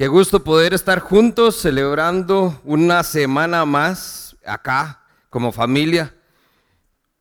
Qué 0.00 0.08
gusto 0.08 0.42
poder 0.42 0.72
estar 0.72 1.00
juntos 1.00 1.56
celebrando 1.56 2.58
una 2.64 3.02
semana 3.02 3.66
más 3.66 4.34
acá 4.46 5.02
como 5.28 5.52
familia. 5.52 6.14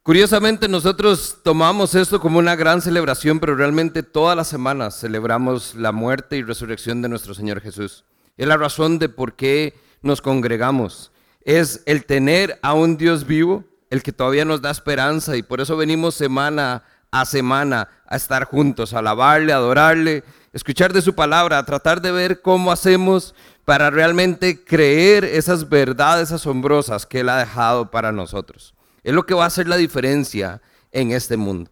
Curiosamente 0.02 0.70
nosotros 0.70 1.40
tomamos 1.44 1.94
esto 1.94 2.22
como 2.22 2.40
una 2.40 2.56
gran 2.56 2.82
celebración, 2.82 3.42
pero 3.42 3.58
realmente 3.58 4.02
todas 4.02 4.38
las 4.38 4.48
semanas 4.48 4.98
celebramos 4.98 5.76
la 5.76 5.92
muerte 5.92 6.38
y 6.38 6.42
resurrección 6.42 7.02
de 7.02 7.10
nuestro 7.10 7.34
Señor 7.34 7.60
Jesús. 7.60 8.06
Es 8.38 8.48
la 8.48 8.56
razón 8.56 8.98
de 8.98 9.10
por 9.10 9.34
qué 9.34 9.78
nos 10.02 10.22
congregamos. 10.22 11.12
Es 11.42 11.84
el 11.86 12.06
tener 12.06 12.60
a 12.62 12.76
un 12.76 12.96
Dios 12.96 13.28
vivo, 13.28 13.66
el 13.90 14.04
que 14.04 14.14
todavía 14.14 14.46
nos 14.46 14.62
da 14.62 14.72
esperanza 14.72 15.36
y 15.36 15.44
por 15.44 15.60
eso 15.60 15.76
venimos 15.76 16.16
semana 16.16 16.86
a 17.12 17.26
semana 17.26 17.90
a 18.08 18.16
estar 18.16 18.46
juntos, 18.46 18.94
a 18.94 19.00
alabarle, 19.00 19.52
a 19.52 19.58
adorarle 19.58 20.24
escuchar 20.54 20.94
de 20.94 21.02
su 21.02 21.16
palabra, 21.16 21.64
tratar 21.66 22.02
de 22.02 22.12
ver 22.12 22.42
cómo 22.42 22.72
hacemos 22.72 23.36
para 23.66 23.90
realmente 23.90 24.64
creer 24.64 25.24
esas 25.24 25.70
verdades 25.70 26.32
asombrosas 26.32 27.06
que 27.06 27.20
Él 27.20 27.30
ha 27.30 27.38
dejado 27.38 27.92
para 27.92 28.12
nosotros. 28.12 28.74
Es 29.04 29.14
lo 29.14 29.26
que 29.26 29.34
va 29.34 29.44
a 29.44 29.48
hacer 29.48 29.68
la 29.68 29.78
diferencia 29.78 30.62
en 30.92 31.12
este 31.12 31.38
mundo. 31.38 31.70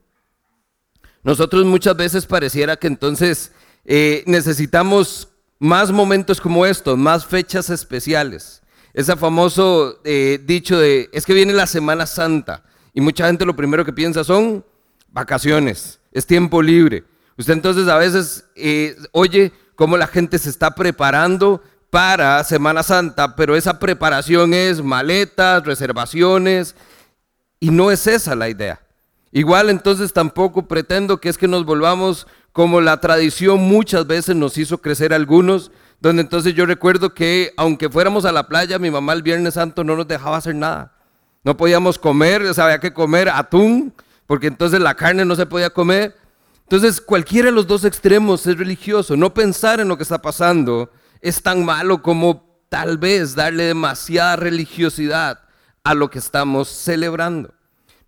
Nosotros 1.24 1.66
muchas 1.66 1.98
veces 1.98 2.26
pareciera 2.26 2.78
que 2.78 2.88
entonces 2.88 3.52
eh, 3.84 4.24
necesitamos 4.28 5.30
más 5.60 5.92
momentos 5.92 6.40
como 6.40 6.66
estos, 6.66 6.98
más 6.98 7.26
fechas 7.26 7.70
especiales. 7.70 8.62
Ese 8.94 9.16
famoso 9.16 10.00
eh, 10.04 10.40
dicho 10.44 10.80
de, 10.80 11.10
es 11.12 11.26
que 11.26 11.34
viene 11.34 11.54
la 11.54 11.68
Semana 11.68 12.06
Santa 12.06 12.64
y 12.94 13.02
mucha 13.02 13.28
gente 13.28 13.46
lo 13.46 13.56
primero 13.56 13.86
que 13.86 13.94
piensa 13.94 14.24
son 14.24 14.64
vacaciones, 15.10 16.00
es 16.12 16.26
tiempo 16.26 16.62
libre. 16.62 17.04
Usted 17.38 17.54
entonces 17.54 17.88
a 17.88 17.98
veces 17.98 18.46
eh, 18.56 18.96
oye 19.12 19.52
cómo 19.76 19.96
la 19.98 20.08
gente 20.08 20.40
se 20.40 20.50
está 20.50 20.72
preparando 20.72 21.62
para 21.90 22.44
Semana 22.44 22.84
Santa, 22.84 23.36
pero 23.36 23.56
esa 23.56 23.80
preparación 23.80 24.54
es 24.54 24.82
maletas, 24.84 25.64
reservaciones, 25.66 26.76
y 27.60 27.70
no 27.70 27.92
es 27.92 28.08
esa 28.08 28.36
la 28.36 28.50
idea. 28.50 28.82
Igual 29.32 29.70
entonces 29.70 30.14
tampoco 30.14 30.68
pretendo 30.68 31.20
que 31.20 31.30
es 31.30 31.38
que 31.38 31.48
nos 31.48 31.66
volvamos 31.66 32.28
como 32.52 32.82
la 32.82 33.00
tradición 33.00 33.60
muchas 33.60 34.08
veces 34.08 34.36
nos 34.36 34.58
hizo 34.58 34.80
crecer 34.80 35.14
algunos, 35.14 35.72
donde 36.00 36.24
entonces 36.24 36.56
yo 36.56 36.66
recuerdo 36.66 37.14
que 37.14 37.54
aunque 37.56 37.90
fuéramos 37.90 38.26
a 38.26 38.32
la 38.32 38.48
playa, 38.48 38.80
mi 38.80 38.90
mamá 38.90 39.14
el 39.14 39.22
Viernes 39.22 39.54
Santo 39.54 39.84
no 39.84 39.96
nos 39.96 40.08
dejaba 40.08 40.38
hacer 40.38 40.56
nada. 40.56 40.94
No 41.44 41.56
podíamos 41.56 42.00
comer, 42.00 42.42
o 42.44 42.54
sea, 42.54 42.66
había 42.66 42.80
que 42.80 42.94
comer 42.94 43.30
atún, 43.30 43.94
porque 44.26 44.48
entonces 44.48 44.80
la 44.80 44.96
carne 44.96 45.24
no 45.24 45.36
se 45.36 45.46
podía 45.46 45.70
comer. 45.70 46.16
Entonces, 46.70 47.00
cualquiera 47.00 47.46
de 47.46 47.54
los 47.54 47.66
dos 47.66 47.86
extremos 47.86 48.46
es 48.46 48.58
religioso. 48.58 49.16
No 49.16 49.34
pensar 49.34 49.80
en 49.80 49.88
lo 49.88 49.96
que 49.96 50.04
está 50.04 50.22
pasando 50.22 50.92
es 51.22 51.42
tan 51.42 51.64
malo 51.64 52.02
como 52.02 52.62
tal 52.68 52.98
vez 52.98 53.36
darle 53.36 53.64
demasiada 53.64 54.36
religiosidad 54.36 55.40
a 55.86 55.94
lo 55.94 56.10
que 56.10 56.20
estamos 56.20 56.68
celebrando. 56.68 57.54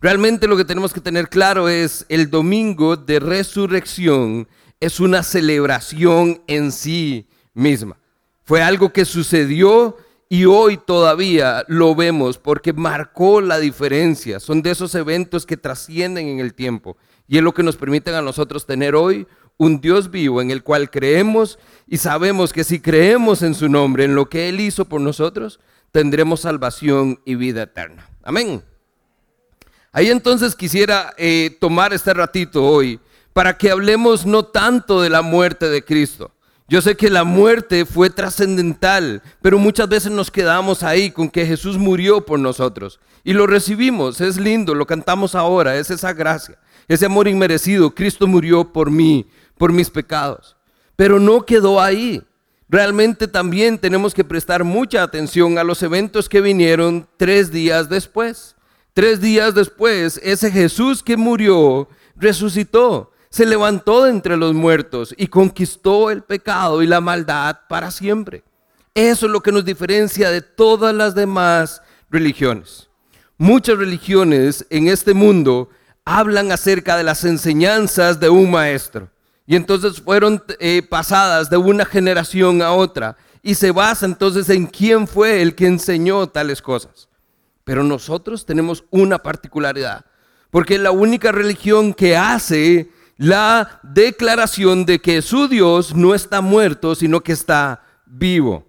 Realmente 0.02 0.46
lo 0.46 0.58
que 0.58 0.66
tenemos 0.66 0.92
que 0.92 1.00
tener 1.00 1.30
claro 1.30 1.70
es 1.70 2.06
el 2.10 2.30
domingo 2.30 2.98
de 2.98 3.22
resurrección 3.22 4.50
es 4.82 5.00
una 5.00 5.24
celebración 5.24 6.42
en 6.48 6.74
sí 6.74 7.30
misma. 7.54 7.98
Fue 8.44 8.62
algo 8.62 8.92
que 8.92 9.06
sucedió 9.06 9.96
y 10.28 10.44
hoy 10.46 10.78
todavía 10.78 11.64
lo 11.70 11.96
vemos 11.96 12.38
porque 12.38 12.74
marcó 12.74 13.40
la 13.40 13.58
diferencia. 13.58 14.42
Son 14.42 14.62
de 14.62 14.72
esos 14.72 14.96
eventos 14.96 15.46
que 15.46 15.56
trascienden 15.56 16.28
en 16.28 16.40
el 16.40 16.54
tiempo. 16.54 16.98
Y 17.30 17.38
es 17.38 17.44
lo 17.44 17.54
que 17.54 17.62
nos 17.62 17.78
permite 17.78 18.14
a 18.14 18.24
nosotros 18.24 18.66
tener 18.66 18.96
hoy 18.96 19.28
un 19.58 19.80
Dios 19.80 20.10
vivo 20.10 20.42
en 20.42 20.50
el 20.50 20.64
cual 20.64 20.90
creemos 20.90 21.60
y 21.88 21.98
sabemos 21.98 22.52
que 22.52 22.64
si 22.64 22.80
creemos 22.80 23.44
en 23.44 23.54
su 23.54 23.70
nombre, 23.70 24.06
en 24.06 24.16
lo 24.16 24.28
que 24.30 24.50
Él 24.50 24.60
hizo 24.60 24.86
por 24.86 25.00
nosotros, 25.00 25.60
tendremos 25.92 26.40
salvación 26.42 27.20
y 27.26 27.36
vida 27.36 27.64
eterna. 27.64 28.10
Amén. 28.24 28.64
Ahí 29.92 30.10
entonces 30.10 30.56
quisiera 30.56 31.14
eh, 31.18 31.56
tomar 31.62 31.94
este 31.94 32.16
ratito 32.16 32.66
hoy 32.66 33.00
para 33.32 33.58
que 33.58 33.70
hablemos 33.70 34.26
no 34.26 34.46
tanto 34.46 35.00
de 35.02 35.10
la 35.10 35.22
muerte 35.22 35.70
de 35.70 35.86
Cristo. 35.86 36.32
Yo 36.68 36.82
sé 36.82 36.98
que 36.98 37.12
la 37.12 37.26
muerte 37.26 37.86
fue 37.86 38.10
trascendental, 38.10 39.22
pero 39.42 39.60
muchas 39.60 39.88
veces 39.88 40.12
nos 40.12 40.32
quedamos 40.32 40.82
ahí 40.82 41.12
con 41.12 41.30
que 41.30 41.46
Jesús 41.46 41.78
murió 41.78 42.26
por 42.26 42.40
nosotros. 42.40 43.00
Y 43.24 43.34
lo 43.34 43.46
recibimos, 43.46 44.20
es 44.20 44.38
lindo, 44.38 44.74
lo 44.74 44.88
cantamos 44.88 45.36
ahora, 45.36 45.76
es 45.76 45.92
esa 45.92 46.14
gracia 46.14 46.58
ese 46.90 47.06
amor 47.06 47.30
inmerecido. 47.30 47.96
Cristo 47.96 48.28
murió 48.28 48.74
por 48.74 48.92
mí, 48.92 49.26
por 49.58 49.72
mis 49.72 49.90
pecados. 49.90 50.58
Pero 50.98 51.20
no 51.20 51.46
quedó 51.46 51.80
ahí. 51.80 52.22
Realmente 52.68 53.28
también 53.28 53.78
tenemos 53.78 54.14
que 54.14 54.26
prestar 54.26 54.66
mucha 54.66 55.02
atención 55.02 55.58
a 55.58 55.64
los 55.64 55.82
eventos 55.82 56.28
que 56.28 56.42
vinieron 56.42 57.08
tres 57.16 57.52
días 57.52 57.88
después. 57.88 58.58
Tres 58.94 59.22
días 59.22 59.56
después, 59.56 60.20
ese 60.24 60.52
Jesús 60.52 61.02
que 61.02 61.16
murió, 61.16 61.88
resucitó, 62.18 63.12
se 63.30 63.46
levantó 63.46 64.04
de 64.04 64.10
entre 64.10 64.36
los 64.36 64.54
muertos 64.54 65.14
y 65.16 65.28
conquistó 65.28 66.10
el 66.10 66.24
pecado 66.24 66.82
y 66.82 66.88
la 66.88 67.00
maldad 67.00 67.60
para 67.70 67.92
siempre. 67.92 68.44
Eso 68.94 69.28
es 69.28 69.32
lo 69.32 69.42
que 69.42 69.52
nos 69.52 69.64
diferencia 69.64 70.32
de 70.32 70.42
todas 70.42 70.94
las 70.94 71.16
demás 71.16 71.82
religiones. 72.10 72.90
Muchas 73.38 73.78
religiones 73.78 74.66
en 74.70 74.88
este 74.88 75.14
mundo 75.14 75.70
hablan 76.10 76.52
acerca 76.52 76.98
de 76.98 77.04
las 77.04 77.24
enseñanzas 77.24 78.20
de 78.20 78.30
un 78.30 78.50
maestro. 78.50 79.12
Y 79.46 79.56
entonces 79.56 80.02
fueron 80.02 80.44
eh, 80.60 80.82
pasadas 80.82 81.52
de 81.52 81.58
una 81.58 81.86
generación 81.86 82.64
a 82.64 82.72
otra. 82.72 83.16
Y 83.44 83.54
se 83.54 83.70
basa 83.70 84.08
entonces 84.08 84.50
en 84.50 84.66
quién 84.66 85.08
fue 85.08 85.44
el 85.44 85.54
que 85.54 85.68
enseñó 85.68 86.26
tales 86.26 86.64
cosas. 86.64 87.08
Pero 87.64 87.84
nosotros 87.84 88.44
tenemos 88.44 88.84
una 88.90 89.20
particularidad. 89.20 90.04
Porque 90.50 90.76
es 90.76 90.82
la 90.82 90.90
única 90.90 91.32
religión 91.32 91.94
que 91.94 92.18
hace 92.18 92.90
la 93.18 93.80
declaración 93.84 94.86
de 94.86 94.98
que 94.98 95.22
su 95.22 95.48
Dios 95.48 95.94
no 95.94 96.16
está 96.16 96.42
muerto, 96.42 96.96
sino 96.96 97.22
que 97.22 97.34
está 97.34 97.84
vivo. 98.08 98.66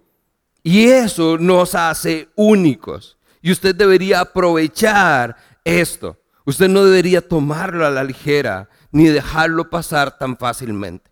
Y 0.61 0.89
eso 0.89 1.39
nos 1.39 1.73
hace 1.73 2.29
únicos. 2.35 3.17
Y 3.41 3.51
usted 3.51 3.73
debería 3.73 4.19
aprovechar 4.19 5.35
esto. 5.63 6.20
Usted 6.45 6.69
no 6.69 6.83
debería 6.83 7.27
tomarlo 7.27 7.85
a 7.85 7.91
la 7.91 8.03
ligera 8.03 8.69
ni 8.91 9.05
dejarlo 9.05 9.69
pasar 9.69 10.17
tan 10.17 10.37
fácilmente. 10.37 11.11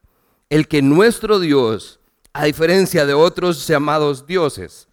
El 0.50 0.68
que 0.68 0.82
nuestro 0.82 1.40
Dios, 1.40 2.00
a 2.34 2.46
diferencia 2.46 3.06
de 3.06 3.14
otros 3.14 3.68
llamados 3.68 4.26
dioses, 4.26 4.88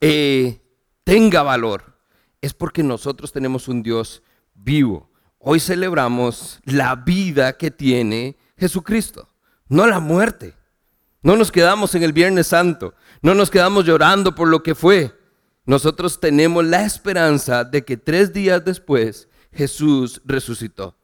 eh, 0.00 0.60
tenga 1.04 1.42
valor, 1.42 1.98
es 2.40 2.54
porque 2.54 2.82
nosotros 2.82 3.32
tenemos 3.32 3.68
un 3.68 3.82
Dios 3.82 4.22
vivo. 4.54 5.10
Hoy 5.38 5.60
celebramos 5.60 6.60
la 6.64 6.96
vida 6.96 7.56
que 7.58 7.70
tiene 7.70 8.36
Jesucristo, 8.56 9.28
no 9.68 9.86
la 9.86 10.00
muerte. 10.00 10.54
No 11.22 11.36
nos 11.36 11.50
quedamos 11.50 11.94
en 11.94 12.02
el 12.02 12.12
Viernes 12.12 12.48
Santo, 12.48 12.94
no 13.22 13.34
nos 13.34 13.50
quedamos 13.50 13.86
llorando 13.86 14.34
por 14.34 14.48
lo 14.48 14.62
que 14.62 14.74
fue, 14.74 15.18
nosotros 15.66 16.20
tenemos 16.20 16.64
la 16.64 16.84
esperanza 16.84 17.64
de 17.64 17.84
que 17.84 17.96
tres 17.96 18.32
días 18.32 18.64
después 18.64 19.28
Jesús 19.52 20.20
resucitó. 20.24 20.96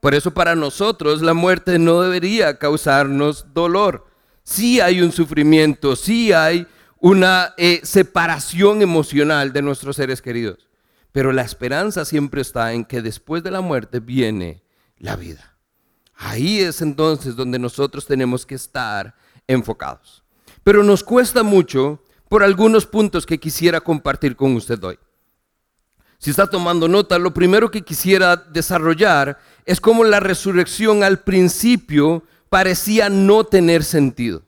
Por 0.00 0.14
eso 0.14 0.32
para 0.32 0.54
nosotros 0.54 1.22
la 1.22 1.34
muerte 1.34 1.78
no 1.78 2.02
debería 2.02 2.58
causarnos 2.58 3.46
dolor. 3.54 4.06
Sí 4.42 4.80
hay 4.80 5.00
un 5.00 5.12
sufrimiento, 5.12 5.96
sí 5.96 6.32
hay 6.32 6.66
una 7.00 7.54
eh, 7.56 7.80
separación 7.82 8.82
emocional 8.82 9.52
de 9.52 9.62
nuestros 9.62 9.96
seres 9.96 10.22
queridos. 10.22 10.68
Pero 11.10 11.32
la 11.32 11.42
esperanza 11.42 12.04
siempre 12.04 12.42
está 12.42 12.72
en 12.72 12.84
que 12.84 13.00
después 13.00 13.42
de 13.42 13.50
la 13.50 13.60
muerte 13.60 14.00
viene 14.00 14.62
la 14.98 15.16
vida. 15.16 15.56
Ahí 16.16 16.60
es 16.60 16.82
entonces 16.82 17.34
donde 17.34 17.58
nosotros 17.58 18.06
tenemos 18.06 18.46
que 18.46 18.54
estar 18.54 19.14
enfocados. 19.46 20.22
Pero 20.62 20.82
nos 20.82 21.02
cuesta 21.02 21.42
mucho 21.42 22.02
por 22.34 22.42
algunos 22.42 22.84
puntos 22.84 23.26
que 23.26 23.38
quisiera 23.38 23.80
compartir 23.80 24.34
con 24.34 24.56
usted 24.56 24.82
hoy. 24.82 24.98
Si 26.18 26.30
está 26.30 26.48
tomando 26.48 26.88
nota, 26.88 27.16
lo 27.16 27.32
primero 27.32 27.70
que 27.70 27.82
quisiera 27.82 28.34
desarrollar 28.34 29.38
es 29.64 29.80
cómo 29.80 30.02
la 30.02 30.18
resurrección 30.18 31.04
al 31.04 31.20
principio 31.20 32.24
parecía 32.48 33.08
no 33.08 33.44
tener 33.44 33.84
sentido. 33.84 34.42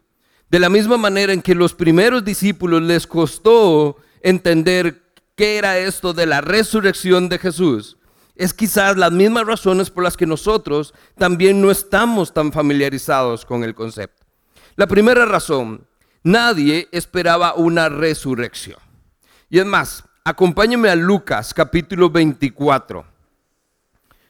De 0.50 0.58
la 0.58 0.68
misma 0.68 0.96
manera 0.96 1.32
en 1.32 1.40
que 1.40 1.54
los 1.54 1.74
primeros 1.74 2.24
discípulos 2.24 2.82
les 2.82 3.06
costó 3.06 3.98
entender 4.20 5.04
qué 5.36 5.56
era 5.56 5.78
esto 5.78 6.12
de 6.12 6.26
la 6.26 6.40
resurrección 6.40 7.28
de 7.28 7.38
Jesús, 7.38 7.98
es 8.34 8.52
quizás 8.52 8.96
las 8.96 9.12
mismas 9.12 9.46
razones 9.46 9.90
por 9.90 10.02
las 10.02 10.16
que 10.16 10.26
nosotros 10.26 10.92
también 11.16 11.62
no 11.62 11.70
estamos 11.70 12.34
tan 12.34 12.50
familiarizados 12.50 13.44
con 13.44 13.62
el 13.62 13.76
concepto. 13.76 14.26
La 14.74 14.88
primera 14.88 15.24
razón 15.24 15.86
Nadie 16.26 16.88
esperaba 16.90 17.54
una 17.54 17.88
resurrección. 17.88 18.80
Y 19.48 19.60
es 19.60 19.64
más, 19.64 20.02
acompáñeme 20.24 20.88
a 20.88 20.96
Lucas 20.96 21.54
capítulo 21.54 22.10
24. 22.10 23.06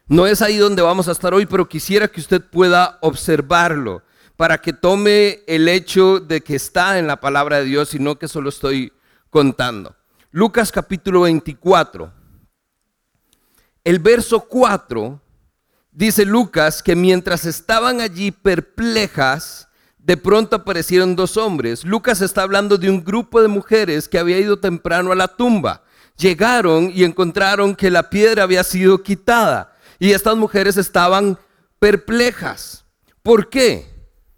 No 0.07 0.27
es 0.27 0.43
ahí 0.43 0.59
donde 0.59 0.83
vamos 0.83 1.09
a 1.09 1.13
estar 1.13 1.33
hoy, 1.33 1.47
pero 1.47 1.67
quisiera 1.67 2.07
que 2.09 2.21
usted 2.21 2.43
pueda 2.43 2.99
observarlo 3.01 4.03
para 4.37 4.59
que 4.59 4.75
tome 4.75 5.41
el 5.47 5.69
hecho 5.69 6.21
de 6.21 6.43
que 6.43 6.57
está 6.57 6.99
en 6.99 7.07
la 7.07 7.19
palabra 7.19 7.61
de 7.61 7.65
Dios, 7.65 7.89
sino 7.89 8.19
que 8.19 8.29
solo 8.29 8.51
estoy 8.51 8.93
contando. 9.31 9.97
Lucas 10.33 10.71
capítulo 10.71 11.23
24. 11.23 12.13
El 13.85 14.01
verso 14.01 14.41
4 14.41 15.19
dice 15.93 16.27
Lucas 16.27 16.83
que 16.83 16.95
mientras 16.95 17.47
estaban 17.47 18.03
allí 18.03 18.33
perplejas, 18.33 19.66
de 20.07 20.17
pronto 20.17 20.55
aparecieron 20.55 21.17
dos 21.17 21.37
hombres. 21.37 21.85
Lucas 21.85 22.21
está 22.21 22.43
hablando 22.43 22.79
de 22.79 22.89
un 22.89 23.03
grupo 23.03 23.43
de 23.43 23.49
mujeres 23.49 24.09
que 24.09 24.21
había 24.21 24.39
ido 24.39 24.61
temprano 24.61 25.11
a 25.11 25.17
la 25.17 25.27
tumba. 25.27 25.83
Llegaron 26.17 26.93
y 26.95 27.03
encontraron 27.03 27.75
que 27.75 27.91
la 27.91 28.09
piedra 28.09 28.45
había 28.45 28.63
sido 28.63 29.03
quitada 29.03 29.75
y 29.99 30.13
estas 30.13 30.37
mujeres 30.37 30.77
estaban 30.77 31.37
perplejas. 31.81 32.85
¿Por 33.25 33.51
qué? 33.51 33.85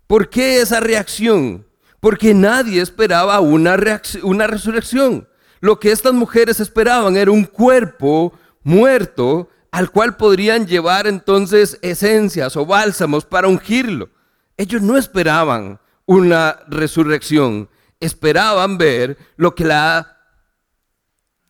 ¿Por 0.07 0.31
qué 0.31 0.63
esa 0.63 0.81
reacción? 0.81 1.67
Porque 2.01 2.33
nadie 2.33 2.81
esperaba 2.81 3.39
una, 3.41 3.77
una 4.23 4.47
resurrección. 4.47 5.29
Lo 5.61 5.79
que 5.79 5.93
estas 5.93 6.15
mujeres 6.15 6.61
esperaban 6.61 7.15
era 7.15 7.31
un 7.31 7.45
cuerpo 7.45 8.33
muerto 8.63 9.51
al 9.71 9.91
cual 9.91 10.17
podrían 10.17 10.67
llevar 10.67 11.07
entonces 11.07 11.79
esencias 11.83 12.57
o 12.57 12.65
bálsamos 12.65 13.27
para 13.27 13.49
ungirlo. 13.49 14.09
Ellos 14.59 14.83
no 14.83 14.99
esperaban 14.99 15.81
una 16.05 16.61
resurrección, 16.67 17.71
esperaban 18.01 18.77
ver 18.77 19.17
lo 19.37 19.55
que, 19.55 19.65
la, 19.65 20.19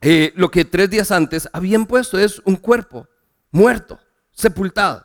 eh, 0.03 0.33
lo 0.37 0.51
que 0.51 0.65
tres 0.65 0.91
días 0.91 1.11
antes 1.11 1.49
habían 1.53 1.87
puesto, 1.87 2.19
es 2.19 2.41
un 2.45 2.57
cuerpo 2.57 3.09
muerto, 3.51 3.99
sepultado. 4.31 5.05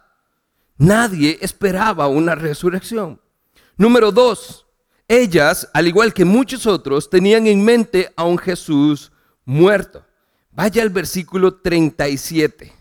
Nadie 0.77 1.38
esperaba 1.41 2.07
una 2.07 2.35
resurrección. 2.35 3.21
Número 3.77 4.11
dos, 4.11 4.67
ellas, 5.07 5.69
al 5.73 5.88
igual 5.88 6.13
que 6.13 6.25
muchos 6.25 6.67
otros, 6.67 7.09
tenían 7.09 7.47
en 7.47 7.63
mente 7.63 8.11
a 8.17 8.25
un 8.25 8.38
Jesús 8.38 9.11
muerto. 9.45 10.05
Vaya 10.51 10.83
al 10.83 10.89
versículo 10.89 11.55
37. 11.55 12.73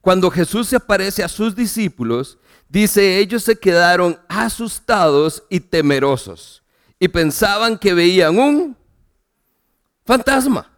Cuando 0.00 0.30
Jesús 0.30 0.68
se 0.68 0.76
aparece 0.76 1.22
a 1.22 1.28
sus 1.28 1.54
discípulos, 1.54 2.38
dice, 2.72 3.18
ellos 3.18 3.44
se 3.44 3.56
quedaron 3.56 4.18
asustados 4.28 5.44
y 5.50 5.60
temerosos 5.60 6.62
y 6.98 7.06
pensaban 7.08 7.78
que 7.78 7.92
veían 7.92 8.38
un 8.38 8.76
fantasma. 10.06 10.70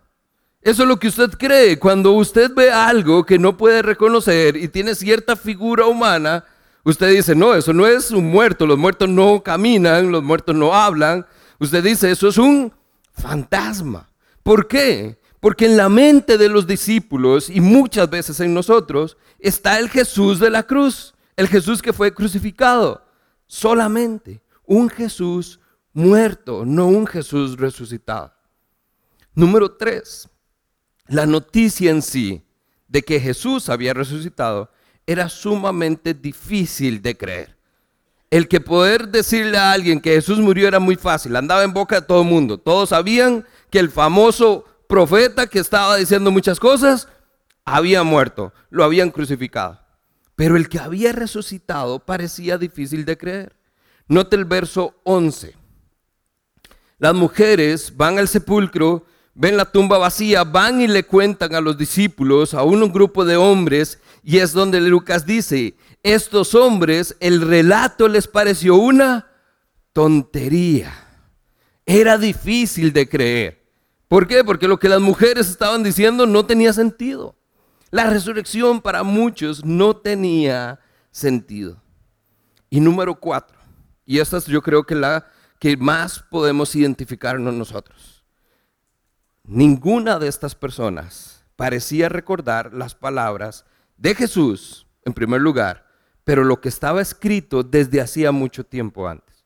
Eso 0.61 0.83
es 0.83 0.89
lo 0.89 0.99
que 0.99 1.09
usted 1.09 1.31
cree. 1.39 1.79
Cuando 1.79 2.13
usted 2.13 2.51
ve 2.53 2.73
algo 2.73 3.25
que 3.25 3.39
no 3.39 3.57
puede 3.57 3.81
reconocer 3.83 4.57
y 4.57 4.67
tiene 4.67 4.95
cierta 4.95 5.37
figura 5.37 5.87
humana, 5.87 6.45
usted 6.83 7.11
dice, 7.11 7.35
no, 7.35 7.55
eso 7.55 7.73
no 7.73 7.87
es 7.87 8.11
un 8.11 8.27
muerto. 8.27 8.67
Los 8.67 8.79
muertos 8.79 9.09
no 9.09 9.43
caminan, 9.43 10.11
los 10.11 10.23
muertos 10.23 10.57
no 10.57 10.75
hablan. 10.75 11.25
Usted 11.61 11.85
dice, 11.85 12.11
eso 12.11 12.27
es 12.29 12.39
un 12.39 12.73
fantasma. 13.13 14.09
¿Por 14.43 14.67
qué? 14.67 15.19
Porque 15.39 15.67
en 15.67 15.77
la 15.77 15.89
mente 15.89 16.39
de 16.39 16.49
los 16.49 16.67
discípulos 16.67 17.51
y 17.51 17.61
muchas 17.61 18.11
veces 18.11 18.41
en 18.41 18.53
nosotros 18.53 19.17
está 19.39 19.79
el 19.79 19.91
Jesús 19.91 20.41
de 20.41 20.51
la 20.51 20.65
cruz, 20.65 21.14
el 21.37 21.49
Jesús 21.49 21.83
que 21.83 21.93
fue 21.93 22.13
crucificado. 22.13 23.05
Solamente 23.47 24.43
un 24.65 24.89
Jesús 24.89 25.61
muerto, 25.93 26.65
no 26.65 26.87
un 26.87 27.07
Jesús 27.07 27.57
resucitado. 27.57 28.33
Número 29.35 29.73
tres, 29.73 30.29
la 31.07 31.27
noticia 31.27 31.91
en 31.91 32.03
sí 32.03 32.43
de 32.89 33.03
que 33.03 33.21
Jesús 33.21 33.69
había 33.69 33.95
resucitado 33.95 34.71
era 35.07 35.29
sumamente 35.29 36.15
difícil 36.15 37.03
de 37.03 37.17
creer. 37.17 37.57
El 38.31 38.49
que 38.49 38.61
poder 38.61 39.09
decirle 39.09 39.59
a 39.59 39.73
alguien 39.73 40.01
que 40.01 40.15
Jesús 40.15 40.39
murió 40.39 40.67
era 40.67 40.81
muy 40.81 40.97
fácil, 40.97 41.37
andaba 41.37 41.63
en 41.63 41.73
boca 41.73 42.01
de 42.01 42.07
todo 42.07 42.23
el 42.23 42.29
mundo. 42.29 42.59
Todos 42.59 42.89
sabían 42.89 43.47
que 43.71 43.79
el 43.79 43.91
famoso 43.91 44.65
profeta 44.89 45.47
que 45.47 45.59
estaba 45.59 45.97
diciendo 45.97 46.31
muchas 46.31 46.59
cosas, 46.59 47.09
había 47.65 48.03
muerto, 48.03 48.53
lo 48.71 48.85
habían 48.85 49.11
crucificado. 49.11 49.84
Pero 50.37 50.57
el 50.57 50.69
que 50.69 50.79
había 50.79 51.13
resucitado 51.13 52.01
parecía 52.01 52.59
difícil 52.59 53.05
de 53.05 53.17
creer. 53.17 53.57
Note 54.09 54.37
el 54.37 54.45
verso 54.45 54.95
11. 55.05 55.55
Las 56.99 57.15
mujeres 57.15 57.97
van 57.97 58.19
al 58.19 58.29
sepulcro, 58.29 59.07
ven 59.35 59.57
la 59.57 59.71
tumba 59.71 59.99
vacía, 59.99 60.45
van 60.45 60.81
y 60.81 60.87
le 60.87 61.05
cuentan 61.05 61.55
a 61.55 61.61
los 61.61 61.77
discípulos, 61.77 62.55
a 62.55 62.63
un 62.63 62.93
grupo 62.93 63.25
de 63.25 63.37
hombres, 63.37 63.99
y 64.23 64.39
es 64.39 64.53
donde 64.53 64.81
Lucas 64.81 65.27
dice, 65.27 65.75
estos 66.03 66.55
hombres, 66.55 67.17
el 67.21 67.41
relato 67.41 68.09
les 68.09 68.29
pareció 68.29 68.77
una 68.77 69.29
tontería. 69.93 70.93
Era 71.87 72.19
difícil 72.19 72.93
de 72.93 73.09
creer. 73.09 73.65
¿Por 74.09 74.27
qué? 74.27 74.45
Porque 74.45 74.69
lo 74.69 74.79
que 74.79 74.89
las 74.89 75.01
mujeres 75.01 75.49
estaban 75.49 75.83
diciendo 75.83 76.27
no 76.27 76.47
tenía 76.47 76.73
sentido. 76.73 77.37
La 77.95 78.11
resurrección 78.11 78.81
para 78.81 79.05
muchos 79.05 79.65
no 79.65 79.95
tenía 79.95 80.81
sentido. 81.13 81.81
Y 82.69 82.81
número 82.81 83.15
cuatro, 83.15 83.57
y 84.05 84.19
esta 84.19 84.39
es 84.39 84.47
yo 84.47 84.63
creo 84.63 84.83
que 84.83 84.97
la 84.97 85.29
que 85.61 85.77
más 85.77 86.19
podemos 86.19 86.75
identificarnos 86.75 87.55
nosotros. 87.55 88.25
Ninguna 89.45 90.19
de 90.19 90.27
estas 90.27 90.57
personas 90.57 91.45
parecía 91.55 92.09
recordar 92.09 92.75
las 92.75 92.97
palabras 92.97 93.65
de 93.97 94.17
Jesús, 94.17 94.89
en 95.05 95.13
primer 95.13 95.41
lugar, 95.41 95.87
pero 96.25 96.43
lo 96.43 96.61
que 96.61 96.71
estaba 96.71 97.01
escrito 97.01 97.63
desde 97.63 98.01
hacía 98.01 98.33
mucho 98.33 98.67
tiempo 98.67 99.07
antes. 99.07 99.45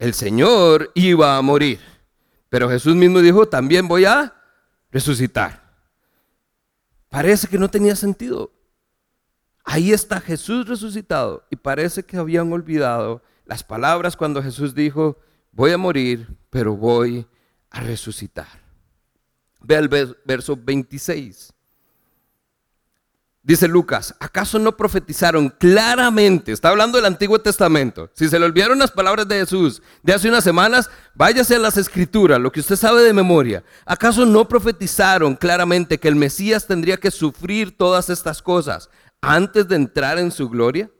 El 0.00 0.14
Señor 0.14 0.90
iba 0.96 1.36
a 1.36 1.42
morir. 1.42 1.78
Pero 2.48 2.68
Jesús 2.68 2.96
mismo 2.96 3.20
dijo, 3.20 3.46
también 3.46 3.86
voy 3.86 4.04
a 4.04 4.34
resucitar. 4.90 5.65
Parece 7.08 7.48
que 7.48 7.58
no 7.58 7.68
tenía 7.68 7.96
sentido. 7.96 8.52
Ahí 9.64 9.92
está 9.92 10.20
Jesús 10.20 10.68
resucitado 10.68 11.44
y 11.50 11.56
parece 11.56 12.04
que 12.04 12.16
habían 12.16 12.52
olvidado 12.52 13.22
las 13.44 13.64
palabras 13.64 14.16
cuando 14.16 14.42
Jesús 14.42 14.74
dijo, 14.74 15.18
voy 15.50 15.72
a 15.72 15.78
morir, 15.78 16.36
pero 16.50 16.76
voy 16.76 17.26
a 17.70 17.80
resucitar. 17.80 18.46
Ve 19.60 19.74
el 19.74 19.88
verso 20.24 20.56
26. 20.56 21.52
Dice 23.46 23.68
Lucas, 23.68 24.12
¿acaso 24.18 24.58
no 24.58 24.76
profetizaron 24.76 25.50
claramente? 25.50 26.50
Está 26.50 26.70
hablando 26.70 26.98
del 26.98 27.04
Antiguo 27.04 27.38
Testamento. 27.38 28.10
Si 28.12 28.28
se 28.28 28.40
le 28.40 28.44
olvidaron 28.44 28.76
las 28.76 28.90
palabras 28.90 29.28
de 29.28 29.38
Jesús 29.38 29.80
de 30.02 30.12
hace 30.12 30.28
unas 30.28 30.42
semanas, 30.42 30.90
váyase 31.14 31.54
a 31.54 31.60
las 31.60 31.76
escrituras, 31.76 32.40
lo 32.40 32.50
que 32.50 32.58
usted 32.58 32.74
sabe 32.74 33.04
de 33.04 33.12
memoria. 33.12 33.62
¿Acaso 33.84 34.26
no 34.26 34.48
profetizaron 34.48 35.36
claramente 35.36 35.98
que 35.98 36.08
el 36.08 36.16
Mesías 36.16 36.66
tendría 36.66 36.96
que 36.96 37.12
sufrir 37.12 37.76
todas 37.78 38.10
estas 38.10 38.42
cosas 38.42 38.90
antes 39.20 39.68
de 39.68 39.76
entrar 39.76 40.18
en 40.18 40.32
su 40.32 40.48
gloria? 40.48 40.90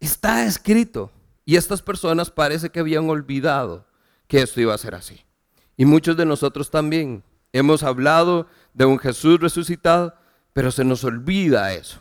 Está 0.00 0.46
escrito. 0.46 1.12
Y 1.44 1.56
estas 1.56 1.82
personas 1.82 2.30
parece 2.30 2.70
que 2.70 2.80
habían 2.80 3.10
olvidado 3.10 3.86
que 4.28 4.40
esto 4.40 4.62
iba 4.62 4.72
a 4.72 4.78
ser 4.78 4.94
así. 4.94 5.26
Y 5.76 5.84
muchos 5.84 6.16
de 6.16 6.24
nosotros 6.24 6.70
también 6.70 7.22
hemos 7.52 7.82
hablado 7.82 8.46
de 8.72 8.86
un 8.86 8.98
Jesús 8.98 9.38
resucitado 9.40 10.14
pero 10.52 10.70
se 10.70 10.84
nos 10.84 11.04
olvida 11.04 11.72
eso. 11.74 11.98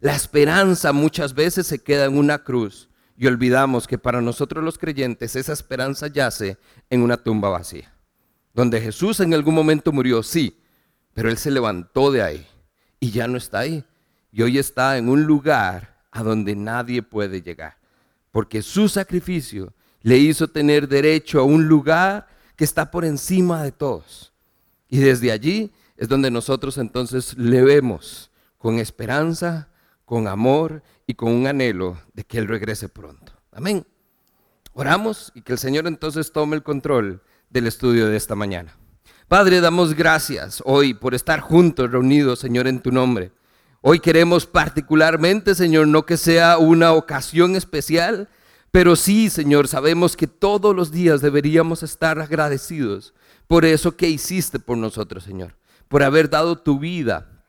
La 0.00 0.14
esperanza 0.14 0.92
muchas 0.92 1.34
veces 1.34 1.66
se 1.66 1.78
queda 1.78 2.06
en 2.06 2.18
una 2.18 2.42
cruz 2.42 2.88
y 3.16 3.26
olvidamos 3.26 3.86
que 3.86 3.98
para 3.98 4.20
nosotros 4.20 4.64
los 4.64 4.78
creyentes 4.78 5.36
esa 5.36 5.52
esperanza 5.52 6.08
yace 6.08 6.56
en 6.90 7.02
una 7.02 7.16
tumba 7.16 7.50
vacía. 7.50 7.92
Donde 8.54 8.80
Jesús 8.80 9.20
en 9.20 9.32
algún 9.32 9.54
momento 9.54 9.92
murió, 9.92 10.22
sí, 10.22 10.58
pero 11.14 11.28
Él 11.28 11.38
se 11.38 11.50
levantó 11.50 12.10
de 12.10 12.22
ahí 12.22 12.46
y 12.98 13.10
ya 13.10 13.28
no 13.28 13.36
está 13.36 13.60
ahí. 13.60 13.84
Y 14.32 14.42
hoy 14.42 14.58
está 14.58 14.96
en 14.96 15.08
un 15.08 15.24
lugar 15.24 16.00
a 16.10 16.22
donde 16.22 16.56
nadie 16.56 17.02
puede 17.02 17.42
llegar. 17.42 17.76
Porque 18.30 18.62
su 18.62 18.88
sacrificio 18.88 19.72
le 20.00 20.18
hizo 20.18 20.48
tener 20.48 20.88
derecho 20.88 21.40
a 21.40 21.44
un 21.44 21.68
lugar 21.68 22.26
que 22.56 22.64
está 22.64 22.90
por 22.90 23.04
encima 23.04 23.62
de 23.62 23.72
todos. 23.72 24.32
Y 24.88 24.98
desde 24.98 25.30
allí 25.32 25.72
es 26.02 26.08
donde 26.08 26.32
nosotros 26.32 26.78
entonces 26.78 27.38
le 27.38 27.62
vemos 27.62 28.32
con 28.58 28.80
esperanza, 28.80 29.68
con 30.04 30.26
amor 30.26 30.82
y 31.06 31.14
con 31.14 31.30
un 31.30 31.46
anhelo 31.46 31.96
de 32.12 32.24
que 32.24 32.38
Él 32.38 32.48
regrese 32.48 32.88
pronto. 32.88 33.32
Amén. 33.52 33.86
Oramos 34.72 35.30
y 35.36 35.42
que 35.42 35.52
el 35.52 35.60
Señor 35.60 35.86
entonces 35.86 36.32
tome 36.32 36.56
el 36.56 36.64
control 36.64 37.22
del 37.50 37.68
estudio 37.68 38.08
de 38.08 38.16
esta 38.16 38.34
mañana. 38.34 38.76
Padre, 39.28 39.60
damos 39.60 39.94
gracias 39.94 40.60
hoy 40.66 40.92
por 40.92 41.14
estar 41.14 41.38
juntos, 41.38 41.92
reunidos, 41.92 42.40
Señor, 42.40 42.66
en 42.66 42.82
tu 42.82 42.90
nombre. 42.90 43.30
Hoy 43.80 44.00
queremos 44.00 44.44
particularmente, 44.44 45.54
Señor, 45.54 45.86
no 45.86 46.04
que 46.04 46.16
sea 46.16 46.58
una 46.58 46.94
ocasión 46.94 47.54
especial, 47.54 48.28
pero 48.72 48.96
sí, 48.96 49.30
Señor, 49.30 49.68
sabemos 49.68 50.16
que 50.16 50.26
todos 50.26 50.74
los 50.74 50.90
días 50.90 51.20
deberíamos 51.20 51.84
estar 51.84 52.18
agradecidos 52.18 53.14
por 53.46 53.64
eso 53.64 53.96
que 53.96 54.08
hiciste 54.08 54.58
por 54.58 54.76
nosotros, 54.76 55.22
Señor 55.22 55.54
por 55.92 56.02
haber 56.02 56.30
dado 56.30 56.56
tu 56.56 56.78
vida 56.78 57.44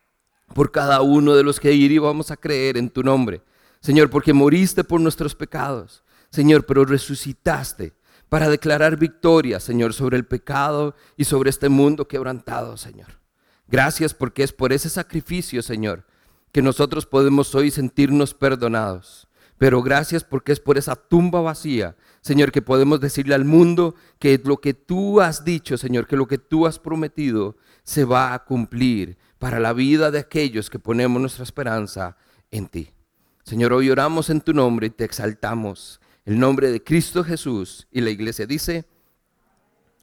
por 0.53 0.73
cada 0.73 0.99
uno 0.99 1.33
de 1.33 1.43
los 1.43 1.61
que 1.61 1.71
íbamos 1.71 2.29
a 2.29 2.35
creer 2.35 2.75
en 2.75 2.89
tu 2.89 3.01
nombre. 3.01 3.41
Señor, 3.79 4.09
porque 4.09 4.33
moriste 4.33 4.83
por 4.83 4.99
nuestros 4.99 5.33
pecados. 5.33 6.03
Señor, 6.29 6.65
pero 6.65 6.83
resucitaste 6.83 7.93
para 8.27 8.49
declarar 8.49 8.97
victoria, 8.97 9.61
Señor, 9.61 9.93
sobre 9.93 10.17
el 10.17 10.25
pecado 10.25 10.93
y 11.15 11.23
sobre 11.23 11.51
este 11.51 11.69
mundo 11.69 12.05
quebrantado, 12.05 12.75
Señor. 12.75 13.07
Gracias 13.69 14.13
porque 14.13 14.43
es 14.43 14.51
por 14.51 14.73
ese 14.73 14.89
sacrificio, 14.89 15.61
Señor, 15.61 16.03
que 16.51 16.61
nosotros 16.61 17.05
podemos 17.05 17.55
hoy 17.55 17.71
sentirnos 17.71 18.33
perdonados. 18.33 19.25
Pero 19.57 19.81
gracias 19.81 20.23
porque 20.23 20.51
es 20.51 20.59
por 20.59 20.77
esa 20.77 20.95
tumba 20.95 21.41
vacía, 21.41 21.95
Señor, 22.21 22.51
que 22.51 22.61
podemos 22.61 22.99
decirle 22.99 23.35
al 23.35 23.45
mundo 23.45 23.95
que 24.19 24.41
lo 24.43 24.57
que 24.57 24.73
tú 24.73 25.21
has 25.21 25.43
dicho, 25.43 25.77
Señor, 25.77 26.07
que 26.07 26.17
lo 26.17 26.27
que 26.27 26.37
tú 26.37 26.65
has 26.65 26.79
prometido 26.79 27.57
se 27.83 28.05
va 28.05 28.33
a 28.33 28.43
cumplir 28.43 29.17
para 29.39 29.59
la 29.59 29.73
vida 29.73 30.09
de 30.09 30.19
aquellos 30.19 30.69
que 30.69 30.79
ponemos 30.79 31.19
nuestra 31.19 31.43
esperanza 31.43 32.15
en 32.49 32.67
ti. 32.67 32.91
Señor, 33.43 33.73
hoy 33.73 33.89
oramos 33.89 34.29
en 34.29 34.39
tu 34.39 34.53
nombre 34.53 34.87
y 34.87 34.89
te 34.89 35.03
exaltamos. 35.03 35.99
El 36.25 36.39
nombre 36.39 36.71
de 36.71 36.81
Cristo 36.81 37.23
Jesús. 37.23 37.87
Y 37.91 37.99
la 37.99 38.09
iglesia 38.09 38.45
dice, 38.45 38.85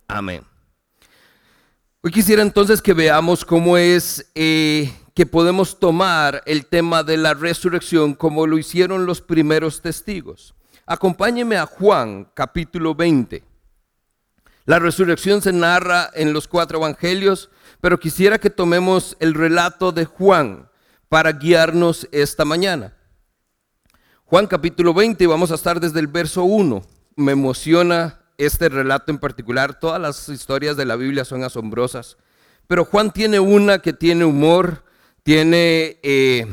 amén. 0.06 0.42
Hoy 2.02 2.10
quisiera 2.10 2.42
entonces 2.42 2.82
que 2.82 2.92
veamos 2.92 3.44
cómo 3.44 3.76
es 3.78 4.30
eh, 4.34 4.92
que 5.14 5.26
podemos 5.26 5.78
tomar 5.78 6.42
el 6.46 6.66
tema 6.66 7.02
de 7.02 7.16
la 7.16 7.34
resurrección 7.34 8.14
como 8.14 8.46
lo 8.46 8.58
hicieron 8.58 9.06
los 9.06 9.20
primeros 9.20 9.82
testigos. 9.82 10.54
Acompáñeme 10.86 11.56
a 11.56 11.66
Juan 11.66 12.28
capítulo 12.34 12.94
20. 12.94 13.44
La 14.66 14.78
resurrección 14.78 15.42
se 15.42 15.52
narra 15.52 16.10
en 16.14 16.32
los 16.32 16.46
cuatro 16.46 16.78
evangelios, 16.78 17.50
pero 17.80 17.98
quisiera 17.98 18.38
que 18.38 18.50
tomemos 18.50 19.16
el 19.20 19.34
relato 19.34 19.90
de 19.92 20.04
Juan 20.04 20.68
para 21.08 21.32
guiarnos 21.32 22.08
esta 22.12 22.44
mañana. 22.44 22.94
Juan 24.24 24.46
capítulo 24.46 24.94
20, 24.94 25.26
vamos 25.26 25.50
a 25.50 25.56
estar 25.56 25.80
desde 25.80 25.98
el 25.98 26.06
verso 26.06 26.44
1. 26.44 26.82
Me 27.16 27.32
emociona 27.32 28.20
este 28.38 28.68
relato 28.68 29.10
en 29.10 29.18
particular. 29.18 29.78
Todas 29.78 30.00
las 30.00 30.28
historias 30.28 30.76
de 30.76 30.84
la 30.84 30.94
Biblia 30.96 31.24
son 31.24 31.42
asombrosas, 31.42 32.16
pero 32.68 32.84
Juan 32.84 33.10
tiene 33.10 33.40
una 33.40 33.80
que 33.80 33.92
tiene 33.92 34.24
humor, 34.24 34.84
tiene, 35.30 35.96
eh, 36.02 36.44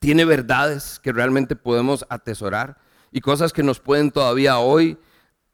tiene 0.00 0.24
verdades 0.24 0.98
que 0.98 1.12
realmente 1.12 1.56
podemos 1.56 2.06
atesorar 2.08 2.78
y 3.12 3.20
cosas 3.20 3.52
que 3.52 3.62
nos 3.62 3.80
pueden 3.80 4.10
todavía 4.10 4.60
hoy, 4.60 4.96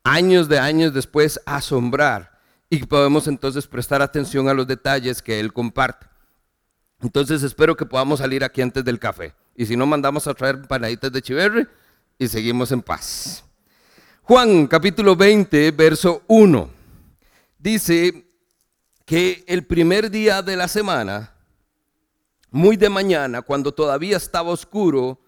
años 0.04 0.48
de 0.48 0.60
años 0.60 0.94
después, 0.94 1.40
asombrar 1.46 2.38
y 2.68 2.86
podemos 2.86 3.26
entonces 3.26 3.66
prestar 3.66 4.02
atención 4.02 4.48
a 4.48 4.54
los 4.54 4.68
detalles 4.68 5.20
que 5.20 5.40
él 5.40 5.52
comparte. 5.52 6.06
Entonces 7.02 7.42
espero 7.42 7.76
que 7.76 7.86
podamos 7.86 8.20
salir 8.20 8.44
aquí 8.44 8.62
antes 8.62 8.84
del 8.84 9.00
café. 9.00 9.34
Y 9.56 9.66
si 9.66 9.76
no, 9.76 9.84
mandamos 9.84 10.28
a 10.28 10.34
traer 10.34 10.62
panaditas 10.68 11.10
de 11.10 11.22
chiverre 11.22 11.66
y 12.16 12.28
seguimos 12.28 12.70
en 12.70 12.82
paz. 12.82 13.42
Juan 14.22 14.68
capítulo 14.68 15.16
20, 15.16 15.72
verso 15.72 16.22
1. 16.28 16.70
Dice 17.58 18.26
que 19.04 19.42
el 19.48 19.66
primer 19.66 20.08
día 20.08 20.40
de 20.40 20.54
la 20.54 20.68
semana, 20.68 21.34
muy 22.50 22.76
de 22.76 22.88
mañana, 22.88 23.42
cuando 23.42 23.72
todavía 23.72 24.16
estaba 24.16 24.50
oscuro, 24.50 25.20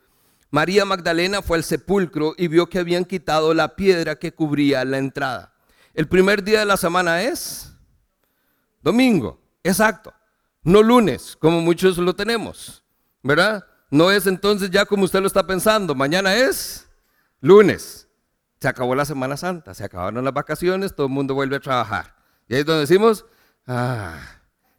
María 0.51 0.85
Magdalena 0.85 1.43
fue 1.43 1.57
al 1.57 1.65
sepulcro 1.65 2.35
y 2.37 2.49
vio 2.49 2.69
que 2.69 2.79
habían 2.79 3.05
quitado 3.05 3.55
la 3.55 3.77
piedra 3.77 4.17
que 4.17 4.33
cubría 4.33 4.85
la 4.85 4.99
entrada. 4.99 5.55
El 5.95 6.09
primer 6.09 6.43
día 6.43 6.61
de 6.61 6.67
la 6.67 6.77
semana 6.77 7.23
es 7.23 7.73
domingo, 8.83 9.41
exacto, 9.63 10.13
no 10.63 10.83
lunes, 10.83 11.37
como 11.37 11.61
muchos 11.61 11.99
lo 11.99 12.15
tenemos, 12.15 12.83
¿verdad? 13.23 13.65
No 13.91 14.11
es 14.11 14.27
entonces 14.27 14.71
ya 14.71 14.85
como 14.85 15.05
usted 15.05 15.21
lo 15.21 15.27
está 15.27 15.47
pensando, 15.47 15.95
mañana 15.95 16.35
es 16.35 16.89
lunes 17.41 18.09
se 18.63 18.69
acabó 18.69 18.95
la 18.95 19.05
Semana 19.05 19.37
Santa, 19.37 19.75
se 19.75 19.83
acabaron 19.83 20.25
las 20.25 20.33
vacaciones, 20.33 20.95
todo 20.95 21.09
el 21.09 21.13
mundo 21.13 21.35
vuelve 21.35 21.57
a 21.57 21.61
trabajar. 21.61 22.15
Y 22.47 22.55
ahí 22.55 22.61
es 22.61 22.67
donde 22.67 22.83
decimos, 22.83 23.27
ah, 23.67 24.21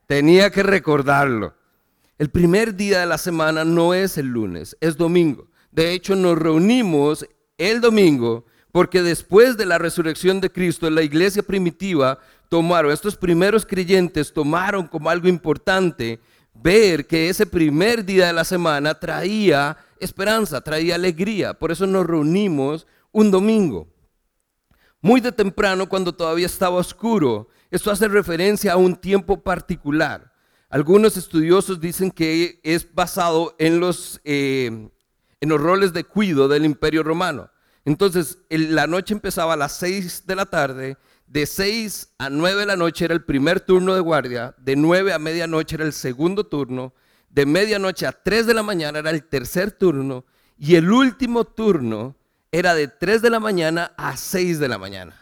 tenía 0.07 0.49
que 0.51 0.63
recordarlo. 0.63 1.53
El 2.19 2.29
primer 2.29 2.75
día 2.75 2.99
de 2.99 3.05
la 3.05 3.17
semana 3.17 3.65
no 3.65 3.93
es 3.93 4.17
el 4.17 4.27
lunes, 4.27 4.77
es 4.81 4.97
domingo. 4.97 5.47
De 5.71 5.93
hecho, 5.93 6.15
nos 6.15 6.37
reunimos 6.37 7.25
el 7.57 7.81
domingo 7.81 8.45
porque 8.71 9.01
después 9.01 9.55
de 9.55 9.65
la 9.65 9.77
resurrección 9.77 10.41
de 10.41 10.51
Cristo, 10.51 10.89
la 10.89 11.03
iglesia 11.03 11.43
primitiva 11.43 12.19
tomaron, 12.49 12.91
estos 12.91 13.15
primeros 13.15 13.65
creyentes 13.65 14.33
tomaron 14.33 14.87
como 14.87 15.09
algo 15.09 15.27
importante 15.27 16.19
ver 16.53 17.07
que 17.07 17.29
ese 17.29 17.45
primer 17.45 18.03
día 18.03 18.27
de 18.27 18.33
la 18.33 18.43
semana 18.43 18.99
traía 18.99 19.77
esperanza, 19.99 20.61
traía 20.61 20.95
alegría. 20.95 21.53
Por 21.53 21.71
eso 21.71 21.87
nos 21.87 22.05
reunimos 22.05 22.87
un 23.11 23.31
domingo, 23.31 23.87
muy 25.01 25.21
de 25.21 25.31
temprano 25.31 25.87
cuando 25.87 26.13
todavía 26.13 26.47
estaba 26.47 26.77
oscuro. 26.77 27.49
Esto 27.69 27.91
hace 27.91 28.07
referencia 28.07 28.73
a 28.73 28.77
un 28.77 28.95
tiempo 28.95 29.41
particular. 29.41 30.32
Algunos 30.73 31.17
estudiosos 31.17 31.79
dicen 31.79 32.09
que 32.09 32.59
es 32.63 32.95
basado 32.95 33.55
en 33.59 33.79
los, 33.79 34.19
eh, 34.23 34.89
en 35.39 35.49
los 35.49 35.61
roles 35.61 35.93
de 35.93 36.03
cuido 36.03 36.47
del 36.47 36.65
imperio 36.65 37.03
romano. 37.03 37.51
Entonces, 37.85 38.39
la 38.49 38.87
noche 38.87 39.13
empezaba 39.13 39.53
a 39.53 39.55
las 39.55 39.73
6 39.73 40.25
de 40.25 40.35
la 40.35 40.47
tarde, 40.47 40.97
de 41.27 41.45
6 41.45 42.15
a 42.17 42.31
9 42.31 42.61
de 42.61 42.65
la 42.65 42.75
noche 42.75 43.05
era 43.05 43.13
el 43.13 43.23
primer 43.23 43.59
turno 43.59 43.93
de 43.93 43.99
guardia, 43.99 44.55
de 44.57 44.75
9 44.75 45.13
a 45.13 45.19
medianoche 45.19 45.75
era 45.75 45.85
el 45.85 45.93
segundo 45.93 46.43
turno, 46.43 46.95
de 47.29 47.45
medianoche 47.45 48.07
a 48.07 48.11
3 48.11 48.47
de 48.47 48.55
la 48.55 48.63
mañana 48.63 48.97
era 48.97 49.11
el 49.11 49.23
tercer 49.25 49.73
turno, 49.73 50.25
y 50.57 50.73
el 50.73 50.91
último 50.91 51.45
turno 51.45 52.15
era 52.51 52.73
de 52.73 52.87
3 52.87 53.21
de 53.21 53.29
la 53.29 53.39
mañana 53.39 53.93
a 53.95 54.17
6 54.17 54.57
de 54.57 54.67
la 54.69 54.79
mañana. 54.79 55.15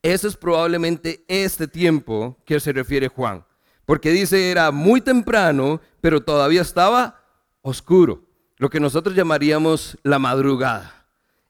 Eso 0.00 0.28
es 0.28 0.36
probablemente 0.36 1.24
este 1.26 1.66
tiempo 1.66 2.38
que 2.46 2.60
se 2.60 2.72
refiere 2.72 3.08
Juan. 3.08 3.44
Porque 3.84 4.10
dice 4.10 4.50
era 4.50 4.70
muy 4.70 5.00
temprano, 5.00 5.80
pero 6.00 6.22
todavía 6.22 6.62
estaba 6.62 7.20
oscuro. 7.62 8.24
Lo 8.56 8.70
que 8.70 8.80
nosotros 8.80 9.14
llamaríamos 9.14 9.98
la 10.02 10.18
madrugada. 10.18 11.06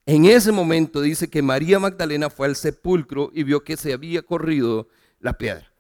En 0.07 0.25
ese 0.25 0.51
momento 0.51 1.01
dice 1.01 1.29
que 1.29 1.43
María 1.43 1.79
Magdalena 1.79 2.31
fue 2.31 2.47
al 2.47 2.57
sepulcro 2.57 3.31
y 3.33 3.45
vio 3.45 3.63
que 3.63 3.77
se 3.77 3.93
había 3.93 4.23
corrido 4.23 4.89
la 5.21 5.35
piedra. 5.35 5.73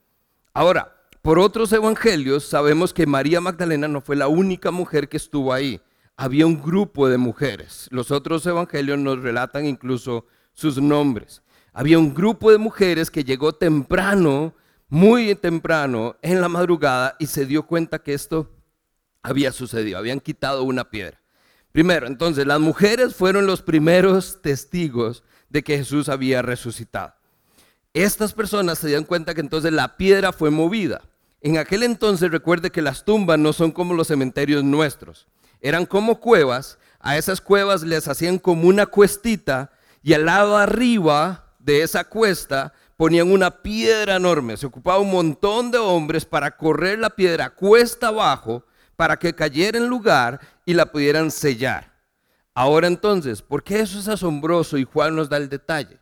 Ahora, 0.52 0.96
por 1.22 1.38
otros 1.38 1.72
evangelios 1.72 2.44
sabemos 2.44 2.92
que 2.92 3.06
María 3.06 3.40
Magdalena 3.40 3.88
no 3.88 4.00
fue 4.00 4.16
la 4.16 4.28
única 4.28 4.70
mujer 4.70 5.08
que 5.08 5.16
estuvo 5.16 5.52
ahí 5.52 5.80
había 6.16 6.46
un 6.46 6.62
grupo 6.62 7.08
de 7.08 7.18
mujeres. 7.18 7.88
Los 7.90 8.10
otros 8.10 8.46
evangelios 8.46 8.98
nos 8.98 9.20
relatan 9.20 9.66
incluso 9.66 10.26
sus 10.52 10.80
nombres. 10.80 11.42
Había 11.72 11.98
un 11.98 12.14
grupo 12.14 12.50
de 12.50 12.58
mujeres 12.58 13.10
que 13.10 13.24
llegó 13.24 13.54
temprano, 13.54 14.54
muy 14.92 15.34
temprano, 15.34 16.16
en 16.20 16.40
la 16.40 16.48
madrugada 16.48 17.16
y 17.18 17.26
se 17.26 17.46
dio 17.46 17.66
cuenta 17.66 18.00
que 18.00 18.12
esto 18.12 18.50
había 19.22 19.50
sucedido. 19.52 19.96
Habían 19.96 20.20
quitado 20.20 20.64
una 20.64 20.90
piedra. 20.90 21.18
Primero, 21.72 22.06
entonces, 22.06 22.46
las 22.46 22.60
mujeres 22.60 23.14
fueron 23.14 23.46
los 23.46 23.62
primeros 23.62 24.42
testigos 24.42 25.22
de 25.48 25.62
que 25.62 25.78
Jesús 25.78 26.10
había 26.10 26.42
resucitado. 26.42 27.14
Estas 27.94 28.34
personas 28.34 28.78
se 28.78 28.88
dieron 28.88 29.04
cuenta 29.04 29.34
que 29.34 29.40
entonces 29.40 29.72
la 29.72 29.96
piedra 29.96 30.32
fue 30.32 30.50
movida. 30.50 31.00
En 31.40 31.56
aquel 31.56 31.82
entonces 31.82 32.30
recuerde 32.30 32.70
que 32.70 32.82
las 32.82 33.04
tumbas 33.04 33.38
no 33.38 33.54
son 33.54 33.72
como 33.72 33.94
los 33.94 34.08
cementerios 34.08 34.62
nuestros 34.62 35.26
eran 35.62 35.86
como 35.86 36.20
cuevas, 36.20 36.78
a 36.98 37.16
esas 37.16 37.40
cuevas 37.40 37.82
les 37.82 38.08
hacían 38.08 38.38
como 38.38 38.68
una 38.68 38.84
cuestita 38.86 39.70
y 40.02 40.12
al 40.12 40.26
lado 40.26 40.56
arriba 40.56 41.54
de 41.60 41.82
esa 41.82 42.04
cuesta 42.04 42.74
ponían 43.02 43.32
una 43.32 43.50
piedra 43.50 44.14
enorme. 44.14 44.56
Se 44.56 44.66
ocupaba 44.66 45.00
un 45.00 45.10
montón 45.10 45.72
de 45.72 45.78
hombres 45.78 46.24
para 46.24 46.56
correr 46.56 47.00
la 47.00 47.10
piedra 47.10 47.50
cuesta 47.50 48.06
abajo 48.06 48.64
para 48.94 49.16
que 49.16 49.34
cayera 49.34 49.76
en 49.76 49.88
lugar 49.88 50.38
y 50.64 50.72
la 50.72 50.86
pudieran 50.86 51.32
sellar. 51.32 51.92
Ahora 52.54 52.86
entonces, 52.86 53.42
¿por 53.42 53.64
qué 53.64 53.80
eso 53.80 53.98
es 53.98 54.06
asombroso? 54.06 54.78
Y 54.78 54.84
Juan 54.84 55.16
nos 55.16 55.28
da 55.28 55.38
el 55.38 55.48
detalle. 55.48 55.98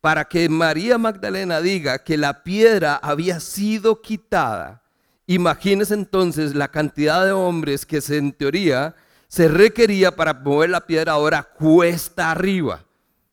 Para 0.00 0.26
que 0.26 0.48
María 0.48 0.96
Magdalena 0.96 1.60
diga 1.60 1.98
que 2.04 2.16
la 2.16 2.44
piedra 2.44 3.00
había 3.02 3.40
sido 3.40 4.00
quitada. 4.00 4.84
Imagínense 5.26 5.94
entonces 5.94 6.54
la 6.54 6.68
cantidad 6.68 7.26
de 7.26 7.32
hombres 7.32 7.84
que 7.84 8.00
se, 8.00 8.18
en 8.18 8.32
teoría 8.32 8.94
se 9.26 9.48
requería 9.48 10.14
para 10.14 10.34
mover 10.34 10.70
la 10.70 10.86
piedra 10.86 11.14
ahora 11.14 11.42
cuesta 11.42 12.30
arriba, 12.30 12.84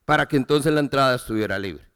para 0.05 0.27
que 0.27 0.37
entonces 0.37 0.73
la 0.73 0.79
entrada 0.79 1.17
estuviera 1.17 1.59
libre. 1.59 1.90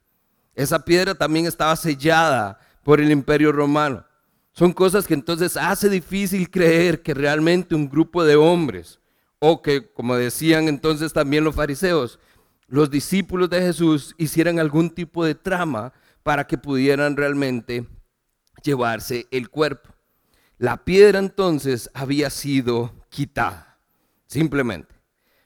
Esa 0.55 0.83
piedra 0.83 1.13
también 1.13 1.45
estaba 1.45 1.75
sellada 1.75 2.59
por 2.83 3.01
el 3.01 3.12
imperio 3.12 3.51
romano. 3.51 4.05
Son 4.53 4.71
cosas 4.71 5.05
que 5.05 5.13
entonces 5.13 5.57
hace 5.57 5.89
difícil 5.89 6.50
creer 6.50 7.01
que 7.01 7.13
realmente 7.13 7.75
un 7.75 7.89
grupo 7.89 8.24
de 8.24 8.38
hombres, 8.38 9.00
o 9.39 9.62
que, 9.62 9.91
como 9.91 10.15
decían 10.15 10.69
entonces 10.69 11.12
también 11.12 11.43
los 11.43 11.55
fariseos, 11.55 12.19
los 12.67 12.89
discípulos 12.89 13.50
de 13.50 13.62
Jesús 13.62 14.15
hicieran 14.17 14.59
algún 14.59 14.89
tipo 14.89 15.25
de 15.25 15.35
trama 15.35 15.93
para 16.24 16.47
que 16.47 16.57
pudieran 16.57 17.17
realmente 17.17 17.85
llevarse 18.63 19.27
el 19.29 19.50
cuerpo. 19.50 19.93
La 20.57 20.85
piedra 20.85 21.19
entonces 21.19 21.89
había 21.93 22.29
sido 22.29 22.93
quitada. 23.09 23.77
Simplemente. 24.25 24.95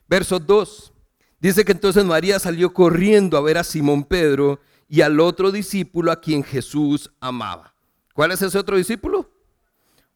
Verso 0.08 0.38
2. 0.38 0.92
Dice 1.40 1.64
que 1.64 1.72
entonces 1.72 2.04
María 2.04 2.38
salió 2.38 2.72
corriendo 2.72 3.36
a 3.36 3.42
ver 3.42 3.58
a 3.58 3.64
Simón 3.64 4.04
Pedro 4.04 4.60
y 4.90 5.02
al 5.02 5.20
otro 5.20 5.52
discípulo 5.52 6.10
a 6.10 6.20
quien 6.20 6.42
Jesús 6.42 7.12
amaba. 7.20 7.72
¿Cuál 8.12 8.32
es 8.32 8.42
ese 8.42 8.58
otro 8.58 8.76
discípulo? 8.76 9.30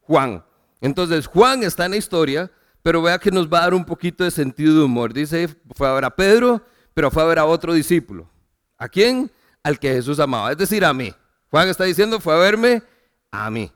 Juan. 0.01 0.43
Entonces 0.81 1.27
Juan 1.27 1.63
está 1.63 1.85
en 1.85 1.91
la 1.91 1.97
historia, 1.97 2.51
pero 2.83 3.01
vea 3.01 3.17
que 3.17 3.31
nos 3.31 3.47
va 3.47 3.59
a 3.59 3.61
dar 3.61 3.73
un 3.73 3.85
poquito 3.85 4.25
de 4.25 4.31
sentido 4.31 4.75
de 4.75 4.83
humor. 4.83 5.13
Dice, 5.13 5.47
fue 5.73 5.87
a 5.87 5.93
ver 5.93 6.03
a 6.03 6.13
Pedro, 6.13 6.61
pero 6.93 7.09
fue 7.09 7.23
a 7.23 7.25
ver 7.25 7.39
a 7.39 7.45
otro 7.45 7.73
discípulo. 7.73 8.29
¿A 8.77 8.89
quién? 8.89 9.31
Al 9.63 9.79
que 9.79 9.93
Jesús 9.93 10.19
amaba, 10.19 10.51
es 10.51 10.57
decir, 10.57 10.83
a 10.83 10.93
mí. 10.93 11.13
Juan 11.49 11.69
está 11.69 11.85
diciendo, 11.85 12.19
fue 12.19 12.33
a 12.33 12.37
verme 12.37 12.83
a 13.31 13.49
mí. 13.49 13.71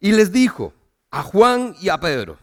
Y 0.00 0.10
les 0.10 0.32
dijo 0.32 0.74
a 1.12 1.22
Juan 1.22 1.76
y 1.80 1.88
a 1.88 2.00
Pedro, 2.00 2.36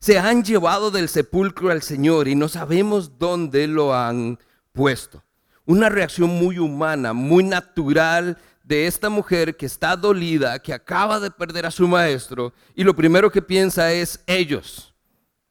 se 0.00 0.18
han 0.18 0.42
llevado 0.42 0.90
del 0.90 1.08
sepulcro 1.08 1.70
al 1.70 1.82
Señor 1.82 2.26
y 2.26 2.34
no 2.34 2.48
sabemos 2.48 3.18
dónde 3.20 3.68
lo 3.68 3.94
han 3.94 4.40
puesto. 4.72 5.22
Una 5.66 5.88
reacción 5.88 6.30
muy 6.30 6.58
humana, 6.58 7.12
muy 7.12 7.44
natural 7.44 8.38
de 8.64 8.86
esta 8.86 9.10
mujer 9.10 9.56
que 9.56 9.66
está 9.66 9.96
dolida, 9.96 10.58
que 10.60 10.72
acaba 10.72 11.18
de 11.20 11.30
perder 11.30 11.66
a 11.66 11.70
su 11.70 11.88
maestro 11.88 12.52
y 12.74 12.84
lo 12.84 12.94
primero 12.94 13.30
que 13.30 13.42
piensa 13.42 13.92
es 13.92 14.20
ellos. 14.26 14.94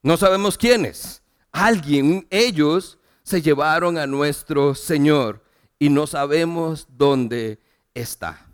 No 0.01 0.18
sabemos 0.18 0.58
quiénes. 0.58 1.22
Alguien, 1.51 2.28
ellos 2.30 2.98
se 3.24 3.42
llevaron 3.42 3.98
a 3.98 4.08
nuestro 4.08 4.74
Señor 4.74 5.44
y 5.78 5.89
no 5.89 6.08
sabemos 6.08 6.88
dónde 6.89 7.60
está. 7.94 8.48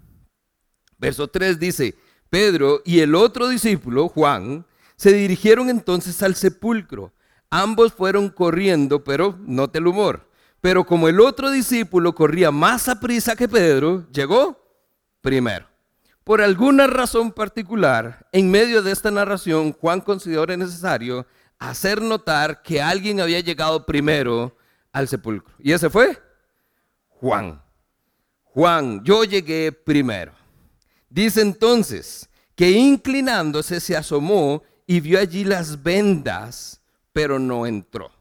Verso 0.97 1.27
3 1.27 1.59
dice, 1.59 1.95
Pedro 2.29 2.81
y 2.85 2.99
el 2.99 3.15
otro 3.15 3.47
discípulo, 3.47 4.07
Juan, 4.09 4.65
se 4.95 5.13
dirigieron 5.13 5.69
entonces 5.69 6.21
al 6.23 6.35
sepulcro. 6.35 7.13
Ambos 7.49 7.93
fueron 7.93 8.29
corriendo, 8.29 9.03
pero 9.03 9.37
note 9.45 9.79
el 9.79 9.87
humor. 9.87 10.24
Pero 10.65 10.83
como 10.83 11.07
el 11.07 11.19
otro 11.19 11.51
discípulo 11.51 12.15
corría 12.15 12.49
más 12.49 12.89
a 12.89 12.99
prisa 12.99 13.35
que 13.35 13.47
Pedro, 13.47 14.03
llegó 14.11 14.59
primero. 15.21 15.67
Por 16.23 16.41
alguna 16.41 16.87
razón 16.87 17.31
particular, 17.31 18.27
en 18.31 18.49
medio 18.49 18.81
de 18.81 18.91
esta 18.91 19.11
narración, 19.11 19.73
Juan 19.73 20.01
consideró 20.01 20.57
necesario 20.57 21.27
hacer 21.59 22.01
notar 22.01 22.63
que 22.63 22.81
alguien 22.81 23.21
había 23.21 23.41
llegado 23.41 23.85
primero 23.85 24.57
al 24.91 25.07
sepulcro. 25.07 25.53
¿Y 25.59 25.71
ese 25.71 25.87
fue? 25.87 26.19
Juan. 27.09 27.61
Juan, 28.45 29.03
yo 29.03 29.23
llegué 29.23 29.71
primero. 29.71 30.33
Dice 31.07 31.41
entonces 31.41 32.27
que 32.55 32.71
inclinándose 32.71 33.79
se 33.79 33.95
asomó 33.95 34.63
y 34.87 34.99
vio 34.99 35.19
allí 35.19 35.43
las 35.43 35.83
vendas, 35.83 36.81
pero 37.13 37.37
no 37.37 37.67
entró. 37.67 38.14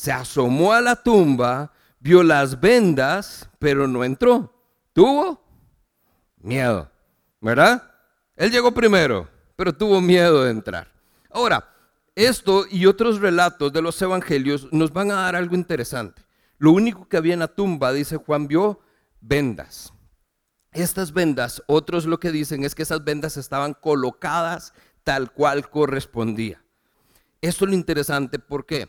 Se 0.00 0.10
asomó 0.10 0.72
a 0.72 0.80
la 0.80 0.96
tumba, 0.96 1.70
vio 1.98 2.22
las 2.22 2.58
vendas, 2.58 3.46
pero 3.58 3.86
no 3.86 4.02
entró. 4.02 4.50
Tuvo 4.94 5.44
miedo, 6.38 6.90
¿verdad? 7.38 7.82
Él 8.34 8.50
llegó 8.50 8.72
primero, 8.72 9.28
pero 9.56 9.74
tuvo 9.74 10.00
miedo 10.00 10.44
de 10.44 10.52
entrar. 10.52 10.90
Ahora, 11.28 11.68
esto 12.14 12.64
y 12.70 12.86
otros 12.86 13.20
relatos 13.20 13.74
de 13.74 13.82
los 13.82 14.00
evangelios 14.00 14.72
nos 14.72 14.90
van 14.90 15.10
a 15.10 15.16
dar 15.16 15.36
algo 15.36 15.54
interesante. 15.54 16.22
Lo 16.56 16.72
único 16.72 17.06
que 17.06 17.18
había 17.18 17.34
en 17.34 17.40
la 17.40 17.48
tumba, 17.48 17.92
dice 17.92 18.16
Juan, 18.16 18.48
vio 18.48 18.80
vendas. 19.20 19.92
Estas 20.72 21.12
vendas, 21.12 21.62
otros 21.66 22.06
lo 22.06 22.18
que 22.18 22.32
dicen 22.32 22.64
es 22.64 22.74
que 22.74 22.84
esas 22.84 23.04
vendas 23.04 23.36
estaban 23.36 23.74
colocadas 23.74 24.72
tal 25.04 25.30
cual 25.30 25.68
correspondía. 25.68 26.64
Esto 27.42 27.66
es 27.66 27.70
lo 27.70 27.76
interesante 27.76 28.38
porque 28.38 28.88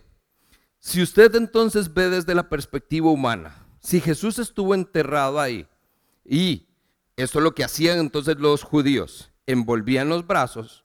si 0.83 0.99
usted 1.03 1.35
entonces 1.35 1.93
ve 1.93 2.09
desde 2.09 2.33
la 2.33 2.49
perspectiva 2.49 3.11
humana, 3.11 3.67
si 3.79 4.01
Jesús 4.01 4.39
estuvo 4.39 4.73
enterrado 4.73 5.39
ahí 5.39 5.67
y 6.25 6.67
esto 7.15 7.37
es 7.37 7.43
lo 7.43 7.53
que 7.53 7.63
hacían 7.63 7.99
entonces 7.99 8.37
los 8.39 8.63
judíos, 8.63 9.31
envolvían 9.45 10.09
los 10.09 10.25
brazos, 10.25 10.83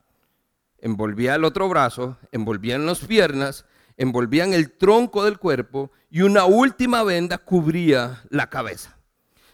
envolvían 0.77 1.37
el 1.37 1.45
otro 1.45 1.67
brazo, 1.67 2.15
envolvían 2.31 2.85
las 2.85 2.99
piernas, 2.99 3.65
envolvían 3.97 4.53
el 4.53 4.71
tronco 4.71 5.25
del 5.25 5.39
cuerpo 5.39 5.91
y 6.11 6.21
una 6.21 6.45
última 6.45 7.01
venda 7.01 7.39
cubría 7.39 8.21
la 8.29 8.51
cabeza. 8.51 8.99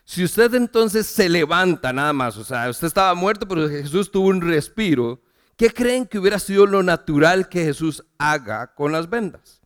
Si 0.04 0.26
usted 0.26 0.54
entonces 0.56 1.08
se 1.08 1.30
levanta 1.30 1.94
nada 1.94 2.12
más, 2.12 2.36
o 2.36 2.44
sea, 2.44 2.70
usted 2.70 2.88
estaba 2.88 3.16
muerto, 3.16 3.48
pero 3.48 3.70
Jesús 3.70 4.12
tuvo 4.12 4.28
un 4.28 4.42
respiro, 4.42 5.22
¿qué 5.56 5.70
creen 5.70 6.06
que 6.06 6.20
hubiera 6.20 6.38
sido 6.38 6.66
lo 6.66 6.84
natural 6.84 7.48
que 7.48 7.64
Jesús 7.64 8.04
haga 8.18 8.76
con 8.76 8.92
las 8.92 9.10
vendas? 9.10 9.63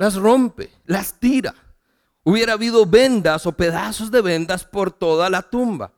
Las 0.00 0.14
rompe, 0.14 0.70
las 0.86 1.20
tira. 1.20 1.54
Hubiera 2.24 2.54
habido 2.54 2.86
vendas 2.86 3.44
o 3.44 3.52
pedazos 3.52 4.10
de 4.10 4.22
vendas 4.22 4.64
por 4.64 4.90
toda 4.90 5.28
la 5.28 5.42
tumba, 5.42 5.92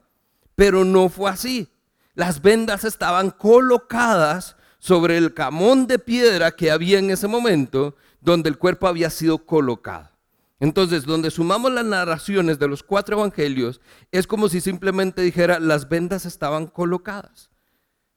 pero 0.57 0.85
no 0.85 1.09
fue 1.09 1.31
así. 1.31 1.69
Las 2.15 2.43
vendas 2.43 2.83
estaban 2.83 3.31
colocadas 3.31 4.57
sobre 4.81 5.19
el 5.19 5.35
camón 5.35 5.87
de 5.87 6.01
piedra 6.01 6.51
que 6.51 6.73
había 6.73 6.99
en 6.99 7.13
ese 7.13 7.29
momento 7.29 7.95
donde 8.21 8.49
el 8.49 8.59
cuerpo 8.59 8.89
había 8.89 9.09
sido 9.09 9.47
colocado. 9.47 10.11
Entonces, 10.59 11.05
donde 11.05 11.31
sumamos 11.31 11.71
las 11.71 11.85
narraciones 11.85 12.59
de 12.59 12.67
los 12.67 12.83
cuatro 12.83 13.19
evangelios, 13.19 13.81
es 14.11 14.27
como 14.27 14.49
si 14.49 14.61
simplemente 14.61 15.23
dijera, 15.23 15.61
las 15.61 15.89
vendas 15.89 16.27
estaban 16.27 16.67
colocadas, 16.67 17.51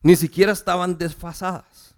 ni 0.02 0.16
siquiera 0.16 0.52
estaban 0.52 0.98
desfasadas. 0.98 1.94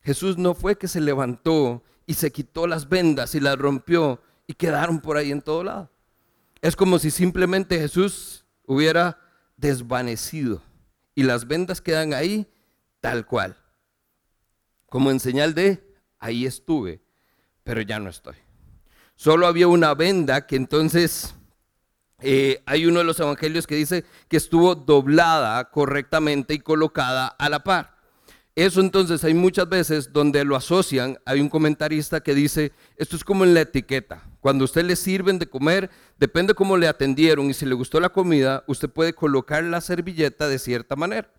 Jesús 0.00 0.38
no 0.38 0.54
fue 0.54 0.78
que 0.78 0.86
se 0.86 1.00
levantó 1.00 1.82
y 2.10 2.14
se 2.14 2.32
quitó 2.32 2.66
las 2.66 2.88
vendas 2.88 3.36
y 3.36 3.40
las 3.40 3.56
rompió 3.56 4.20
y 4.48 4.54
quedaron 4.54 5.00
por 5.00 5.16
ahí 5.16 5.30
en 5.30 5.42
todo 5.42 5.62
lado. 5.62 5.92
Es 6.60 6.74
como 6.74 6.98
si 6.98 7.08
simplemente 7.08 7.78
Jesús 7.78 8.44
hubiera 8.66 9.20
desvanecido 9.56 10.60
y 11.14 11.22
las 11.22 11.46
vendas 11.46 11.80
quedan 11.80 12.12
ahí 12.12 12.48
tal 13.00 13.26
cual, 13.26 13.56
como 14.86 15.12
en 15.12 15.20
señal 15.20 15.54
de, 15.54 15.94
ahí 16.18 16.46
estuve, 16.46 17.00
pero 17.62 17.80
ya 17.80 18.00
no 18.00 18.10
estoy. 18.10 18.34
Solo 19.14 19.46
había 19.46 19.68
una 19.68 19.94
venda 19.94 20.48
que 20.48 20.56
entonces 20.56 21.32
eh, 22.18 22.60
hay 22.66 22.86
uno 22.86 22.98
de 22.98 23.04
los 23.04 23.20
evangelios 23.20 23.68
que 23.68 23.76
dice 23.76 24.04
que 24.26 24.36
estuvo 24.36 24.74
doblada 24.74 25.70
correctamente 25.70 26.54
y 26.54 26.58
colocada 26.58 27.28
a 27.28 27.48
la 27.48 27.62
par. 27.62 27.99
Eso 28.56 28.80
entonces 28.80 29.22
hay 29.22 29.32
muchas 29.32 29.68
veces 29.68 30.12
donde 30.12 30.44
lo 30.44 30.56
asocian, 30.56 31.18
hay 31.24 31.40
un 31.40 31.48
comentarista 31.48 32.20
que 32.20 32.34
dice, 32.34 32.72
esto 32.96 33.16
es 33.16 33.24
como 33.24 33.44
en 33.44 33.54
la 33.54 33.60
etiqueta. 33.60 34.24
Cuando 34.40 34.64
usted 34.64 34.84
le 34.84 34.96
sirven 34.96 35.38
de 35.38 35.46
comer, 35.46 35.90
depende 36.18 36.54
cómo 36.54 36.76
le 36.76 36.88
atendieron 36.88 37.46
y 37.46 37.54
si 37.54 37.64
le 37.64 37.74
gustó 37.74 38.00
la 38.00 38.08
comida, 38.08 38.64
usted 38.66 38.90
puede 38.90 39.14
colocar 39.14 39.62
la 39.62 39.80
servilleta 39.80 40.48
de 40.48 40.58
cierta 40.58 40.96
manera. 40.96 41.32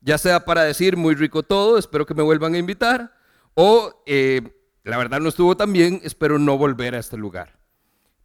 Ya 0.00 0.18
sea 0.18 0.44
para 0.44 0.62
decir 0.64 0.96
muy 0.96 1.14
rico 1.14 1.42
todo, 1.42 1.78
espero 1.78 2.06
que 2.06 2.14
me 2.14 2.22
vuelvan 2.22 2.54
a 2.54 2.58
invitar, 2.58 3.14
o 3.54 4.02
eh, 4.06 4.42
la 4.84 4.98
verdad 4.98 5.20
no 5.20 5.28
estuvo 5.28 5.56
tan 5.56 5.72
bien, 5.72 6.00
espero 6.04 6.38
no 6.38 6.58
volver 6.58 6.94
a 6.94 6.98
este 6.98 7.16
lugar. 7.16 7.58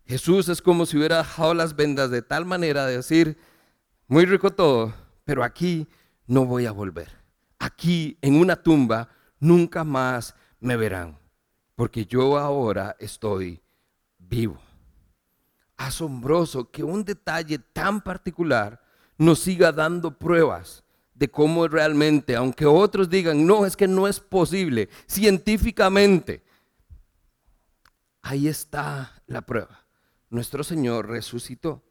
Jesús 0.05 0.49
es 0.49 0.61
como 0.61 0.85
si 0.85 0.97
hubiera 0.97 1.17
dejado 1.17 1.53
las 1.53 1.75
vendas 1.75 2.11
de 2.11 2.21
tal 2.21 2.45
manera 2.45 2.85
de 2.85 2.97
decir, 2.97 3.37
muy 4.07 4.25
rico 4.25 4.51
todo, 4.51 4.93
pero 5.23 5.43
aquí 5.43 5.87
no 6.27 6.45
voy 6.45 6.65
a 6.65 6.71
volver. 6.71 7.24
Aquí 7.65 8.15
en 8.21 8.35
una 8.35 8.55
tumba 8.55 9.09
nunca 9.39 9.83
más 9.83 10.35
me 10.59 10.77
verán, 10.77 11.17
porque 11.75 12.05
yo 12.05 12.37
ahora 12.37 12.95
estoy 12.99 13.59
vivo. 14.19 14.61
Asombroso 15.75 16.69
que 16.69 16.83
un 16.83 17.03
detalle 17.03 17.57
tan 17.57 18.01
particular 18.01 18.79
nos 19.17 19.39
siga 19.39 19.71
dando 19.71 20.15
pruebas 20.15 20.83
de 21.15 21.27
cómo 21.27 21.67
realmente, 21.67 22.35
aunque 22.35 22.67
otros 22.67 23.09
digan, 23.09 23.47
no, 23.47 23.65
es 23.65 23.75
que 23.75 23.87
no 23.87 24.07
es 24.07 24.19
posible, 24.19 24.87
científicamente, 25.07 26.43
ahí 28.21 28.47
está 28.47 29.23
la 29.25 29.41
prueba. 29.41 29.87
Nuestro 30.29 30.63
Señor 30.63 31.09
resucitó. 31.09 31.81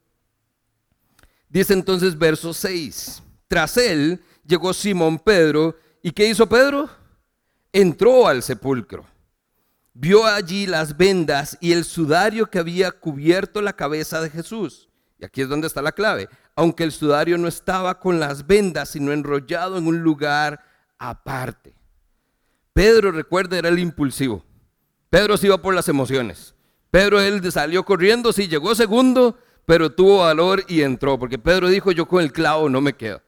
Dice 1.49 1.73
entonces 1.73 2.17
verso 2.17 2.53
6, 2.53 3.21
tras 3.49 3.75
él 3.75 4.21
llegó 4.45 4.73
Simón 4.73 5.19
Pedro, 5.19 5.77
¿y 6.01 6.11
qué 6.11 6.27
hizo 6.27 6.47
Pedro? 6.47 6.89
Entró 7.71 8.27
al 8.27 8.43
sepulcro, 8.43 9.05
vio 9.93 10.25
allí 10.25 10.65
las 10.65 10.95
vendas 10.95 11.57
y 11.59 11.73
el 11.73 11.83
sudario 11.83 12.49
que 12.49 12.59
había 12.59 12.91
cubierto 12.91 13.61
la 13.61 13.73
cabeza 13.73 14.21
de 14.21 14.29
Jesús. 14.29 14.89
Y 15.17 15.25
aquí 15.25 15.41
es 15.41 15.49
donde 15.49 15.67
está 15.67 15.81
la 15.81 15.91
clave 15.91 16.29
aunque 16.55 16.83
el 16.83 16.91
sudario 16.91 17.37
no 17.37 17.47
estaba 17.47 17.99
con 17.99 18.19
las 18.19 18.47
vendas, 18.47 18.89
sino 18.89 19.11
enrollado 19.11 19.77
en 19.77 19.87
un 19.87 19.99
lugar 19.99 20.63
aparte. 20.97 21.75
Pedro, 22.73 23.11
recuerda, 23.11 23.57
era 23.57 23.69
el 23.69 23.79
impulsivo. 23.79 24.43
Pedro 25.09 25.37
se 25.37 25.47
iba 25.47 25.61
por 25.61 25.73
las 25.73 25.89
emociones. 25.89 26.55
Pedro, 26.91 27.19
él 27.19 27.51
salió 27.51 27.83
corriendo, 27.83 28.31
sí, 28.31 28.47
llegó 28.47 28.73
segundo, 28.73 29.37
pero 29.65 29.91
tuvo 29.91 30.19
valor 30.19 30.63
y 30.67 30.81
entró, 30.81 31.19
porque 31.19 31.37
Pedro 31.37 31.67
dijo, 31.67 31.91
yo 31.91 32.07
con 32.07 32.23
el 32.23 32.31
clavo 32.31 32.69
no 32.69 32.79
me 32.79 32.93
quedo. 32.93 33.21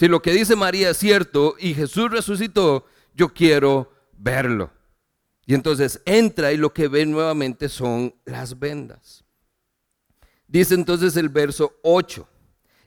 Si 0.00 0.08
lo 0.08 0.22
que 0.22 0.32
dice 0.32 0.56
María 0.56 0.88
es 0.88 0.96
cierto 0.96 1.56
y 1.58 1.74
Jesús 1.74 2.10
resucitó, 2.10 2.86
yo 3.14 3.34
quiero 3.34 3.92
verlo. 4.16 4.70
Y 5.44 5.52
entonces 5.52 6.00
entra 6.06 6.54
y 6.54 6.56
lo 6.56 6.72
que 6.72 6.88
ve 6.88 7.04
nuevamente 7.04 7.68
son 7.68 8.14
las 8.24 8.58
vendas. 8.58 9.26
Dice 10.48 10.74
entonces 10.74 11.18
el 11.18 11.28
verso 11.28 11.78
8. 11.82 12.26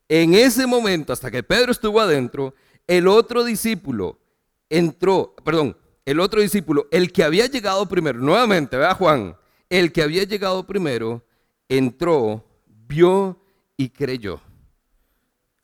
En 0.09 0.33
ese 0.33 0.65
momento, 0.65 1.13
hasta 1.13 1.29
que 1.29 1.43
Pedro 1.43 1.71
estuvo 1.71 2.01
adentro, 2.01 2.55
el 2.87 3.07
otro 3.07 3.43
discípulo 3.43 4.19
entró, 4.67 5.35
perdón, 5.45 5.77
el 6.05 6.19
otro 6.19 6.41
discípulo, 6.41 6.87
el 6.89 7.11
que 7.11 7.23
había 7.23 7.45
llegado 7.45 7.87
primero, 7.87 8.17
nuevamente, 8.17 8.75
vea 8.75 8.95
Juan, 8.95 9.37
el 9.69 9.91
que 9.91 10.01
había 10.01 10.23
llegado 10.23 10.65
primero, 10.65 11.23
entró, 11.69 12.43
vio 12.65 13.39
y 13.77 13.89
creyó. 13.89 14.41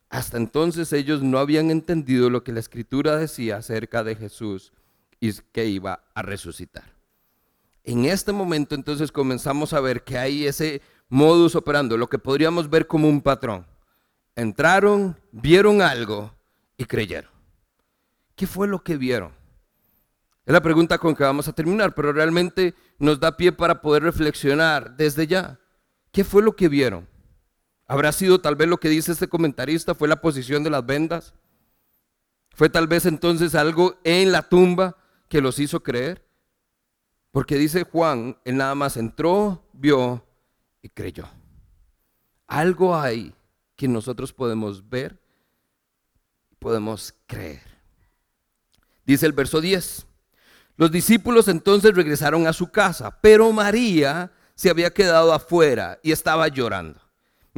Hasta 0.10 0.38
entonces 0.38 0.92
ellos 0.92 1.22
no 1.22 1.38
habían 1.38 1.70
entendido 1.70 2.30
lo 2.30 2.44
que 2.44 2.52
la 2.52 2.60
escritura 2.60 3.18
decía 3.18 3.58
acerca 3.58 4.04
de 4.04 4.16
Jesús 4.16 4.74
y 5.20 5.32
que 5.52 5.66
iba 5.66 6.04
a 6.14 6.22
resucitar. 6.22 6.96
En 7.84 8.06
este 8.06 8.32
momento 8.32 8.76
entonces 8.76 9.12
comenzamos 9.12 9.74
a 9.74 9.82
ver 9.82 10.04
que 10.04 10.18
hay 10.18 10.46
ese 10.46 10.82
modus 11.10 11.56
operando, 11.56 11.98
lo 11.98 12.08
que 12.08 12.20
podríamos 12.20 12.70
ver 12.70 12.88
como 12.88 13.08
un 13.08 13.22
patrón. 13.22 13.66
Entraron, 14.36 15.20
vieron 15.32 15.82
algo 15.82 16.34
y 16.78 16.86
creyeron. 16.86 17.32
¿Qué 18.36 18.48
fue 18.48 18.68
lo 18.68 18.84
que 18.84 18.96
vieron? 18.96 19.34
Es 20.46 20.54
la 20.54 20.62
pregunta 20.62 20.98
con 20.98 21.16
que 21.16 21.24
vamos 21.24 21.48
a 21.48 21.54
terminar, 21.54 21.94
pero 21.94 22.14
realmente 22.14 22.74
nos 22.98 23.20
da 23.20 23.36
pie 23.36 23.52
para 23.52 23.82
poder 23.82 24.04
reflexionar 24.04 24.96
desde 24.96 25.28
ya. 25.28 25.60
¿Qué 26.12 26.24
fue 26.24 26.42
lo 26.42 26.56
que 26.56 26.70
vieron? 26.70 27.08
¿Habrá 27.90 28.12
sido 28.12 28.40
tal 28.40 28.56
vez 28.56 28.68
lo 28.68 28.78
que 28.78 28.88
dice 28.88 29.12
este 29.12 29.28
comentarista? 29.28 29.96
¿Fue 29.96 30.08
la 30.08 30.22
posición 30.22 30.64
de 30.64 30.70
las 30.70 30.86
vendas? 30.86 31.34
¿Fue 32.52 32.70
tal 32.70 32.88
vez 32.88 33.08
entonces 33.08 33.56
algo 33.56 34.00
en 34.04 34.32
la 34.32 34.48
tumba 34.48 34.96
que 35.28 35.42
los 35.42 35.58
hizo 35.58 35.82
creer? 35.82 36.24
Porque 37.32 37.56
dice 37.56 37.86
Juan, 37.92 38.38
él 38.46 38.58
nada 38.58 38.76
más 38.76 38.96
entró, 38.96 39.68
vio 39.74 40.24
y 40.84 40.90
creyó. 40.90 41.28
Algo 42.46 42.96
hay 42.96 43.34
que 43.76 43.88
nosotros 43.88 44.34
podemos 44.34 44.88
ver 44.88 45.20
y 46.52 46.56
podemos 46.58 47.16
creer. 47.26 47.64
Dice 49.04 49.26
el 49.26 49.34
verso 49.34 49.62
10. 49.62 50.06
Los 50.78 50.92
discípulos 50.92 51.48
entonces 51.48 51.96
regresaron 51.96 52.46
a 52.46 52.54
su 52.54 52.70
casa, 52.70 53.20
pero 53.20 53.52
María 53.52 54.32
se 54.54 54.70
había 54.70 54.94
quedado 54.94 55.34
afuera 55.34 56.00
y 56.04 56.12
estaba 56.12 56.48
llorando. 56.50 57.09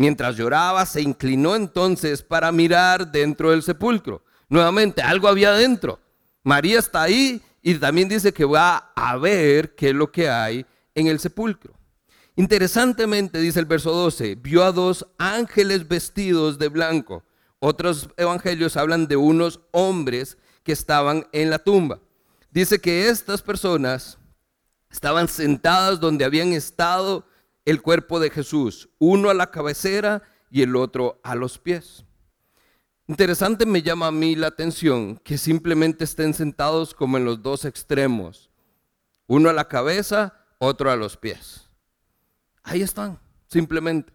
Mientras 0.02 0.36
lloraba, 0.36 0.86
se 0.88 1.02
inclinó 1.02 1.56
entonces 1.56 2.24
para 2.24 2.52
mirar 2.52 3.12
dentro 3.12 3.52
del 3.52 3.62
sepulcro. 3.62 4.24
Nuevamente, 4.50 5.04
algo 5.04 5.28
había 5.28 5.52
dentro. 5.52 6.00
María 6.44 6.80
está 6.80 7.04
ahí 7.04 7.40
y 7.62 7.76
también 7.76 8.10
dice 8.10 8.34
que 8.34 8.46
va 8.46 8.92
a 8.96 9.16
ver 9.18 9.76
qué 9.76 9.90
es 9.90 9.96
lo 9.96 10.12
que 10.12 10.28
hay 10.28 10.66
en 10.96 11.06
el 11.06 11.20
sepulcro. 11.20 11.74
Interesantemente, 12.36 13.40
dice 13.40 13.60
el 13.60 13.66
verso 13.66 13.92
12, 13.92 14.36
vio 14.36 14.64
a 14.64 14.72
dos 14.72 15.06
ángeles 15.20 15.88
vestidos 15.88 16.58
de 16.58 16.70
blanco. 16.70 17.24
Otros 17.60 18.10
evangelios 18.18 18.78
hablan 18.78 19.08
de 19.08 19.18
unos 19.18 19.60
hombres 19.70 20.40
que 20.64 20.72
estaban 20.72 21.28
en 21.32 21.52
la 21.52 21.60
tumba 21.60 22.00
dice 22.52 22.80
que 22.80 23.08
estas 23.08 23.42
personas 23.42 24.18
estaban 24.92 25.28
sentadas 25.28 26.00
donde 26.00 26.26
habían 26.26 26.52
estado 26.54 27.26
el 27.66 27.82
cuerpo 27.82 28.20
de 28.20 28.30
Jesús, 28.30 28.90
uno 29.00 29.30
a 29.30 29.34
la 29.34 29.52
cabecera 29.52 30.24
y 30.50 30.62
el 30.62 30.76
otro 30.76 31.20
a 31.24 31.36
los 31.36 31.60
pies. 31.60 32.06
Interesante 33.08 33.66
me 33.66 33.82
llama 33.82 34.08
a 34.08 34.12
mí 34.12 34.36
la 34.36 34.48
atención 34.48 35.18
que 35.18 35.38
simplemente 35.38 36.04
estén 36.04 36.34
sentados 36.34 36.94
como 36.94 37.18
en 37.18 37.26
los 37.26 37.42
dos 37.42 37.66
extremos, 37.66 38.50
uno 39.28 39.50
a 39.50 39.54
la 39.54 39.68
cabeza, 39.68 40.34
otro 40.60 40.92
a 40.92 40.96
los 40.96 41.18
pies. 41.18 41.70
Ahí 42.64 42.82
están, 42.82 43.20
simplemente. 43.48 44.14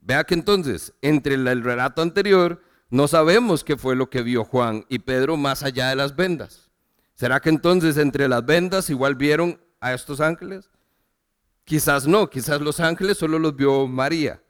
Vea 0.00 0.24
que 0.24 0.34
entonces, 0.34 0.94
entre 1.02 1.34
el 1.34 1.62
relato 1.62 2.02
anterior, 2.02 2.62
no 2.90 3.08
sabemos 3.08 3.64
qué 3.64 3.76
fue 3.76 3.96
lo 3.96 4.08
que 4.08 4.22
vio 4.22 4.44
Juan 4.44 4.84
y 4.88 5.00
Pedro 5.00 5.36
más 5.36 5.62
allá 5.62 5.88
de 5.88 5.96
las 5.96 6.14
vendas. 6.14 6.70
¿Será 7.14 7.40
que 7.40 7.48
entonces 7.48 7.96
entre 7.96 8.28
las 8.28 8.44
vendas 8.44 8.90
igual 8.90 9.16
vieron 9.16 9.60
a 9.80 9.92
estos 9.94 10.20
ángeles? 10.20 10.70
Quizás 11.66 12.06
no, 12.06 12.30
quizás 12.30 12.62
los 12.62 12.80
ángeles 12.80 13.18
solo 13.18 13.38
los 13.38 13.54
vio 13.54 13.86
María. 13.86 14.42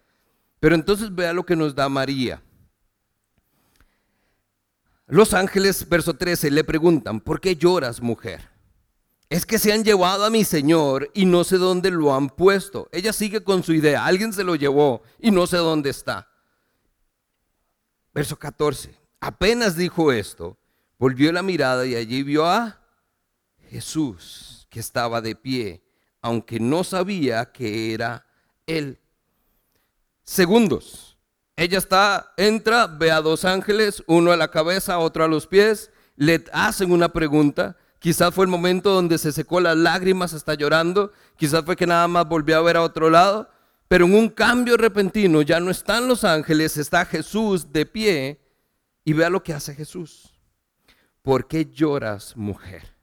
Pero 0.61 0.77
entonces 0.77 1.13
vea 1.13 1.33
lo 1.33 1.45
que 1.45 1.57
nos 1.57 1.75
da 1.75 1.89
María. 1.89 2.41
Los 5.09 5.35
ángeles, 5.35 5.89
verso 5.89 6.15
13, 6.15 6.53
le 6.53 6.63
preguntan, 6.63 7.19
¿por 7.19 7.41
qué 7.41 7.57
lloras, 7.57 8.01
mujer? 8.01 8.49
Es 9.29 9.45
que 9.45 9.59
se 9.59 9.73
han 9.73 9.83
llevado 9.83 10.25
a 10.25 10.31
mi 10.31 10.45
Señor 10.45 11.11
y 11.13 11.27
no 11.27 11.43
sé 11.43 11.59
dónde 11.59 11.91
lo 11.91 12.15
han 12.15 12.31
puesto. 12.31 12.89
Ella 12.93 13.13
sigue 13.13 13.43
con 13.43 13.65
su 13.65 13.73
idea, 13.73 14.07
alguien 14.07 14.33
se 14.33 14.45
lo 14.45 14.55
llevó 14.55 15.03
y 15.19 15.33
no 15.33 15.49
sé 15.49 15.57
dónde 15.57 15.91
está. 15.91 16.31
Verso 18.15 18.39
14, 18.39 18.97
apenas 19.21 19.75
dijo 19.75 20.13
esto, 20.13 20.57
Volvió 20.99 21.31
la 21.31 21.43
mirada 21.43 21.85
y 21.85 21.95
allí 21.95 22.23
vio 22.23 22.47
a 22.47 22.81
Jesús 23.69 24.67
que 24.71 24.81
estaba 24.81 25.21
de 25.21 25.37
pie, 25.37 25.83
aunque 26.27 26.59
no 26.59 26.83
sabía 26.83 27.53
que 27.53 27.95
era 27.95 28.27
él. 28.67 28.99
Segundos. 30.25 31.17
Ella 31.55 31.79
está, 31.79 32.33
entra, 32.37 32.89
ve 32.89 33.13
a 33.13 33.21
dos 33.21 33.45
ángeles, 33.45 34.03
uno 34.09 34.33
a 34.33 34.37
la 34.37 34.51
cabeza, 34.51 34.99
otro 34.99 35.23
a 35.23 35.29
los 35.29 35.47
pies, 35.47 35.93
le 36.17 36.45
hacen 36.53 36.91
una 36.91 37.11
pregunta. 37.11 37.77
Quizás 38.01 38.35
fue 38.35 38.45
el 38.45 38.51
momento 38.51 38.91
donde 38.91 39.19
se 39.19 39.31
secó 39.31 39.61
las 39.61 39.77
lágrimas, 39.77 40.33
está 40.33 40.55
llorando. 40.55 41.13
Quizás 41.37 41.65
fue 41.65 41.77
que 41.77 41.87
nada 41.87 42.09
más 42.09 42.29
volvió 42.29 42.57
a 42.57 42.63
ver 42.63 42.77
a 42.77 42.83
otro 42.83 43.09
lado. 43.09 43.49
Pero 43.87 44.07
en 44.07 44.15
un 44.15 44.29
cambio 44.29 44.77
repentino 44.77 45.43
ya 45.43 45.61
no 45.61 45.71
están 45.71 46.09
los 46.09 46.25
ángeles, 46.25 46.77
está 46.77 47.07
Jesús 47.07 47.73
de 47.73 47.87
pie. 47.87 48.41
Y 49.05 49.13
vea 49.13 49.31
lo 49.31 49.45
que 49.45 49.55
hace 49.55 49.77
Jesús. 49.77 50.33
¿por 51.23 51.49
qué 51.49 51.67
lloras, 51.67 52.37
mujer? 52.37 52.95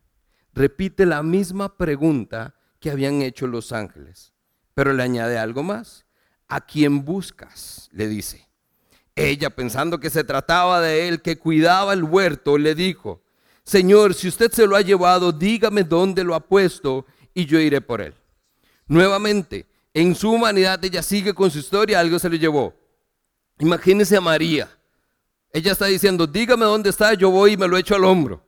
Repite 0.54 1.06
la 1.06 1.24
misma 1.24 1.78
pregunta 1.78 2.56
que 2.84 2.92
habían 2.92 3.22
hecho 3.22 3.48
los 3.48 3.72
ángeles, 3.72 4.34
pero 4.76 4.92
le 4.92 5.02
añade 5.02 5.40
algo 5.40 5.64
más. 5.64 6.06
¿A 6.50 6.62
quién 6.62 7.06
buscas? 7.06 7.90
le 7.94 8.08
dice. 8.08 8.48
Ella, 9.16 9.50
pensando 9.50 10.00
que 10.00 10.10
se 10.10 10.26
trataba 10.26 10.82
de 10.82 11.08
él, 11.08 11.22
que 11.22 11.40
cuidaba 11.40 11.94
el 11.94 12.04
huerto, 12.04 12.58
le 12.58 12.76
dijo, 12.76 13.24
Señor, 13.64 14.14
si 14.14 14.28
usted 14.28 14.52
se 14.52 14.68
lo 14.68 14.76
ha 14.76 14.82
llevado, 14.82 15.32
dígame 15.32 15.84
dónde 15.84 16.24
lo 16.26 16.36
ha 16.36 16.42
puesto 16.42 17.06
y 17.34 17.46
yo 17.46 17.58
iré 17.58 17.80
por 17.80 18.02
él. 18.02 18.14
Nuevamente, 18.88 19.66
en 19.94 20.14
su 20.14 20.32
humanidad 20.32 20.84
ella 20.84 21.02
sigue 21.02 21.34
con 21.34 21.50
su 21.50 21.60
historia, 21.60 22.02
algo 22.02 22.20
se 22.20 22.30
le 22.30 22.38
llevó. 22.38 22.76
Imagínese 23.60 24.18
a 24.18 24.22
María 24.22 24.70
ella 25.56 25.74
está 25.74 25.86
diciendo, 25.86 26.26
dígame 26.26 26.66
dónde 26.66 26.90
está, 26.90 27.14
yo 27.14 27.30
voy 27.30 27.54
y 27.54 27.58
me 27.58 27.68
lo 27.68 27.78
echo 27.78 27.94
al 27.94 28.04
hombro. 28.06 28.44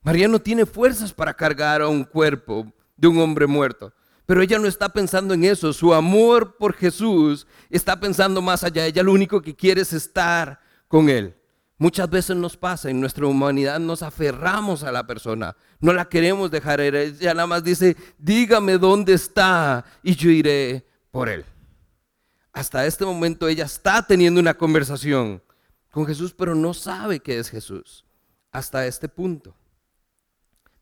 María 0.00 0.26
no 0.26 0.40
tiene 0.40 0.64
fuerzas 0.64 1.12
para 1.12 1.34
cargar 1.34 1.82
a 1.82 1.88
un 1.88 2.02
cuerpo 2.02 2.72
de 2.96 3.08
un 3.08 3.18
hombre 3.18 3.46
muerto. 3.46 3.92
Pero 4.26 4.42
ella 4.42 4.58
no 4.58 4.66
está 4.66 4.88
pensando 4.88 5.34
en 5.34 5.44
eso. 5.44 5.72
Su 5.72 5.94
amor 5.94 6.56
por 6.56 6.74
Jesús 6.74 7.46
está 7.70 7.98
pensando 7.98 8.42
más 8.42 8.64
allá. 8.64 8.86
Ella 8.86 9.02
lo 9.02 9.12
único 9.12 9.40
que 9.40 9.54
quiere 9.54 9.82
es 9.82 9.92
estar 9.92 10.60
con 10.88 11.08
Él. 11.08 11.36
Muchas 11.78 12.08
veces 12.08 12.34
nos 12.36 12.56
pasa, 12.56 12.88
en 12.88 13.00
nuestra 13.00 13.26
humanidad 13.26 13.78
nos 13.78 14.02
aferramos 14.02 14.82
a 14.82 14.90
la 14.90 15.06
persona, 15.06 15.54
no 15.78 15.92
la 15.92 16.08
queremos 16.08 16.50
dejar 16.50 16.80
ir. 16.80 16.94
Ella 16.94 17.34
nada 17.34 17.46
más 17.46 17.62
dice, 17.62 17.96
dígame 18.16 18.78
dónde 18.78 19.12
está 19.12 19.84
y 20.02 20.16
yo 20.16 20.30
iré 20.30 20.86
por 21.10 21.28
Él. 21.28 21.44
Hasta 22.50 22.86
este 22.86 23.04
momento 23.04 23.46
ella 23.46 23.66
está 23.66 24.02
teniendo 24.06 24.40
una 24.40 24.54
conversación 24.54 25.42
con 25.90 26.06
Jesús, 26.06 26.32
pero 26.32 26.54
no 26.54 26.72
sabe 26.72 27.20
que 27.20 27.38
es 27.38 27.50
Jesús 27.50 28.06
hasta 28.50 28.86
este 28.86 29.06
punto. 29.06 29.54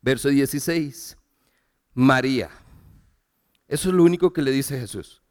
Verso 0.00 0.29
16, 0.29 1.16
María. 1.94 2.50
Eso 3.68 3.88
es 3.88 3.94
lo 3.94 4.02
único 4.02 4.33
que 4.33 4.42
le 4.42 4.50
dice 4.50 4.78
Jesús. 4.78 5.22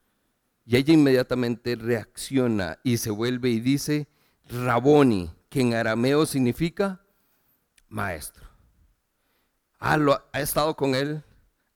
Y 0.65 0.77
ella 0.77 0.93
inmediatamente 0.93 1.75
reacciona 1.75 2.79
y 2.83 2.97
se 2.97 3.11
vuelve 3.11 3.49
y 3.49 3.59
dice, 3.59 4.07
Raboni, 4.49 5.31
que 5.49 5.61
en 5.61 5.73
arameo 5.73 6.25
significa 6.25 7.01
maestro. 7.89 8.45
ha 9.79 10.39
estado 10.39 10.75
con 10.75 10.95
él, 10.95 11.23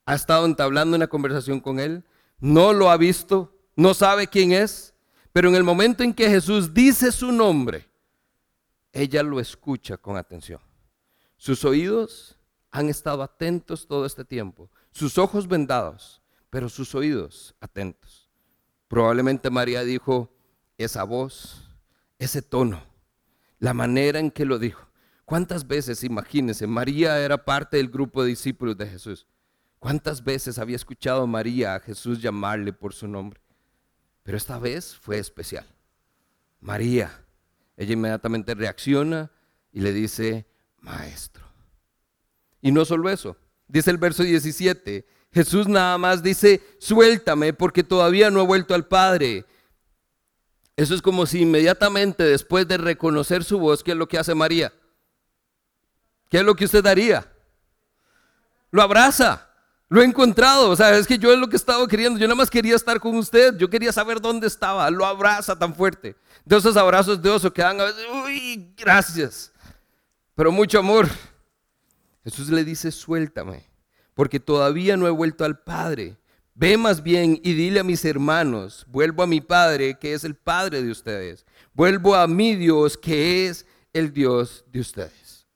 ha 0.05 0.15
estado 0.15 0.45
entablando 0.45 0.95
una 0.95 1.07
conversación 1.07 1.59
con 1.59 1.79
él, 1.79 2.05
no 2.39 2.71
lo 2.71 2.89
ha 2.89 2.97
visto, 2.97 3.53
no 3.75 3.93
sabe 3.93 4.27
quién 4.27 4.53
es, 4.53 4.93
pero 5.33 5.49
en 5.49 5.55
el 5.55 5.63
momento 5.63 6.03
en 6.03 6.13
que 6.13 6.29
Jesús 6.29 6.73
dice 6.73 7.11
su 7.11 7.31
nombre, 7.31 7.87
ella 8.93 9.21
lo 9.21 9.39
escucha 9.39 9.97
con 9.97 10.17
atención. 10.17 10.61
Sus 11.35 11.63
oídos 11.65 12.39
han 12.71 12.89
estado 12.89 13.21
atentos 13.21 13.85
todo 13.85 14.05
este 14.05 14.25
tiempo, 14.25 14.71
sus 14.97 15.19
ojos 15.19 15.47
vendados, 15.47 16.23
pero 16.49 16.69
sus 16.69 16.95
oídos 16.95 17.53
atentos. 17.59 18.31
Probablemente 18.87 19.51
María 19.51 19.83
dijo 19.83 20.35
esa 20.75 21.03
voz, 21.03 21.69
ese 22.17 22.41
tono, 22.41 22.81
la 23.59 23.75
manera 23.75 24.19
en 24.19 24.31
que 24.31 24.43
lo 24.43 24.57
dijo. 24.57 24.87
¿Cuántas 25.23 25.67
veces, 25.67 26.03
imagínense, 26.03 26.65
María 26.65 27.19
era 27.19 27.45
parte 27.45 27.77
del 27.77 27.89
grupo 27.89 28.23
de 28.23 28.29
discípulos 28.29 28.75
de 28.75 28.87
Jesús? 28.87 29.27
¿Cuántas 29.77 30.23
veces 30.23 30.57
había 30.57 30.77
escuchado 30.77 31.27
María 31.27 31.75
a 31.75 31.79
Jesús 31.79 32.19
llamarle 32.19 32.73
por 32.73 32.91
su 32.95 33.07
nombre? 33.07 33.39
Pero 34.23 34.35
esta 34.35 34.57
vez 34.57 34.95
fue 34.95 35.19
especial. 35.19 35.67
María, 36.59 37.23
ella 37.75 37.93
inmediatamente 37.93 38.55
reacciona 38.55 39.29
y 39.71 39.81
le 39.81 39.93
dice, 39.93 40.47
maestro. 40.79 41.45
Y 42.61 42.71
no 42.71 42.83
solo 42.83 43.11
eso, 43.11 43.37
dice 43.67 43.91
el 43.91 43.97
verso 43.97 44.23
17, 44.23 45.05
Jesús 45.31 45.67
nada 45.67 45.97
más 45.97 46.23
dice, 46.23 46.61
suéltame 46.79 47.53
porque 47.53 47.83
todavía 47.83 48.29
no 48.29 48.41
he 48.41 48.45
vuelto 48.45 48.73
al 48.73 48.87
Padre. 48.87 49.45
Eso 50.75 50.93
es 50.93 51.01
como 51.01 51.25
si 51.25 51.41
inmediatamente 51.41 52.23
después 52.23 52.67
de 52.67 52.77
reconocer 52.77 53.43
su 53.43 53.59
voz, 53.59 53.83
¿qué 53.83 53.91
es 53.91 53.97
lo 53.97 54.07
que 54.07 54.17
hace 54.17 54.35
María? 54.35 54.73
¿Qué 56.29 56.37
es 56.37 56.43
lo 56.43 56.55
que 56.55 56.65
usted 56.65 56.85
haría? 56.85 57.31
Lo 58.71 58.81
abraza. 58.81 59.47
Lo 59.89 60.01
he 60.01 60.05
encontrado, 60.05 60.69
o 60.69 60.75
sea, 60.75 60.97
es 60.97 61.07
que 61.07 61.17
yo 61.17 61.31
es 61.31 61.39
lo 61.39 61.47
que 61.47 61.55
estaba 61.55 61.87
queriendo, 61.87 62.19
yo 62.19 62.27
nada 62.27 62.35
más 62.35 62.49
quería 62.49 62.75
estar 62.75 62.99
con 62.99 63.15
usted, 63.15 63.55
yo 63.57 63.69
quería 63.69 63.93
saber 63.93 64.19
dónde 64.19 64.45
estaba, 64.45 64.91
lo 64.91 65.05
abraza 65.05 65.57
tan 65.57 65.73
fuerte. 65.73 66.17
De 66.43 66.57
esos 66.57 66.75
abrazos 66.75 67.21
de 67.21 67.29
oso 67.29 67.53
que 67.53 67.61
dan 67.61 67.79
a 67.79 67.85
veces, 67.85 68.05
uy, 68.25 68.73
gracias, 68.75 69.49
pero 70.35 70.51
mucho 70.51 70.79
amor. 70.79 71.07
Jesús 72.27 72.49
le 72.49 72.65
dice, 72.65 72.91
suéltame, 72.91 73.69
porque 74.13 74.41
todavía 74.41 74.97
no 74.97 75.07
he 75.07 75.11
vuelto 75.11 75.45
al 75.45 75.59
Padre. 75.59 76.17
Ve 76.55 76.75
más 76.75 77.01
bien 77.01 77.39
y 77.41 77.53
dile 77.53 77.79
a 77.79 77.85
mis 77.85 78.03
hermanos, 78.03 78.85
vuelvo 78.89 79.23
a 79.23 79.27
mi 79.27 79.39
Padre, 79.39 79.97
que 79.97 80.13
es 80.13 80.25
el 80.25 80.35
Padre 80.35 80.83
de 80.83 80.91
ustedes. 80.91 81.45
Vuelvo 81.73 82.15
a 82.15 82.27
mi 82.27 82.53
Dios, 82.55 82.97
que 82.97 83.47
es 83.47 83.65
el 83.93 84.11
Dios 84.11 84.65
de 84.73 84.81
ustedes. 84.81 85.47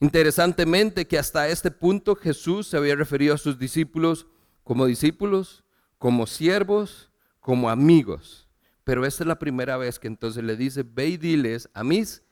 Interesantemente 0.00 1.06
que 1.06 1.18
hasta 1.18 1.48
este 1.48 1.70
punto 1.70 2.14
Jesús 2.14 2.66
se 2.66 2.76
había 2.76 2.94
referido 2.94 3.34
a 3.34 3.38
sus 3.38 3.58
discípulos 3.58 4.26
como 4.64 4.84
discípulos, 4.84 5.64
como 5.96 6.26
siervos, 6.26 7.10
como 7.40 7.70
amigos. 7.70 8.50
Pero 8.84 9.06
esta 9.06 9.22
es 9.22 9.28
la 9.28 9.38
primera 9.38 9.78
vez 9.78 9.98
que 9.98 10.08
entonces 10.08 10.44
le 10.44 10.56
dice, 10.56 10.82
ve 10.82 11.06
y 11.06 11.16
diles 11.16 11.70
a 11.72 11.84
mis 11.84 12.22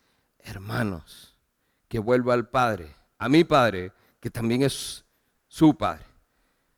hermanos 0.41 1.35
que 1.89 1.99
vuelva 1.99 2.35
al 2.35 2.51
Padre, 2.51 2.95
a 3.19 3.29
mi 3.29 3.45
Padre, 3.45 3.93
que 4.21 4.31
también 4.31 4.63
es 4.63 5.05
su 5.49 5.77
Padre. 5.77 6.05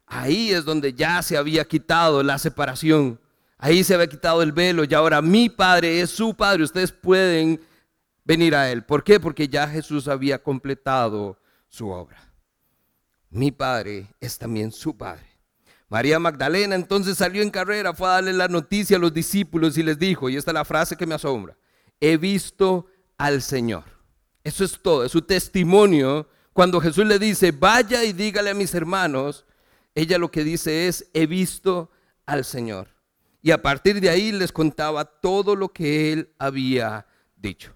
Ahí 0.07 0.51
es 0.53 0.65
donde 0.65 0.93
ya 0.93 1.23
se 1.23 1.37
había 1.37 1.65
quitado 1.65 2.23
la 2.23 2.39
separación. 2.39 3.21
Ahí 3.59 3.85
se 3.85 3.95
había 3.95 4.07
quitado 4.07 4.43
el 4.43 4.53
velo 4.53 4.85
y 4.85 4.95
ahora 4.95 5.21
mi 5.21 5.49
Padre 5.49 6.01
es 6.01 6.11
su 6.11 6.35
Padre. 6.35 6.63
Ustedes 6.63 6.93
pueden 6.93 7.61
venir 8.25 8.55
a 8.55 8.71
Él. 8.71 8.85
¿Por 8.85 9.05
qué? 9.05 9.21
Porque 9.21 9.49
ya 9.49 9.67
Jesús 9.69 10.09
había 10.09 10.43
completado 10.43 11.39
su 11.69 11.89
obra. 11.91 12.19
Mi 13.31 13.51
Padre 13.51 14.07
es 14.21 14.39
también 14.39 14.73
su 14.73 14.97
Padre. 14.97 15.27
María 15.89 16.19
Magdalena 16.19 16.75
entonces 16.75 17.17
salió 17.17 17.43
en 17.43 17.51
carrera, 17.51 17.95
fue 17.95 18.09
a 18.09 18.13
darle 18.13 18.33
la 18.33 18.49
noticia 18.49 18.97
a 18.97 19.01
los 19.01 19.13
discípulos 19.13 19.77
y 19.79 19.83
les 19.83 19.99
dijo, 19.99 20.29
y 20.29 20.37
esta 20.37 20.51
es 20.51 20.55
la 20.55 20.65
frase 20.65 20.97
que 20.97 21.07
me 21.07 21.15
asombra, 21.15 21.57
he 21.99 22.19
visto 22.19 22.87
al 23.17 23.41
Señor. 23.41 23.85
Eso 24.49 24.65
es 24.65 24.81
todo, 24.81 25.05
es 25.05 25.13
su 25.13 25.21
testimonio. 25.21 26.27
Cuando 26.55 26.81
Jesús 26.81 27.05
le 27.05 27.19
dice, 27.19 27.53
vaya 27.53 28.03
y 28.03 28.15
dígale 28.15 28.49
a 28.49 28.55
mis 28.55 28.75
hermanos, 28.75 29.45
ella 29.95 30.17
lo 30.17 30.31
que 30.31 30.43
dice 30.43 30.89
es, 30.89 31.11
he 31.13 31.27
visto 31.27 31.91
al 32.25 32.47
Señor. 32.47 32.89
Y 33.43 33.51
a 33.51 33.61
partir 33.61 34.01
de 34.01 34.09
ahí 34.09 34.33
les 34.33 34.51
contaba 34.51 35.05
todo 35.05 35.55
lo 35.55 35.69
que 35.69 36.15
él 36.15 36.31
había 36.39 37.07
dicho. 37.37 37.75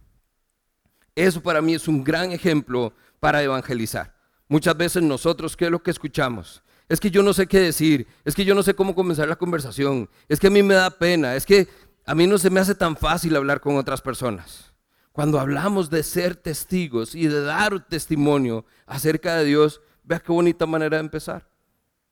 Eso 1.14 1.42
para 1.42 1.60
mí 1.60 1.74
es 1.74 1.88
un 1.88 2.02
gran 2.02 2.32
ejemplo 2.32 2.94
para 3.20 3.42
evangelizar. 3.42 4.16
Muchas 4.48 4.74
veces 4.74 5.02
nosotros, 5.02 5.58
¿qué 5.58 5.66
es 5.66 5.70
lo 5.70 5.82
que 5.82 5.90
escuchamos? 5.90 6.62
Es 6.88 7.00
que 7.00 7.10
yo 7.10 7.22
no 7.22 7.34
sé 7.34 7.46
qué 7.46 7.60
decir, 7.60 8.06
es 8.24 8.34
que 8.34 8.46
yo 8.46 8.54
no 8.54 8.62
sé 8.62 8.72
cómo 8.72 8.94
comenzar 8.94 9.28
la 9.28 9.36
conversación, 9.36 10.08
es 10.26 10.40
que 10.40 10.46
a 10.46 10.50
mí 10.50 10.62
me 10.62 10.72
da 10.72 10.88
pena, 10.88 11.36
es 11.36 11.44
que 11.44 11.68
a 12.06 12.14
mí 12.14 12.26
no 12.26 12.38
se 12.38 12.48
me 12.48 12.60
hace 12.60 12.74
tan 12.74 12.96
fácil 12.96 13.36
hablar 13.36 13.60
con 13.60 13.76
otras 13.76 14.00
personas. 14.00 14.71
Cuando 15.12 15.38
hablamos 15.38 15.90
de 15.90 16.02
ser 16.02 16.36
testigos 16.36 17.14
y 17.14 17.26
de 17.26 17.42
dar 17.42 17.86
testimonio 17.86 18.64
acerca 18.86 19.36
de 19.36 19.44
Dios, 19.44 19.80
vea 20.02 20.20
qué 20.20 20.32
bonita 20.32 20.66
manera 20.66 20.96
de 20.96 21.04
empezar. 21.04 21.48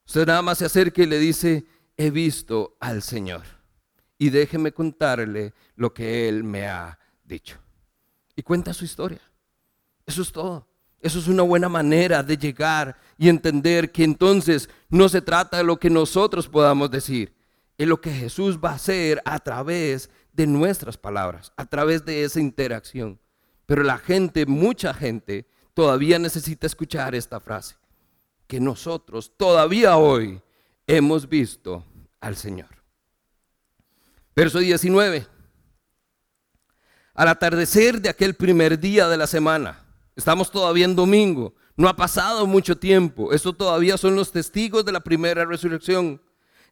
Usted 0.06 0.26
nada 0.26 0.42
más 0.42 0.58
se 0.58 0.66
acerca 0.66 1.02
y 1.02 1.06
le 1.06 1.18
dice, 1.18 1.64
he 1.96 2.10
visto 2.10 2.76
al 2.78 3.02
Señor. 3.02 3.42
Y 4.18 4.28
déjeme 4.28 4.72
contarle 4.72 5.54
lo 5.76 5.94
que 5.94 6.28
Él 6.28 6.44
me 6.44 6.68
ha 6.68 6.98
dicho 7.24 7.58
y 8.40 8.42
cuenta 8.42 8.72
su 8.72 8.86
historia. 8.86 9.20
Eso 10.06 10.22
es 10.22 10.32
todo. 10.32 10.66
Eso 11.00 11.18
es 11.18 11.28
una 11.28 11.42
buena 11.42 11.68
manera 11.68 12.22
de 12.22 12.36
llegar 12.36 12.96
y 13.18 13.28
entender 13.28 13.92
que 13.92 14.02
entonces 14.02 14.68
no 14.88 15.08
se 15.08 15.20
trata 15.20 15.58
de 15.58 15.64
lo 15.64 15.78
que 15.78 15.90
nosotros 15.90 16.48
podamos 16.48 16.90
decir, 16.90 17.34
es 17.76 17.86
lo 17.86 18.00
que 18.00 18.10
Jesús 18.10 18.58
va 18.58 18.70
a 18.70 18.74
hacer 18.74 19.22
a 19.24 19.38
través 19.38 20.10
de 20.40 20.46
nuestras 20.46 20.96
palabras, 20.96 21.52
a 21.58 21.66
través 21.66 22.06
de 22.06 22.24
esa 22.24 22.40
interacción. 22.40 23.20
Pero 23.66 23.82
la 23.82 23.98
gente, 23.98 24.46
mucha 24.46 24.94
gente, 24.94 25.46
todavía 25.74 26.18
necesita 26.18 26.66
escuchar 26.66 27.14
esta 27.14 27.40
frase, 27.40 27.76
que 28.46 28.58
nosotros 28.58 29.32
todavía 29.36 29.98
hoy 29.98 30.40
hemos 30.86 31.28
visto 31.28 31.84
al 32.20 32.36
Señor. 32.36 32.70
Verso 34.34 34.60
19 34.60 35.26
al 37.12 37.28
atardecer 37.28 38.00
de 38.00 38.08
aquel 38.08 38.32
primer 38.32 38.80
día 38.80 39.06
de 39.06 39.18
la 39.18 39.26
semana. 39.26 39.84
Estamos 40.16 40.50
todavía 40.50 40.86
en 40.86 40.96
domingo, 40.96 41.52
no 41.76 41.86
ha 41.86 41.94
pasado 41.94 42.46
mucho 42.46 42.78
tiempo, 42.78 43.34
estos 43.34 43.58
todavía 43.58 43.98
son 43.98 44.16
los 44.16 44.32
testigos 44.32 44.86
de 44.86 44.92
la 44.92 45.00
primera 45.00 45.44
resurrección. 45.44 46.22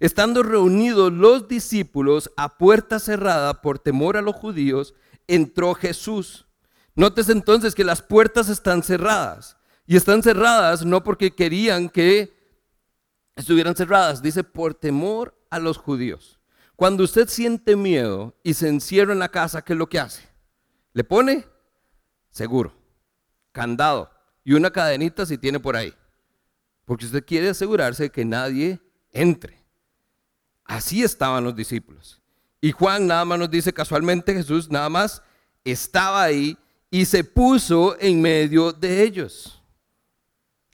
Estando 0.00 0.42
reunidos 0.42 1.12
los 1.12 1.48
discípulos 1.48 2.30
a 2.36 2.56
puerta 2.56 2.98
cerrada 2.98 3.60
por 3.62 3.78
temor 3.78 4.16
a 4.16 4.22
los 4.22 4.36
judíos, 4.36 4.94
entró 5.26 5.74
Jesús. 5.74 6.46
Notes 6.94 7.28
entonces 7.28 7.74
que 7.74 7.84
las 7.84 8.02
puertas 8.02 8.48
están 8.48 8.82
cerradas. 8.82 9.56
Y 9.86 9.96
están 9.96 10.22
cerradas 10.22 10.84
no 10.84 11.02
porque 11.02 11.34
querían 11.34 11.88
que 11.88 12.36
estuvieran 13.34 13.74
cerradas, 13.74 14.20
dice 14.20 14.44
por 14.44 14.74
temor 14.74 15.34
a 15.50 15.58
los 15.58 15.78
judíos. 15.78 16.38
Cuando 16.76 17.04
usted 17.04 17.28
siente 17.28 17.74
miedo 17.74 18.36
y 18.42 18.54
se 18.54 18.68
encierra 18.68 19.12
en 19.12 19.18
la 19.18 19.30
casa, 19.30 19.62
¿qué 19.62 19.72
es 19.72 19.78
lo 19.78 19.88
que 19.88 19.98
hace? 19.98 20.28
Le 20.92 21.04
pone 21.04 21.46
seguro, 22.30 22.72
candado 23.50 24.10
y 24.44 24.52
una 24.52 24.70
cadenita 24.70 25.26
si 25.26 25.38
tiene 25.38 25.58
por 25.58 25.74
ahí. 25.74 25.92
Porque 26.84 27.06
usted 27.06 27.24
quiere 27.24 27.48
asegurarse 27.48 28.04
de 28.04 28.10
que 28.10 28.24
nadie 28.24 28.80
entre. 29.10 29.58
Así 30.68 31.02
estaban 31.02 31.42
los 31.42 31.56
discípulos. 31.56 32.20
Y 32.60 32.72
Juan 32.72 33.06
nada 33.06 33.24
más 33.24 33.38
nos 33.38 33.50
dice 33.50 33.72
casualmente, 33.72 34.34
Jesús 34.34 34.70
nada 34.70 34.88
más 34.90 35.22
estaba 35.64 36.22
ahí 36.22 36.56
y 36.90 37.06
se 37.06 37.24
puso 37.24 37.96
en 37.98 38.20
medio 38.20 38.72
de 38.72 39.02
ellos. 39.02 39.60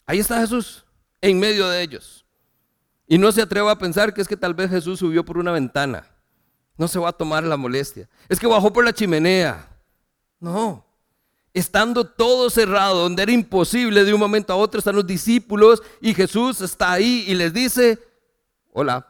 Ahí 0.04 0.18
está 0.18 0.40
Jesús, 0.40 0.84
en 1.20 1.38
medio 1.38 1.68
de 1.68 1.80
ellos. 1.80 2.26
Y 3.06 3.18
no 3.18 3.30
se 3.30 3.40
atreva 3.40 3.70
a 3.70 3.78
pensar 3.78 4.12
que 4.12 4.20
es 4.20 4.28
que 4.28 4.36
tal 4.36 4.52
vez 4.52 4.68
Jesús 4.68 4.98
subió 4.98 5.24
por 5.24 5.38
una 5.38 5.52
ventana. 5.52 6.06
No 6.76 6.88
se 6.88 6.98
va 6.98 7.10
a 7.10 7.12
tomar 7.12 7.44
la 7.44 7.56
molestia. 7.56 8.08
Es 8.28 8.40
que 8.40 8.48
bajó 8.48 8.72
por 8.72 8.84
la 8.84 8.92
chimenea. 8.92 9.68
No. 10.40 10.84
Estando 11.52 12.04
todo 12.04 12.50
cerrado, 12.50 13.02
donde 13.02 13.22
era 13.22 13.30
imposible 13.30 14.02
de 14.02 14.12
un 14.12 14.18
momento 14.18 14.52
a 14.52 14.56
otro, 14.56 14.78
están 14.78 14.96
los 14.96 15.06
discípulos 15.06 15.82
y 16.00 16.14
Jesús 16.14 16.60
está 16.60 16.90
ahí 16.90 17.24
y 17.28 17.34
les 17.34 17.52
dice, 17.52 18.00
hola, 18.72 19.06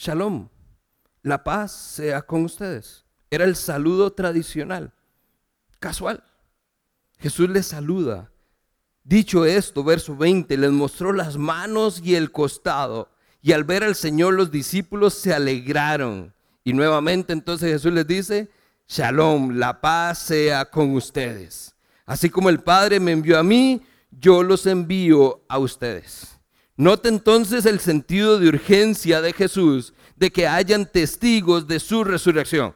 shalom, 0.00 0.48
la 1.22 1.44
paz 1.44 1.72
sea 1.72 2.22
con 2.22 2.44
ustedes. 2.44 3.04
Era 3.30 3.44
el 3.44 3.54
saludo 3.54 4.12
tradicional, 4.14 4.94
casual. 5.78 6.24
Jesús 7.18 7.50
les 7.50 7.66
saluda. 7.66 8.32
Dicho 9.04 9.44
esto, 9.44 9.84
verso 9.84 10.16
20, 10.16 10.56
les 10.56 10.70
mostró 10.70 11.12
las 11.12 11.36
manos 11.36 12.00
y 12.02 12.14
el 12.14 12.32
costado. 12.32 13.10
Y 13.42 13.52
al 13.52 13.64
ver 13.64 13.84
al 13.84 13.94
Señor 13.94 14.34
los 14.34 14.50
discípulos 14.50 15.12
se 15.12 15.34
alegraron. 15.34 16.32
Y 16.64 16.72
nuevamente 16.72 17.34
entonces 17.34 17.70
Jesús 17.70 17.92
les 17.92 18.06
dice, 18.06 18.50
Shalom, 18.88 19.58
la 19.58 19.82
paz 19.82 20.18
sea 20.18 20.64
con 20.64 20.94
ustedes. 20.94 21.74
Así 22.06 22.30
como 22.30 22.48
el 22.48 22.60
Padre 22.60 23.00
me 23.00 23.12
envió 23.12 23.38
a 23.38 23.42
mí, 23.42 23.82
yo 24.10 24.42
los 24.42 24.64
envío 24.64 25.44
a 25.46 25.58
ustedes. 25.58 26.39
Note 26.80 27.10
entonces 27.10 27.66
el 27.66 27.78
sentido 27.78 28.38
de 28.38 28.48
urgencia 28.48 29.20
de 29.20 29.34
Jesús 29.34 29.92
de 30.16 30.30
que 30.30 30.48
hayan 30.48 30.86
testigos 30.86 31.66
de 31.66 31.78
su 31.78 32.04
resurrección. 32.04 32.74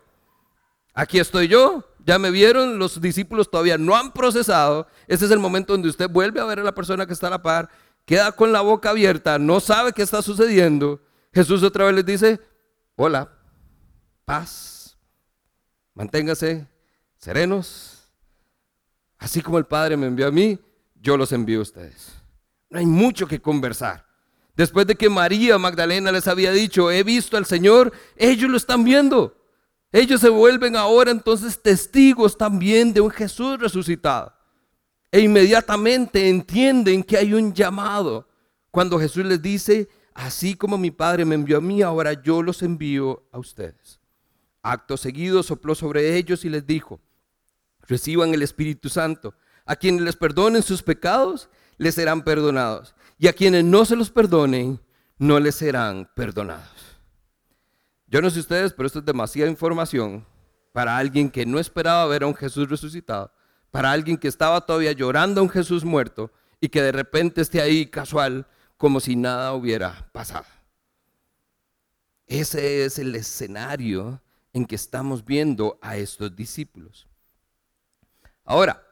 Aquí 0.92 1.18
estoy 1.18 1.48
yo, 1.48 1.82
ya 2.04 2.18
me 2.18 2.30
vieron, 2.30 2.78
los 2.78 3.00
discípulos 3.00 3.50
todavía 3.50 3.78
no 3.78 3.96
han 3.96 4.12
procesado. 4.12 4.86
Este 5.06 5.24
es 5.24 5.30
el 5.30 5.38
momento 5.38 5.72
donde 5.72 5.88
usted 5.88 6.10
vuelve 6.10 6.38
a 6.38 6.44
ver 6.44 6.60
a 6.60 6.62
la 6.62 6.74
persona 6.74 7.06
que 7.06 7.14
está 7.14 7.28
a 7.28 7.30
la 7.30 7.42
par, 7.42 7.70
queda 8.04 8.30
con 8.32 8.52
la 8.52 8.60
boca 8.60 8.90
abierta, 8.90 9.38
no 9.38 9.58
sabe 9.58 9.94
qué 9.94 10.02
está 10.02 10.20
sucediendo. 10.20 11.00
Jesús 11.32 11.62
otra 11.62 11.86
vez 11.86 11.94
les 11.94 12.04
dice, 12.04 12.40
hola, 12.96 13.32
paz 14.26 14.98
Manténgase 15.94 16.66
serenos. 17.16 18.12
Así 19.16 19.40
como 19.40 19.56
el 19.56 19.64
Padre 19.64 19.96
me 19.96 20.08
envió 20.08 20.26
a 20.26 20.30
mí, 20.30 20.58
yo 21.00 21.16
los 21.16 21.32
envío 21.32 21.60
a 21.60 21.62
ustedes. 21.62 22.23
No 22.70 22.78
hay 22.78 22.86
mucho 22.86 23.26
que 23.26 23.40
conversar. 23.40 24.06
Después 24.56 24.86
de 24.86 24.94
que 24.94 25.10
María 25.10 25.58
Magdalena 25.58 26.12
les 26.12 26.28
había 26.28 26.52
dicho, 26.52 26.90
he 26.90 27.02
visto 27.02 27.36
al 27.36 27.44
Señor, 27.44 27.92
ellos 28.16 28.50
lo 28.50 28.56
están 28.56 28.84
viendo. 28.84 29.36
Ellos 29.90 30.20
se 30.20 30.28
vuelven 30.28 30.76
ahora 30.76 31.10
entonces 31.10 31.60
testigos 31.60 32.36
también 32.36 32.92
de 32.92 33.00
un 33.00 33.10
Jesús 33.10 33.58
resucitado. 33.58 34.32
E 35.10 35.20
inmediatamente 35.20 36.28
entienden 36.28 37.02
que 37.04 37.16
hay 37.16 37.32
un 37.32 37.54
llamado. 37.54 38.28
Cuando 38.70 38.98
Jesús 38.98 39.24
les 39.24 39.40
dice, 39.40 39.88
así 40.12 40.56
como 40.56 40.76
mi 40.78 40.90
Padre 40.90 41.24
me 41.24 41.36
envió 41.36 41.58
a 41.58 41.60
mí, 41.60 41.82
ahora 41.82 42.12
yo 42.12 42.42
los 42.42 42.62
envío 42.62 43.24
a 43.30 43.38
ustedes. 43.38 44.00
Acto 44.62 44.96
seguido 44.96 45.42
sopló 45.42 45.76
sobre 45.76 46.16
ellos 46.16 46.44
y 46.44 46.48
les 46.48 46.66
dijo, 46.66 47.00
reciban 47.82 48.34
el 48.34 48.42
Espíritu 48.42 48.88
Santo. 48.88 49.34
A 49.66 49.76
quienes 49.76 50.02
les 50.02 50.16
perdonen 50.16 50.62
sus 50.62 50.82
pecados, 50.82 51.48
les 51.78 51.94
serán 51.94 52.22
perdonados. 52.22 52.94
Y 53.18 53.28
a 53.28 53.32
quienes 53.32 53.64
no 53.64 53.84
se 53.84 53.96
los 53.96 54.10
perdonen, 54.10 54.80
no 55.18 55.38
les 55.40 55.54
serán 55.54 56.10
perdonados. 56.14 56.98
Yo 58.06 58.20
no 58.20 58.30
sé 58.30 58.40
ustedes, 58.40 58.72
pero 58.72 58.86
esto 58.86 59.00
es 59.00 59.04
demasiada 59.04 59.50
información 59.50 60.26
para 60.72 60.96
alguien 60.96 61.30
que 61.30 61.46
no 61.46 61.58
esperaba 61.58 62.06
ver 62.06 62.24
a 62.24 62.26
un 62.26 62.34
Jesús 62.34 62.68
resucitado, 62.68 63.32
para 63.70 63.92
alguien 63.92 64.16
que 64.16 64.28
estaba 64.28 64.60
todavía 64.60 64.92
llorando 64.92 65.40
a 65.40 65.44
un 65.44 65.50
Jesús 65.50 65.84
muerto 65.84 66.30
y 66.60 66.68
que 66.68 66.82
de 66.82 66.92
repente 66.92 67.40
esté 67.40 67.60
ahí 67.60 67.86
casual 67.86 68.46
como 68.76 69.00
si 69.00 69.16
nada 69.16 69.52
hubiera 69.52 70.08
pasado. 70.12 70.46
Ese 72.26 72.84
es 72.84 72.98
el 72.98 73.14
escenario 73.14 74.20
en 74.52 74.64
que 74.64 74.74
estamos 74.74 75.24
viendo 75.24 75.78
a 75.82 75.96
estos 75.96 76.34
discípulos. 76.34 77.06
Ahora, 78.44 78.82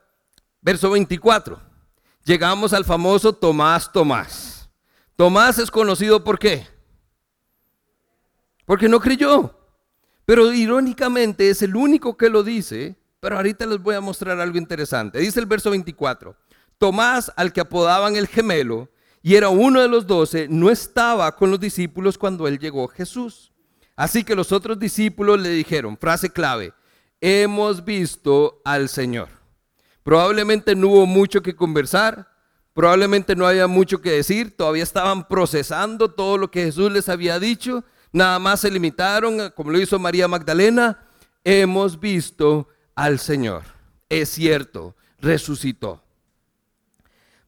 verso 0.60 0.90
24. 0.90 1.71
Llegamos 2.24 2.72
al 2.72 2.84
famoso 2.84 3.32
Tomás 3.32 3.90
Tomás. 3.92 4.70
Tomás 5.16 5.58
es 5.58 5.70
conocido 5.70 6.22
por 6.22 6.38
qué? 6.38 6.66
Porque 8.64 8.88
no 8.88 9.00
creyó. 9.00 9.58
Pero 10.24 10.52
irónicamente 10.52 11.50
es 11.50 11.62
el 11.62 11.74
único 11.74 12.16
que 12.16 12.28
lo 12.28 12.42
dice. 12.42 12.96
Pero 13.20 13.36
ahorita 13.36 13.66
les 13.66 13.80
voy 13.80 13.94
a 13.94 14.00
mostrar 14.00 14.40
algo 14.40 14.56
interesante. 14.58 15.18
Dice 15.18 15.40
el 15.40 15.46
verso 15.46 15.70
24. 15.70 16.36
Tomás, 16.78 17.32
al 17.36 17.52
que 17.52 17.60
apodaban 17.60 18.16
el 18.16 18.26
gemelo, 18.26 18.88
y 19.22 19.36
era 19.36 19.48
uno 19.48 19.80
de 19.80 19.88
los 19.88 20.06
doce, 20.06 20.48
no 20.48 20.70
estaba 20.70 21.36
con 21.36 21.50
los 21.50 21.60
discípulos 21.60 22.18
cuando 22.18 22.48
él 22.48 22.58
llegó 22.58 22.88
Jesús. 22.88 23.52
Así 23.94 24.24
que 24.24 24.34
los 24.34 24.50
otros 24.50 24.78
discípulos 24.78 25.40
le 25.40 25.50
dijeron, 25.50 25.96
frase 25.96 26.30
clave, 26.30 26.72
hemos 27.20 27.84
visto 27.84 28.60
al 28.64 28.88
Señor. 28.88 29.28
Probablemente 30.02 30.74
no 30.74 30.88
hubo 30.88 31.06
mucho 31.06 31.42
que 31.42 31.54
conversar, 31.54 32.28
probablemente 32.74 33.36
no 33.36 33.46
había 33.46 33.66
mucho 33.66 34.00
que 34.00 34.10
decir, 34.10 34.56
todavía 34.56 34.82
estaban 34.82 35.28
procesando 35.28 36.10
todo 36.10 36.38
lo 36.38 36.50
que 36.50 36.64
Jesús 36.64 36.90
les 36.90 37.08
había 37.08 37.38
dicho, 37.38 37.84
nada 38.12 38.38
más 38.38 38.60
se 38.60 38.70
limitaron, 38.70 39.50
como 39.54 39.70
lo 39.70 39.80
hizo 39.80 39.98
María 39.98 40.26
Magdalena, 40.26 41.04
hemos 41.44 41.98
visto 41.98 42.68
al 42.94 43.18
Señor. 43.18 43.62
Es 44.08 44.30
cierto, 44.30 44.96
resucitó. 45.20 46.02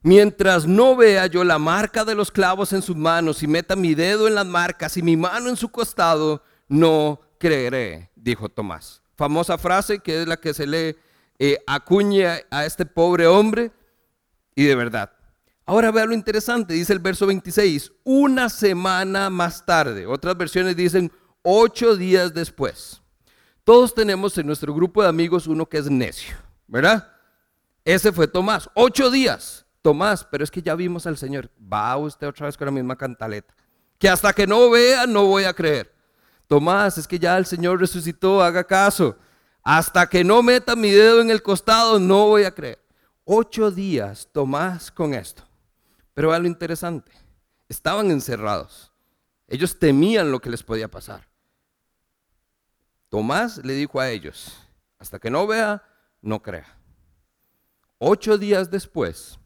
Mientras 0.01 0.67
no 0.67 0.95
vea 0.95 1.25
yo 1.25 1.43
la 1.43 1.57
marca 1.57 2.05
de 2.05 2.13
los 2.13 2.31
clavos 2.31 2.73
en 2.73 2.83
sus 2.83 2.95
manos 2.95 3.41
y 3.41 3.47
meta 3.47 3.75
mi 3.75 3.95
dedo 3.95 4.27
en 4.27 4.35
las 4.35 4.45
marcas 4.45 4.97
y 4.97 5.01
mi 5.01 5.17
mano 5.17 5.49
en 5.49 5.57
su 5.57 5.69
costado, 5.69 6.43
no 6.67 7.19
creeré, 7.39 8.11
dijo 8.15 8.47
Tomás. 8.47 9.01
Famosa 9.15 9.57
frase 9.57 9.99
que 9.99 10.21
es 10.21 10.27
la 10.27 10.37
que 10.37 10.53
se 10.53 10.67
le 10.67 10.97
eh, 11.39 11.57
acuña 11.67 12.39
a 12.49 12.65
este 12.65 12.85
pobre 12.85 13.27
hombre 13.27 13.71
y 14.55 14.65
de 14.65 14.75
verdad. 14.75 15.11
Ahora 15.65 15.91
vea 15.91 16.05
lo 16.05 16.13
interesante, 16.13 16.73
dice 16.73 16.93
el 16.93 16.99
verso 16.99 17.25
26, 17.25 17.91
una 18.03 18.49
semana 18.49 19.29
más 19.29 19.65
tarde, 19.65 20.05
otras 20.05 20.37
versiones 20.37 20.75
dicen 20.75 21.11
ocho 21.41 21.95
días 21.95 22.33
después. 22.33 23.01
Todos 23.63 23.95
tenemos 23.95 24.37
en 24.37 24.45
nuestro 24.45 24.73
grupo 24.73 25.01
de 25.01 25.09
amigos 25.09 25.47
uno 25.47 25.65
que 25.65 25.79
es 25.79 25.89
necio, 25.89 26.35
¿verdad? 26.67 27.11
Ese 27.83 28.11
fue 28.11 28.27
Tomás, 28.27 28.69
ocho 28.75 29.09
días. 29.09 29.65
Tomás, 29.85 30.23
pero 30.23 30.43
es 30.43 30.49
que 30.49 30.63
ya 30.63 30.73
vimos 30.73 31.05
al 31.05 31.15
Señor. 31.15 31.51
Va 31.61 31.95
usted 31.95 32.27
otra 32.27 32.47
vez 32.47 32.57
con 32.57 32.65
la 32.65 32.71
misma 32.71 32.95
cantaleta. 32.95 33.53
Que 33.99 34.09
hasta 34.09 34.33
que 34.33 34.47
no 34.47 34.71
vea, 34.71 35.05
no 35.05 35.25
voy 35.25 35.43
a 35.43 35.53
creer. 35.53 35.93
Tomás, 36.47 36.97
es 36.97 37.07
que 37.07 37.19
ya 37.19 37.37
el 37.37 37.45
Señor 37.45 37.79
resucitó, 37.79 38.41
haga 38.41 38.63
caso. 38.63 39.15
Hasta 39.65 40.07
que 40.07 40.23
no 40.23 40.43
meta 40.43 40.75
mi 40.75 40.91
dedo 40.91 41.21
en 41.21 41.31
el 41.31 41.41
costado, 41.41 41.99
no 41.99 42.27
voy 42.27 42.43
a 42.43 42.53
creer. 42.53 42.79
Ocho 43.23 43.71
días, 43.71 44.29
Tomás, 44.31 44.91
con 44.91 45.15
esto. 45.15 45.43
Pero 46.13 46.29
vea 46.29 46.37
lo 46.37 46.45
interesante. 46.45 47.11
Estaban 47.67 48.11
encerrados. 48.11 48.91
Ellos 49.47 49.79
temían 49.79 50.31
lo 50.31 50.39
que 50.39 50.51
les 50.51 50.61
podía 50.61 50.87
pasar. 50.87 51.27
Tomás 53.09 53.57
le 53.65 53.73
dijo 53.73 53.99
a 53.99 54.11
ellos, 54.11 54.55
hasta 54.99 55.17
que 55.17 55.31
no 55.31 55.47
vea, 55.47 55.83
no 56.21 56.43
crea. 56.43 56.77
Ocho 57.97 58.37
días 58.37 58.69
después, 58.69 59.39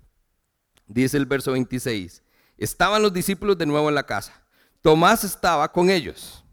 dice 0.86 1.16
el 1.16 1.28
verso 1.28 1.54
26, 1.54 2.24
estaban 2.58 3.02
los 3.02 3.14
discípulos 3.14 3.58
de 3.58 3.66
nuevo 3.66 3.88
en 3.88 3.96
la 3.96 4.06
casa. 4.06 4.34
Tomás 4.82 5.24
estaba 5.24 5.72
con 5.72 5.90
ellos. 5.90 6.44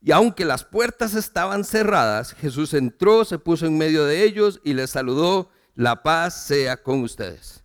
Y 0.00 0.12
aunque 0.12 0.44
las 0.44 0.64
puertas 0.64 1.14
estaban 1.14 1.64
cerradas, 1.64 2.32
Jesús 2.34 2.72
entró, 2.74 3.24
se 3.24 3.38
puso 3.38 3.66
en 3.66 3.76
medio 3.76 4.04
de 4.04 4.22
ellos 4.22 4.60
y 4.62 4.74
les 4.74 4.90
saludó, 4.90 5.50
la 5.74 6.02
paz 6.02 6.46
sea 6.46 6.76
con 6.82 7.02
ustedes. 7.02 7.64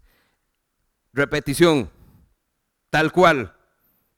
Repetición, 1.13 1.89
tal 2.89 3.11
cual. 3.11 3.55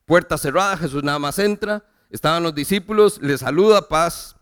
Puerta 0.06 0.38
cerrada, 0.38 0.78
Jesús 0.78 1.04
nada 1.04 1.20
más 1.20 1.40
entra, 1.40 1.84
estaban 2.10 2.44
los 2.44 2.54
discípulos, 2.54 3.20
les 3.22 3.42
saluda, 3.42 3.88
paz 3.88 4.36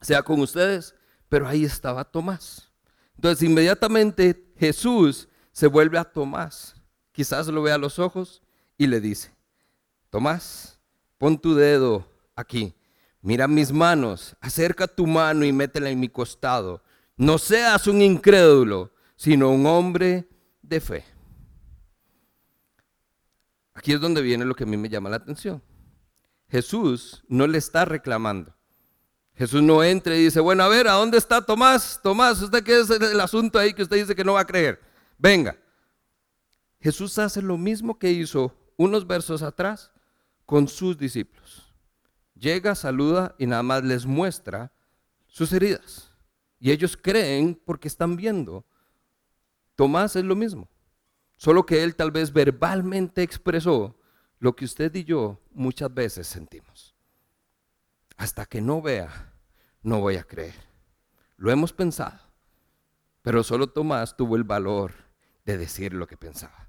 sea 0.00 0.22
con 0.22 0.40
ustedes, 0.40 0.94
pero 1.28 1.46
ahí 1.46 1.64
estaba 1.64 2.04
Tomás. 2.04 2.70
Entonces 3.16 3.48
inmediatamente 3.48 4.52
Jesús 4.56 5.28
se 5.52 5.66
vuelve 5.66 5.98
a 5.98 6.04
Tomás, 6.04 6.76
quizás 7.12 7.48
lo 7.48 7.62
vea 7.62 7.74
a 7.74 7.78
los 7.78 7.98
ojos 7.98 8.42
y 8.78 8.86
le 8.86 9.00
dice, 9.00 9.34
Tomás, 10.10 10.78
pon 11.18 11.38
tu 11.38 11.54
dedo 11.54 12.08
aquí, 12.34 12.74
mira 13.26 13.48
mis 13.48 13.72
manos, 13.72 14.36
acerca 14.40 14.86
tu 14.86 15.04
mano 15.04 15.44
y 15.44 15.52
métela 15.52 15.90
en 15.90 15.98
mi 15.98 16.08
costado. 16.08 16.80
No 17.16 17.38
seas 17.38 17.88
un 17.88 18.00
incrédulo, 18.00 18.92
sino 19.16 19.50
un 19.50 19.66
hombre 19.66 20.28
de 20.62 20.80
fe. 20.80 21.04
Aquí 23.74 23.92
es 23.92 24.00
donde 24.00 24.22
viene 24.22 24.44
lo 24.44 24.54
que 24.54 24.62
a 24.62 24.66
mí 24.66 24.76
me 24.76 24.88
llama 24.88 25.10
la 25.10 25.16
atención. 25.16 25.60
Jesús 26.48 27.24
no 27.26 27.48
le 27.48 27.58
está 27.58 27.84
reclamando. 27.84 28.54
Jesús 29.34 29.60
no 29.60 29.82
entra 29.82 30.14
y 30.14 30.22
dice, 30.22 30.38
bueno, 30.38 30.62
a 30.62 30.68
ver, 30.68 30.86
¿a 30.86 30.92
dónde 30.92 31.18
está 31.18 31.44
Tomás? 31.44 31.98
Tomás, 32.00 32.40
¿usted 32.40 32.62
qué 32.62 32.78
es 32.78 32.88
el 32.88 33.20
asunto 33.20 33.58
ahí 33.58 33.74
que 33.74 33.82
usted 33.82 33.96
dice 33.96 34.14
que 34.14 34.24
no 34.24 34.34
va 34.34 34.40
a 34.40 34.46
creer? 34.46 34.80
venga. 35.18 35.58
Jesús 36.78 37.18
hace 37.18 37.42
lo 37.42 37.58
mismo 37.58 37.98
que 37.98 38.12
hizo 38.12 38.54
unos 38.76 39.04
versos 39.04 39.42
atrás 39.42 39.90
con 40.44 40.68
sus 40.68 40.96
discípulos. 40.96 41.65
Llega, 42.38 42.74
saluda 42.74 43.34
y 43.38 43.46
nada 43.46 43.62
más 43.62 43.82
les 43.82 44.04
muestra 44.04 44.72
sus 45.26 45.52
heridas. 45.52 46.12
Y 46.58 46.70
ellos 46.70 46.96
creen 46.96 47.60
porque 47.64 47.88
están 47.88 48.16
viendo. 48.16 48.64
Tomás 49.74 50.16
es 50.16 50.24
lo 50.24 50.36
mismo. 50.36 50.68
Solo 51.36 51.66
que 51.66 51.82
él 51.82 51.96
tal 51.96 52.10
vez 52.10 52.32
verbalmente 52.32 53.22
expresó 53.22 53.98
lo 54.38 54.54
que 54.54 54.64
usted 54.64 54.94
y 54.94 55.04
yo 55.04 55.40
muchas 55.52 55.92
veces 55.92 56.26
sentimos. 56.26 56.94
Hasta 58.16 58.46
que 58.46 58.60
no 58.60 58.80
vea, 58.80 59.34
no 59.82 60.00
voy 60.00 60.16
a 60.16 60.24
creer. 60.24 60.54
Lo 61.36 61.50
hemos 61.50 61.72
pensado. 61.72 62.20
Pero 63.22 63.42
solo 63.42 63.68
Tomás 63.68 64.16
tuvo 64.16 64.36
el 64.36 64.44
valor 64.44 64.92
de 65.44 65.58
decir 65.58 65.92
lo 65.92 66.06
que 66.06 66.16
pensaba. 66.16 66.65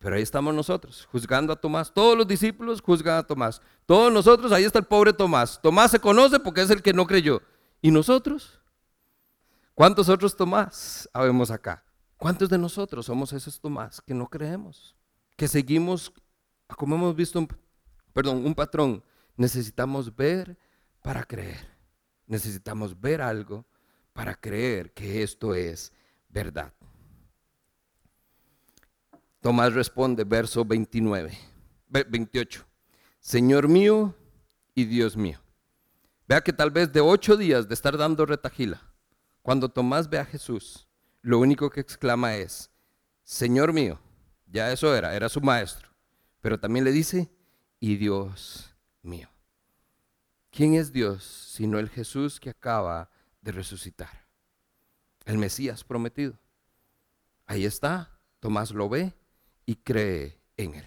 Pero 0.00 0.16
ahí 0.16 0.22
estamos 0.22 0.54
nosotros, 0.54 1.06
juzgando 1.12 1.52
a 1.52 1.56
Tomás. 1.60 1.92
Todos 1.92 2.16
los 2.16 2.26
discípulos 2.26 2.80
juzgan 2.80 3.18
a 3.18 3.22
Tomás. 3.22 3.60
Todos 3.84 4.10
nosotros, 4.10 4.50
ahí 4.50 4.64
está 4.64 4.78
el 4.78 4.86
pobre 4.86 5.12
Tomás. 5.12 5.60
Tomás 5.62 5.90
se 5.90 6.00
conoce 6.00 6.40
porque 6.40 6.62
es 6.62 6.70
el 6.70 6.80
que 6.80 6.94
no 6.94 7.06
creyó. 7.06 7.42
¿Y 7.82 7.90
nosotros? 7.90 8.58
¿Cuántos 9.74 10.08
otros 10.08 10.34
Tomás 10.34 11.06
habemos 11.12 11.50
acá? 11.50 11.84
¿Cuántos 12.16 12.48
de 12.48 12.56
nosotros 12.56 13.04
somos 13.06 13.34
esos 13.34 13.60
Tomás 13.60 14.00
que 14.00 14.14
no 14.14 14.26
creemos? 14.26 14.96
Que 15.36 15.46
seguimos, 15.46 16.10
como 16.78 16.94
hemos 16.94 17.14
visto, 17.14 17.46
perdón, 18.14 18.46
un 18.46 18.54
patrón. 18.54 19.04
Necesitamos 19.36 20.16
ver 20.16 20.56
para 21.02 21.24
creer. 21.24 21.68
Necesitamos 22.26 22.98
ver 22.98 23.20
algo 23.20 23.66
para 24.14 24.34
creer 24.34 24.94
que 24.94 25.22
esto 25.22 25.54
es 25.54 25.92
verdad. 26.30 26.72
Tomás 29.40 29.72
responde, 29.72 30.24
verso 30.24 30.64
29, 30.64 31.36
28. 31.88 32.66
Señor 33.20 33.68
mío 33.68 34.14
y 34.74 34.84
Dios 34.84 35.16
mío. 35.16 35.40
Vea 36.28 36.42
que 36.42 36.52
tal 36.52 36.70
vez 36.70 36.92
de 36.92 37.00
ocho 37.00 37.36
días 37.36 37.66
de 37.66 37.74
estar 37.74 37.96
dando 37.96 38.26
retajila, 38.26 38.82
cuando 39.42 39.70
Tomás 39.70 40.10
ve 40.10 40.18
a 40.18 40.26
Jesús, 40.26 40.86
lo 41.22 41.38
único 41.38 41.70
que 41.70 41.80
exclama 41.80 42.36
es, 42.36 42.70
Señor 43.24 43.72
mío, 43.72 43.98
ya 44.46 44.70
eso 44.70 44.94
era, 44.94 45.14
era 45.16 45.28
su 45.28 45.40
maestro. 45.40 45.88
Pero 46.42 46.60
también 46.60 46.84
le 46.84 46.92
dice, 46.92 47.30
y 47.78 47.96
Dios 47.96 48.74
mío. 49.02 49.28
¿Quién 50.50 50.74
es 50.74 50.92
Dios 50.92 51.24
sino 51.24 51.78
el 51.78 51.88
Jesús 51.88 52.38
que 52.40 52.50
acaba 52.50 53.10
de 53.40 53.52
resucitar? 53.52 54.26
El 55.24 55.38
Mesías 55.38 55.82
prometido. 55.82 56.38
Ahí 57.46 57.64
está, 57.64 58.18
Tomás 58.40 58.70
lo 58.72 58.88
ve 58.88 59.14
y 59.70 59.76
cree 59.76 60.36
en 60.56 60.74
él. 60.74 60.84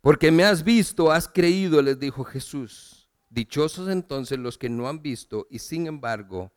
Porque 0.00 0.30
me 0.30 0.44
has 0.44 0.62
visto, 0.62 1.10
has 1.10 1.26
creído, 1.26 1.82
les 1.82 1.98
dijo 1.98 2.22
Jesús. 2.22 3.08
Dichosos 3.28 3.88
entonces 3.88 4.38
los 4.38 4.56
que 4.56 4.68
no 4.68 4.88
han 4.88 5.02
visto 5.02 5.48
y 5.50 5.58
sin 5.58 5.88
embargo 5.88 6.52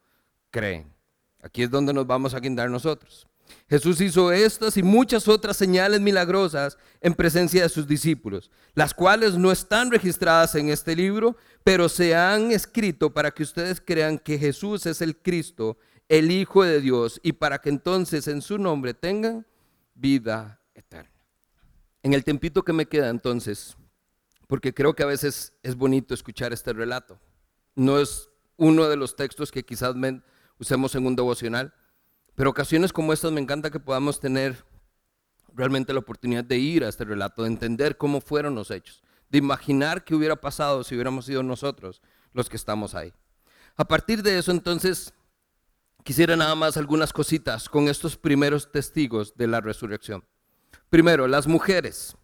creen. 0.52 0.94
Aquí 1.42 1.64
es 1.64 1.72
donde 1.72 1.94
nos 1.94 2.06
vamos 2.06 2.36
a 2.36 2.40
guindar 2.40 2.70
nosotros. 2.70 3.28
Jesús 3.68 4.02
hizo 4.02 4.32
estas 4.32 4.78
y 4.78 4.84
muchas 4.84 5.28
otras 5.28 5.58
señales 5.58 6.00
milagrosas 6.00 6.78
en 7.02 7.16
presencia 7.16 7.64
de 7.64 7.70
sus 7.70 7.88
discípulos, 7.88 8.52
las 8.76 8.94
cuales 8.94 9.34
no 9.34 9.52
están 9.52 9.90
registradas 9.90 10.54
en 10.54 10.70
este 10.70 10.96
libro, 10.96 11.36
pero 11.64 11.90
se 11.90 12.16
han 12.16 12.52
escrito 12.52 13.12
para 13.12 13.32
que 13.32 13.42
ustedes 13.42 13.82
crean 13.84 14.20
que 14.20 14.38
Jesús 14.38 14.86
es 14.86 15.02
el 15.02 15.18
Cristo, 15.18 15.76
el 16.08 16.30
Hijo 16.30 16.64
de 16.64 16.82
Dios, 16.82 17.20
y 17.24 17.32
para 17.32 17.58
que 17.58 17.70
entonces 17.70 18.28
en 18.28 18.44
su 18.44 18.60
nombre 18.60 18.94
tengan 18.94 19.48
vida 19.96 20.60
En 22.04 22.14
el 22.14 22.24
tempito 22.24 22.64
que 22.64 22.74
me 22.74 22.86
queda 22.86 23.10
entonces, 23.10 23.78
porque 24.48 24.74
creo 24.74 24.94
que 24.94 25.04
a 25.04 25.08
veces 25.08 25.54
es 25.64 25.76
bonito 25.76 26.14
escuchar 26.14 26.52
este 26.52 26.74
relato, 26.74 27.20
no 27.76 28.00
es 28.00 28.30
uno 28.58 28.90
de 28.90 28.98
los 28.98 29.16
textos 29.16 29.52
que 29.52 29.64
quizás 29.64 29.96
usemos 30.60 30.96
en 30.96 31.06
un 31.06 31.16
devocional, 31.16 31.74
pero 32.36 32.50
ocasiones 32.50 32.92
como 32.92 33.14
estas 33.14 33.32
me 33.32 33.42
encanta 33.42 33.72
que 33.72 33.80
podamos 33.80 34.20
tener 34.20 34.66
realmente 35.56 35.94
la 35.94 36.00
oportunidad 36.00 36.44
de 36.44 36.58
ir 36.58 36.84
a 36.84 36.90
este 36.90 37.06
relato, 37.06 37.44
de 37.44 37.50
entender 37.50 37.98
cómo 37.98 38.22
fueron 38.22 38.56
los 38.56 38.72
hechos, 38.72 39.04
de 39.30 39.38
imaginar 39.38 40.04
qué 40.04 40.16
hubiera 40.16 40.36
pasado 40.36 40.84
si 40.84 40.96
hubiéramos 40.96 41.26
sido 41.26 41.44
nosotros 41.44 42.02
los 42.34 42.50
que 42.50 42.58
estamos 42.58 42.96
ahí. 42.96 43.14
A 43.76 43.86
partir 43.86 44.24
de 44.24 44.38
eso, 44.38 44.52
entonces, 44.52 45.14
quisiera 46.04 46.36
nada 46.36 46.56
más 46.56 46.78
algunas 46.78 47.14
cositas 47.14 47.70
con 47.70 47.88
estos 47.88 48.18
primeros 48.18 48.72
testigos 48.72 49.36
de 49.36 49.48
la 49.48 49.62
resurrección. 49.62 50.24
Primero, 50.94 51.28
las 51.28 51.48
mujeres. 51.48 52.16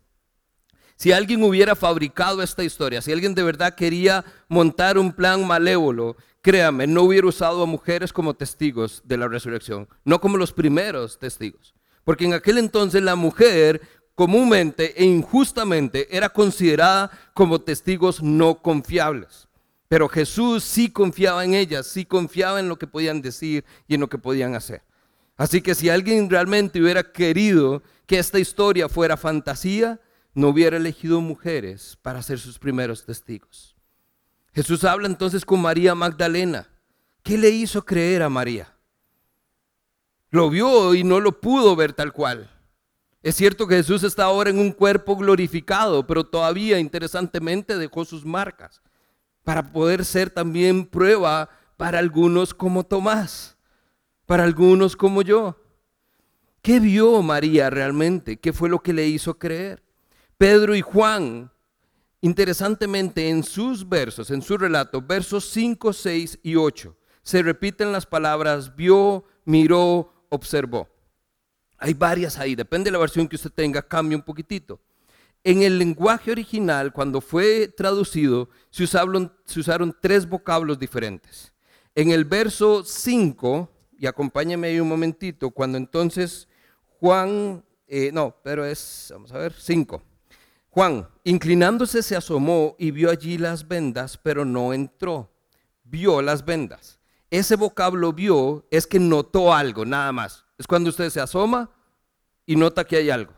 Si 0.95 1.11
alguien 1.11 1.41
hubiera 1.41 1.75
fabricado 1.75 2.43
esta 2.43 2.63
historia, 2.63 3.01
si 3.01 3.11
alguien 3.11 3.33
de 3.33 3.41
verdad 3.41 3.73
quería 3.73 4.23
montar 4.47 4.99
un 4.99 5.11
plan 5.11 5.43
malévolo, 5.47 6.15
créame, 6.43 6.85
no 6.85 7.01
hubiera 7.01 7.25
usado 7.25 7.63
a 7.63 7.65
mujeres 7.65 8.13
como 8.13 8.35
testigos 8.35 9.01
de 9.05 9.17
la 9.17 9.27
resurrección, 9.27 9.89
no 10.05 10.21
como 10.21 10.37
los 10.37 10.53
primeros 10.53 11.17
testigos. 11.17 11.73
Porque 12.03 12.25
en 12.25 12.35
aquel 12.35 12.59
entonces 12.59 13.01
la 13.01 13.15
mujer 13.15 13.81
comúnmente 14.13 14.93
e 15.01 15.03
injustamente 15.03 16.15
era 16.15 16.29
considerada 16.29 17.09
como 17.33 17.61
testigos 17.61 18.21
no 18.21 18.61
confiables. 18.61 19.47
Pero 19.87 20.07
Jesús 20.07 20.63
sí 20.63 20.91
confiaba 20.91 21.43
en 21.43 21.55
ellas, 21.55 21.87
sí 21.87 22.05
confiaba 22.05 22.59
en 22.59 22.69
lo 22.69 22.77
que 22.77 22.85
podían 22.85 23.23
decir 23.23 23.65
y 23.87 23.95
en 23.95 24.01
lo 24.01 24.09
que 24.09 24.19
podían 24.19 24.53
hacer. 24.53 24.83
Así 25.39 25.61
que 25.61 25.73
si 25.73 25.87
alguien 25.87 26.29
realmente 26.29 26.81
hubiera 26.81 27.13
querido 27.13 27.81
que 28.05 28.19
esta 28.19 28.39
historia 28.39 28.89
fuera 28.89 29.15
fantasía, 29.15 30.01
no 30.33 30.49
hubiera 30.49 30.75
elegido 30.75 31.21
mujeres 31.21 31.97
para 32.01 32.21
ser 32.21 32.39
sus 32.39 32.59
primeros 32.59 33.05
testigos. 33.05 33.77
Jesús 34.51 34.83
habla 34.83 35.07
entonces 35.07 35.45
con 35.45 35.61
María 35.61 35.95
Magdalena. 35.95 36.67
¿Qué 37.23 37.37
le 37.37 37.51
hizo 37.51 37.85
creer 37.85 38.21
a 38.21 38.27
María? 38.27 38.75
Lo 40.29 40.49
vio 40.49 40.93
y 40.93 41.05
no 41.05 41.21
lo 41.21 41.39
pudo 41.39 41.73
ver 41.73 41.93
tal 41.93 42.11
cual. 42.11 42.51
Es 43.23 43.37
cierto 43.37 43.65
que 43.65 43.75
Jesús 43.77 44.03
está 44.03 44.25
ahora 44.25 44.49
en 44.49 44.59
un 44.59 44.73
cuerpo 44.73 45.15
glorificado, 45.15 46.05
pero 46.05 46.25
todavía 46.25 46.79
interesantemente 46.79 47.77
dejó 47.77 48.03
sus 48.03 48.25
marcas 48.25 48.81
para 49.45 49.71
poder 49.71 50.03
ser 50.03 50.31
también 50.31 50.85
prueba 50.85 51.49
para 51.77 51.99
algunos 51.99 52.53
como 52.53 52.85
Tomás, 52.85 53.55
para 54.29 54.43
algunos 54.43 54.95
como 54.95 55.23
yo. 55.23 55.57
¿Qué 56.61 56.79
vio 56.79 57.23
María 57.23 57.71
realmente? 57.71 58.37
¿Qué 58.37 58.53
fue 58.53 58.69
lo 58.69 58.77
que 58.77 58.93
le 58.93 59.07
hizo 59.07 59.39
creer? 59.39 59.81
Pedro 60.37 60.75
y 60.75 60.81
Juan, 60.81 61.51
interesantemente 62.21 63.27
en 63.27 63.43
sus 63.43 63.89
versos, 63.89 64.29
en 64.29 64.43
su 64.43 64.55
relato, 64.55 65.01
versos 65.01 65.49
5, 65.49 65.93
6 65.93 66.39
y 66.43 66.55
8, 66.57 66.95
se 67.23 67.41
repiten 67.41 67.91
las 67.91 68.05
palabras 68.05 68.75
vio, 68.75 69.23
miró, 69.45 70.13
observó. 70.29 70.87
Hay 71.79 71.95
varias 71.95 72.37
ahí, 72.37 72.53
depende 72.53 72.89
de 72.89 72.91
la 72.91 72.99
versión 72.99 73.27
que 73.27 73.35
usted 73.35 73.51
tenga, 73.51 73.81
cambia 73.81 74.15
un 74.15 74.23
poquitito. 74.23 74.79
En 75.43 75.63
el 75.63 75.79
lenguaje 75.79 76.29
original, 76.29 76.93
cuando 76.93 77.19
fue 77.19 77.67
traducido, 77.67 78.47
se 78.69 78.83
usaron, 78.83 79.33
se 79.45 79.59
usaron 79.59 79.97
tres 79.99 80.29
vocablos 80.29 80.77
diferentes. 80.77 81.51
En 81.95 82.11
el 82.11 82.25
verso 82.25 82.83
5, 82.83 83.71
y 83.99 84.07
acompáñame 84.07 84.69
ahí 84.69 84.79
un 84.79 84.87
momentito, 84.87 85.51
cuando 85.51 85.77
entonces 85.77 86.47
Juan, 86.99 87.63
eh, 87.87 88.11
no, 88.13 88.35
pero 88.43 88.65
es, 88.65 89.09
vamos 89.11 89.31
a 89.33 89.37
ver, 89.37 89.53
5. 89.53 90.01
Juan, 90.69 91.07
inclinándose, 91.23 92.01
se 92.01 92.15
asomó 92.15 92.75
y 92.79 92.91
vio 92.91 93.09
allí 93.09 93.37
las 93.37 93.67
vendas, 93.67 94.17
pero 94.17 94.45
no 94.45 94.73
entró. 94.73 95.29
Vio 95.83 96.21
las 96.21 96.45
vendas. 96.45 96.99
Ese 97.29 97.55
vocablo 97.55 98.13
vio 98.13 98.65
es 98.71 98.87
que 98.87 98.99
notó 98.99 99.53
algo, 99.53 99.85
nada 99.85 100.11
más. 100.11 100.45
Es 100.57 100.67
cuando 100.67 100.89
usted 100.89 101.09
se 101.09 101.19
asoma 101.19 101.69
y 102.45 102.55
nota 102.55 102.85
que 102.85 102.97
hay 102.97 103.09
algo. 103.09 103.33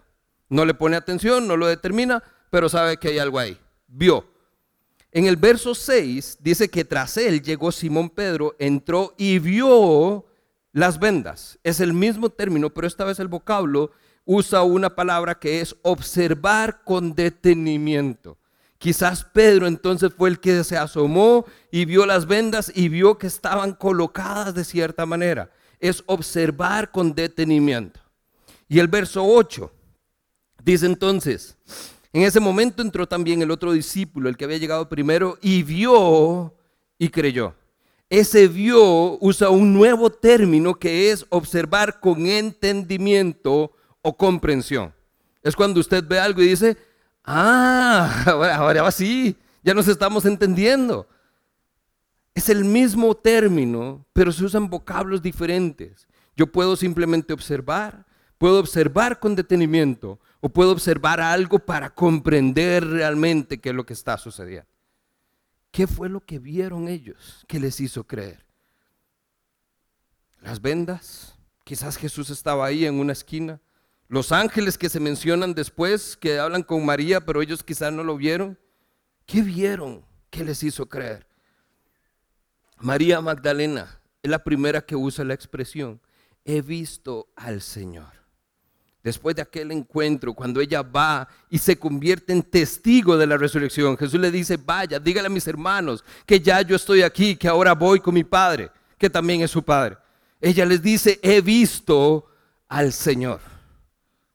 No 0.50 0.66
le 0.66 0.74
pone 0.74 0.96
atención, 0.98 1.48
no 1.48 1.58
lo 1.58 1.68
determina, 1.68 2.24
pero 2.50 2.70
sabe 2.70 2.98
que 2.98 3.10
hay 3.10 3.20
algo 3.20 3.40
ahí. 3.40 3.58
Vio. 3.88 4.26
En 5.12 5.26
el 5.26 5.38
verso 5.38 5.74
6 5.74 6.38
dice 6.42 6.70
que 6.70 6.86
tras 6.86 7.18
él 7.18 7.42
llegó 7.42 7.72
Simón 7.72 8.10
Pedro, 8.10 8.56
entró 8.60 9.14
y 9.18 9.40
vio 9.40 10.26
las 10.74 11.00
vendas. 11.00 11.60
Es 11.64 11.80
el 11.80 11.94
mismo 11.94 12.30
término, 12.30 12.70
pero 12.70 12.88
esta 12.88 13.06
vez 13.06 13.20
el 13.20 13.28
vocablo 13.28 13.92
usa 14.26 14.64
una 14.64 14.96
palabra 14.96 15.40
que 15.40 15.62
es 15.62 15.76
observar 15.82 16.84
con 16.84 17.16
detenimiento. 17.16 18.38
Quizás 18.78 19.24
Pedro 19.24 19.68
entonces 19.68 20.12
fue 20.16 20.30
el 20.30 20.40
que 20.40 20.64
se 20.64 20.78
asomó 20.78 21.46
y 21.72 21.86
vio 21.86 22.06
las 22.06 22.26
vendas 22.26 22.72
y 22.74 22.90
vio 22.90 23.18
que 23.18 23.28
estaban 23.28 23.74
colocadas 23.74 24.56
de 24.56 24.64
cierta 24.64 25.06
manera. 25.06 25.52
Es 25.80 26.04
observar 26.08 26.92
con 26.92 27.14
detenimiento. 27.14 28.00
Y 28.68 28.80
el 28.80 28.88
verso 28.88 29.24
8 29.24 29.72
dice 30.64 30.86
entonces, 30.86 31.58
en 32.14 32.24
ese 32.24 32.40
momento 32.40 32.82
entró 32.82 33.08
también 33.08 33.42
el 33.42 33.52
otro 33.52 33.72
discípulo, 33.72 34.30
el 34.30 34.38
que 34.38 34.46
había 34.46 34.58
llegado 34.58 34.90
primero, 34.90 35.38
y 35.42 35.64
vio 35.64 36.56
y 36.98 37.10
creyó. 37.10 37.56
Ese 38.12 38.50
vio 38.50 39.18
usa 39.22 39.50
un 39.50 39.74
nuevo 39.74 40.10
término 40.10 40.76
que 40.76 41.12
es 41.12 41.26
observar 41.30 42.02
con 42.02 42.26
entendimiento 42.26 43.72
o 44.02 44.18
comprensión. 44.18 44.94
Es 45.42 45.56
cuando 45.56 45.80
usted 45.80 46.06
ve 46.06 46.20
algo 46.20 46.42
y 46.42 46.50
dice, 46.50 46.76
ah, 47.24 48.26
ahora, 48.58 48.82
va 48.82 48.92
sí, 48.92 49.38
ya 49.64 49.74
nos 49.74 49.88
estamos 49.88 50.26
entendiendo. 50.26 51.08
Es 52.36 52.50
el 52.50 52.66
mismo 52.66 53.16
término, 53.16 54.06
pero 54.12 54.34
se 54.34 54.44
usan 54.44 54.70
vocablos 54.70 55.22
diferentes. 55.22 56.06
Yo 56.36 56.48
puedo 56.48 56.76
simplemente 56.76 57.32
observar, 57.32 58.06
puedo 58.38 58.60
observar 58.60 59.22
con 59.22 59.36
detenimiento 59.38 60.20
o 60.42 60.50
puedo 60.50 60.74
observar 60.74 61.22
algo 61.22 61.60
para 61.60 61.90
comprender 61.90 62.86
realmente 62.86 63.62
qué 63.62 63.70
es 63.70 63.76
lo 63.76 63.86
que 63.86 63.94
está 63.94 64.18
sucediendo. 64.18 64.71
¿Qué 65.72 65.88
fue 65.88 66.10
lo 66.10 66.20
que 66.20 66.38
vieron 66.38 66.88
ellos 66.88 67.46
que 67.48 67.60
les 67.60 67.80
hizo 67.80 68.06
creer? 68.06 68.46
Las 70.42 70.62
vendas. 70.62 71.36
Quizás 71.64 71.98
Jesús 71.98 72.30
estaba 72.30 72.66
ahí 72.66 72.86
en 72.86 72.96
una 72.96 73.14
esquina. 73.14 73.62
Los 74.08 74.34
ángeles 74.34 74.78
que 74.78 74.90
se 74.90 75.00
mencionan 75.00 75.54
después, 75.54 76.18
que 76.18 76.40
hablan 76.40 76.64
con 76.64 76.86
María, 76.86 77.26
pero 77.26 77.42
ellos 77.42 77.64
quizás 77.64 77.94
no 77.94 78.04
lo 78.04 78.18
vieron. 78.18 78.60
¿Qué 79.26 79.42
vieron? 79.42 80.04
¿Qué 80.30 80.44
les 80.44 80.62
hizo 80.64 80.90
creer? 80.90 81.26
María 82.78 83.22
Magdalena 83.22 84.02
es 84.22 84.30
la 84.30 84.44
primera 84.44 84.82
que 84.82 84.96
usa 84.96 85.24
la 85.24 85.34
expresión, 85.34 86.02
he 86.44 86.62
visto 86.62 87.32
al 87.36 87.62
Señor. 87.62 88.21
Después 89.04 89.36
de 89.36 89.42
aquel 89.42 89.72
encuentro, 89.72 90.34
cuando 90.34 90.62
ella 90.62 90.84
va 90.84 91.28
y 91.50 91.58
se 91.58 91.78
convierte 91.78 92.34
en 92.34 92.44
testigo 92.44 93.18
de 93.18 93.26
la 93.26 93.36
resurrección, 93.36 93.98
Jesús 93.98 94.20
le 94.20 94.30
dice, 94.30 94.58
vaya, 94.58 95.00
dígale 95.00 95.26
a 95.28 95.32
mis 95.32 95.48
hermanos 95.48 96.04
que 96.26 96.40
ya 96.40 96.62
yo 96.62 96.76
estoy 96.76 97.02
aquí, 97.02 97.36
que 97.36 97.48
ahora 97.48 97.74
voy 97.74 98.00
con 98.00 98.14
mi 98.14 98.24
Padre, 98.24 98.70
que 99.00 99.10
también 99.10 99.42
es 99.42 99.50
su 99.50 99.64
Padre. 99.64 99.98
Ella 100.40 100.66
les 100.66 100.82
dice, 100.84 101.20
he 101.24 101.42
visto 101.42 102.28
al 102.68 102.94
Señor 102.94 103.40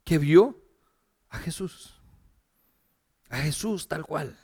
que 0.05 0.19
vio 0.19 0.57
a 1.29 1.39
Jesús. 1.39 1.95
A 3.29 3.39
Jesús 3.39 3.87
tal 3.87 4.05
cual. 4.05 4.39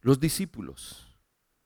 Los 0.00 0.18
discípulos 0.18 1.06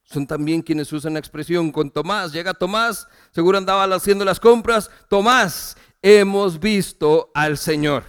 son 0.05 0.27
también 0.27 0.63
quienes 0.63 0.93
usan 0.93 1.15
la 1.15 1.19
expresión 1.19 1.73
con 1.73 1.91
Tomás. 1.91 2.33
Llega 2.33 2.55
Tomás, 2.55 3.09
seguro 3.33 3.59
andaba 3.59 3.85
haciendo 3.95 4.25
las 4.25 4.39
compras. 4.39 4.91
Tomás, 5.09 5.77
hemos 6.09 6.61
visto 6.61 7.33
al 7.35 7.59
Señor. 7.59 8.05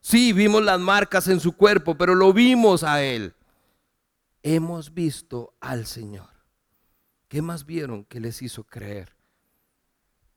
Sí, 0.00 0.32
vimos 0.32 0.62
las 0.62 0.80
marcas 0.80 1.28
en 1.28 1.40
su 1.40 1.52
cuerpo, 1.52 1.94
pero 1.94 2.14
lo 2.14 2.32
vimos 2.32 2.82
a 2.82 3.02
Él. 3.02 3.34
Hemos 4.42 4.94
visto 4.94 5.54
al 5.60 5.84
Señor. 5.84 6.30
¿Qué 7.28 7.42
más 7.42 7.66
vieron 7.66 8.06
que 8.06 8.18
les 8.18 8.40
hizo 8.40 8.64
creer? 8.64 9.14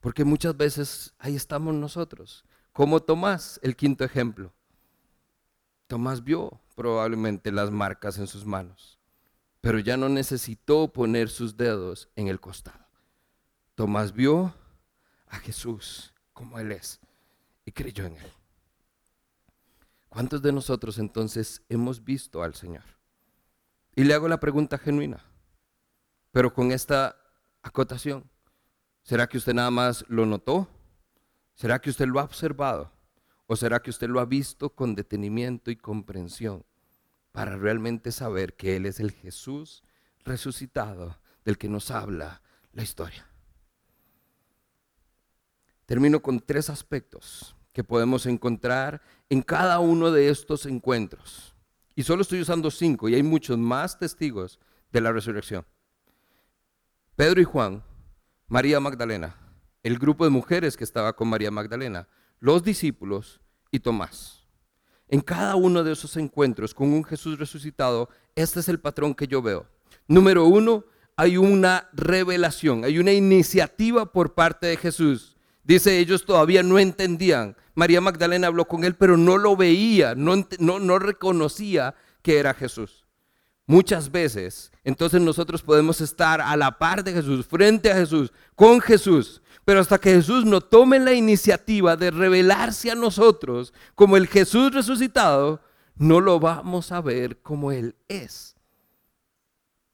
Porque 0.01 0.25
muchas 0.25 0.57
veces 0.57 1.13
ahí 1.17 1.37
estamos 1.37 1.73
nosotros, 1.73 2.43
como 2.73 2.99
Tomás, 3.01 3.57
el 3.63 3.77
quinto 3.77 4.03
ejemplo. 4.03 4.51
Tomás 5.87 6.25
vio 6.25 6.59
probablemente 6.75 7.53
las 7.53 7.71
marcas 7.71 8.17
en 8.17 8.27
sus 8.27 8.45
manos, 8.45 8.99
pero 9.61 9.79
ya 9.79 9.95
no 9.95 10.09
necesitó 10.09 10.91
poner 10.91 11.29
sus 11.29 11.55
dedos 11.55 12.09
en 12.17 12.27
el 12.27 12.41
costado. 12.41 12.85
Tomás 13.75 14.11
vio 14.11 14.53
a 15.29 15.37
Jesús 15.37 16.13
como 16.37 16.59
Él 16.59 16.71
es 16.71 16.99
y 17.65 17.71
creyó 17.71 18.05
en 18.05 18.15
Él. 18.15 18.31
¿Cuántos 20.07 20.43
de 20.43 20.51
nosotros 20.51 20.99
entonces 20.99 21.63
hemos 21.67 22.03
visto 22.03 22.43
al 22.43 22.53
Señor? 22.53 22.83
Y 23.95 24.03
le 24.03 24.13
hago 24.13 24.27
la 24.27 24.39
pregunta 24.39 24.77
genuina, 24.77 25.25
pero 26.31 26.53
con 26.53 26.71
esta 26.71 27.17
acotación. 27.63 28.29
¿Será 29.01 29.27
que 29.27 29.39
usted 29.39 29.55
nada 29.55 29.71
más 29.71 30.05
lo 30.09 30.27
notó? 30.27 30.67
¿Será 31.55 31.79
que 31.79 31.89
usted 31.89 32.05
lo 32.05 32.19
ha 32.19 32.25
observado? 32.25 32.91
¿O 33.47 33.55
será 33.55 33.81
que 33.81 33.89
usted 33.89 34.07
lo 34.07 34.19
ha 34.19 34.25
visto 34.25 34.69
con 34.69 34.93
detenimiento 34.93 35.71
y 35.71 35.75
comprensión 35.75 36.63
para 37.31 37.57
realmente 37.57 38.11
saber 38.11 38.55
que 38.55 38.75
Él 38.75 38.85
es 38.85 38.99
el 38.99 39.11
Jesús 39.11 39.83
resucitado 40.23 41.19
del 41.43 41.57
que 41.57 41.67
nos 41.67 41.89
habla 41.89 42.43
la 42.73 42.83
historia? 42.83 43.25
Termino 45.87 46.21
con 46.21 46.41
tres 46.41 46.69
aspectos 46.69 47.55
que 47.71 47.81
podemos 47.81 48.25
encontrar 48.25 49.01
en 49.29 49.41
cada 49.41 49.79
uno 49.79 50.11
de 50.11 50.27
estos 50.27 50.65
encuentros. 50.65 51.55
Y 51.95 52.03
solo 52.03 52.23
estoy 52.23 52.41
usando 52.41 52.69
cinco 52.69 53.07
y 53.07 53.15
hay 53.15 53.23
muchos 53.23 53.57
más 53.57 53.97
testigos 53.97 54.59
de 54.91 54.99
la 54.99 55.13
resurrección. 55.13 55.65
Pedro 57.15 57.39
y 57.39 57.45
Juan, 57.45 57.83
María 58.47 58.81
Magdalena, 58.81 59.37
el 59.81 59.97
grupo 59.97 60.25
de 60.25 60.29
mujeres 60.29 60.75
que 60.75 60.83
estaba 60.83 61.15
con 61.15 61.29
María 61.29 61.51
Magdalena, 61.51 62.09
los 62.41 62.63
discípulos 62.63 63.39
y 63.71 63.79
Tomás. 63.79 64.45
En 65.07 65.21
cada 65.21 65.55
uno 65.55 65.85
de 65.85 65.93
esos 65.93 66.17
encuentros 66.17 66.73
con 66.73 66.91
un 66.91 67.05
Jesús 67.05 67.39
resucitado, 67.39 68.09
este 68.35 68.59
es 68.59 68.67
el 68.67 68.81
patrón 68.81 69.15
que 69.15 69.27
yo 69.27 69.41
veo. 69.41 69.65
Número 70.05 70.43
uno, 70.43 70.83
hay 71.15 71.37
una 71.37 71.89
revelación, 71.93 72.83
hay 72.83 72.99
una 72.99 73.13
iniciativa 73.13 74.11
por 74.11 74.33
parte 74.33 74.67
de 74.67 74.75
Jesús 74.75 75.36
Dice, 75.67 75.99
ellos 75.99 76.23
todavía 76.25 76.63
no 76.63 76.79
entendían. 76.79 77.57
María 77.75 77.99
Magdalena 77.99 78.47
habló 78.47 78.65
con 78.65 78.85
él, 78.85 78.95
pero 78.95 79.17
no 79.17 79.37
lo 79.37 79.57
veía, 79.57 80.15
no, 80.15 80.47
no, 80.59 80.79
no 80.79 80.97
reconocía 80.97 81.93
que 82.21 82.39
era 82.39 82.53
Jesús. 82.53 83.03
Muchas 83.65 84.09
veces, 84.09 84.71
entonces 84.85 85.19
nosotros 85.19 85.61
podemos 85.61 85.99
estar 85.99 86.39
a 86.39 86.55
la 86.55 86.77
par 86.77 87.03
de 87.03 87.11
Jesús, 87.11 87.45
frente 87.45 87.91
a 87.91 87.95
Jesús, 87.95 88.31
con 88.55 88.79
Jesús, 88.79 89.41
pero 89.65 89.81
hasta 89.81 89.97
que 89.97 90.13
Jesús 90.13 90.45
no 90.45 90.61
tome 90.61 90.99
la 90.99 91.11
iniciativa 91.11 91.97
de 91.97 92.11
revelarse 92.11 92.89
a 92.89 92.95
nosotros 92.95 93.73
como 93.93 94.15
el 94.15 94.27
Jesús 94.27 94.73
resucitado, 94.73 95.59
no 95.97 96.21
lo 96.21 96.39
vamos 96.39 96.93
a 96.93 97.01
ver 97.01 97.39
como 97.41 97.73
Él 97.73 97.93
es. 98.07 98.56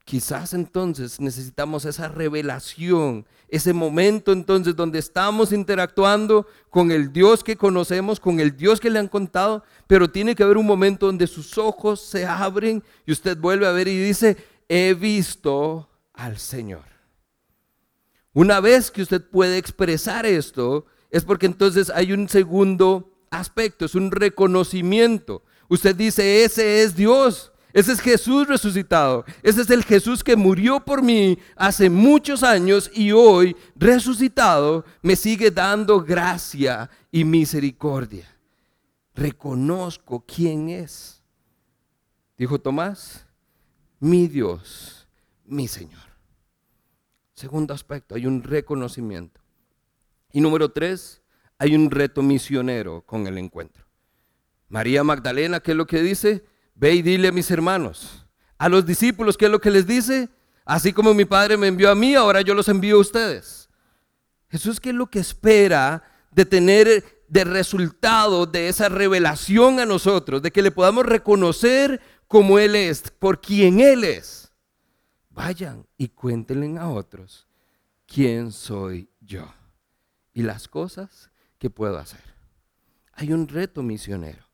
Quizás 0.05 0.53
entonces 0.53 1.21
necesitamos 1.21 1.85
esa 1.85 2.09
revelación, 2.09 3.25
ese 3.47 3.71
momento 3.71 4.33
entonces 4.33 4.75
donde 4.75 4.99
estamos 4.99 5.53
interactuando 5.53 6.45
con 6.69 6.91
el 6.91 7.13
Dios 7.13 7.41
que 7.41 7.55
conocemos, 7.55 8.19
con 8.19 8.41
el 8.41 8.57
Dios 8.57 8.81
que 8.81 8.89
le 8.89 8.99
han 8.99 9.07
contado, 9.07 9.63
pero 9.87 10.09
tiene 10.09 10.35
que 10.35 10.43
haber 10.43 10.57
un 10.57 10.65
momento 10.65 11.05
donde 11.05 11.25
sus 11.25 11.57
ojos 11.57 12.01
se 12.01 12.25
abren 12.25 12.83
y 13.05 13.13
usted 13.13 13.37
vuelve 13.37 13.65
a 13.65 13.71
ver 13.71 13.87
y 13.87 13.97
dice, 13.97 14.35
he 14.67 14.93
visto 14.93 15.89
al 16.13 16.37
Señor. 16.37 16.83
Una 18.33 18.59
vez 18.59 18.91
que 18.91 19.03
usted 19.03 19.23
puede 19.23 19.57
expresar 19.57 20.25
esto, 20.25 20.85
es 21.11 21.23
porque 21.23 21.45
entonces 21.45 21.89
hay 21.91 22.11
un 22.11 22.27
segundo 22.27 23.13
aspecto, 23.29 23.85
es 23.85 23.95
un 23.95 24.11
reconocimiento. 24.11 25.43
Usted 25.69 25.95
dice, 25.95 26.43
ese 26.43 26.83
es 26.83 26.95
Dios. 26.95 27.52
Ese 27.73 27.93
es 27.93 27.99
Jesús 27.99 28.47
resucitado. 28.47 29.25
Ese 29.41 29.63
es 29.63 29.69
el 29.71 29.83
Jesús 29.83 30.23
que 30.23 30.35
murió 30.35 30.79
por 30.79 31.01
mí 31.01 31.39
hace 31.55 31.89
muchos 31.89 32.43
años 32.43 32.91
y 32.93 33.11
hoy 33.11 33.55
resucitado 33.75 34.85
me 35.01 35.15
sigue 35.15 35.49
dando 35.49 36.01
gracia 36.03 36.89
y 37.11 37.25
misericordia. 37.25 38.29
Reconozco 39.15 40.23
quién 40.25 40.69
es. 40.69 41.23
Dijo 42.37 42.59
Tomás, 42.59 43.25
mi 43.99 44.27
Dios, 44.27 45.07
mi 45.45 45.67
Señor. 45.67 46.01
Segundo 47.33 47.73
aspecto, 47.73 48.13
hay 48.13 48.27
un 48.27 48.43
reconocimiento. 48.43 49.41
Y 50.31 50.41
número 50.41 50.71
tres, 50.71 51.23
hay 51.57 51.75
un 51.75 51.89
reto 51.89 52.21
misionero 52.21 53.01
con 53.01 53.25
el 53.25 53.39
encuentro. 53.39 53.83
María 54.69 55.03
Magdalena, 55.03 55.59
¿qué 55.59 55.71
es 55.71 55.77
lo 55.77 55.87
que 55.87 56.01
dice? 56.01 56.45
Ve 56.83 56.95
y 56.95 57.01
dile 57.01 57.29
a 57.29 57.31
mis 57.31 57.49
hermanos, 57.49 58.25
a 58.57 58.67
los 58.67 58.85
discípulos, 58.85 59.37
¿qué 59.37 59.45
es 59.45 59.51
lo 59.51 59.61
que 59.61 59.71
les 59.71 59.87
dice? 59.87 60.27
Así 60.65 60.91
como 60.91 61.13
mi 61.13 61.23
Padre 61.23 61.55
me 61.55 61.67
envió 61.67 61.89
a 61.89 61.95
mí, 61.95 62.13
ahora 62.13 62.41
yo 62.41 62.53
los 62.53 62.67
envío 62.67 62.97
a 62.97 62.99
ustedes. 62.99 63.69
Jesús, 64.49 64.81
¿qué 64.81 64.89
es 64.89 64.95
lo 64.95 65.09
que 65.09 65.19
espera 65.19 66.03
de 66.31 66.43
tener 66.43 67.23
de 67.29 67.45
resultado 67.45 68.45
de 68.45 68.67
esa 68.67 68.89
revelación 68.89 69.79
a 69.79 69.85
nosotros, 69.85 70.41
de 70.41 70.51
que 70.51 70.61
le 70.61 70.71
podamos 70.71 71.05
reconocer 71.05 72.01
como 72.27 72.59
Él 72.59 72.75
es, 72.75 73.03
por 73.17 73.39
quien 73.39 73.79
Él 73.79 74.03
es? 74.03 74.51
Vayan 75.29 75.87
y 75.95 76.09
cuéntenle 76.09 76.77
a 76.77 76.89
otros 76.89 77.47
quién 78.05 78.51
soy 78.51 79.09
yo 79.21 79.47
y 80.33 80.41
las 80.41 80.67
cosas 80.67 81.31
que 81.59 81.69
puedo 81.69 81.97
hacer. 81.97 82.19
Hay 83.13 83.31
un 83.31 83.47
reto 83.47 83.81
misionero. 83.83 84.52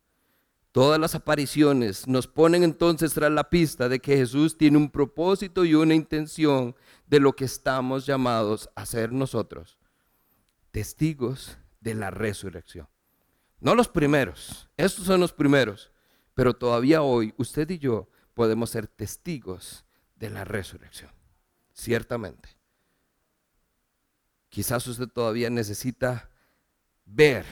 Todas 0.72 1.00
las 1.00 1.16
apariciones 1.16 2.08
nos 2.08 2.28
ponen 2.28 2.64
entonces 2.64 3.14
tras 3.14 3.32
la 3.32 3.50
pista 3.50 3.90
de 3.90 4.00
que 4.00 4.18
Jesús 4.18 4.56
tiene 4.56 4.78
un 4.78 4.92
propósito 4.92 5.66
y 5.66 5.74
una 5.74 5.96
intención 5.96 6.76
de 7.08 7.20
lo 7.20 7.36
que 7.36 7.46
estamos 7.46 8.06
llamados 8.06 8.70
a 8.76 8.86
ser 8.86 9.12
nosotros, 9.12 9.80
testigos 10.70 11.58
de 11.82 11.96
la 11.96 12.12
resurrección. 12.12 12.88
No 13.60 13.74
los 13.74 13.88
primeros, 13.88 14.70
estos 14.78 15.06
son 15.06 15.20
los 15.20 15.34
primeros, 15.34 15.92
pero 16.36 16.54
todavía 16.54 17.02
hoy 17.02 17.34
usted 17.38 17.68
y 17.72 17.80
yo 17.80 18.08
podemos 18.36 18.70
ser 18.70 18.88
testigos 18.88 19.86
de 20.18 20.30
la 20.30 20.46
resurrección, 20.46 21.12
ciertamente. 21.74 22.50
Quizás 24.50 24.86
usted 24.86 25.08
todavía 25.08 25.50
necesita 25.50 26.30
ver 27.06 27.46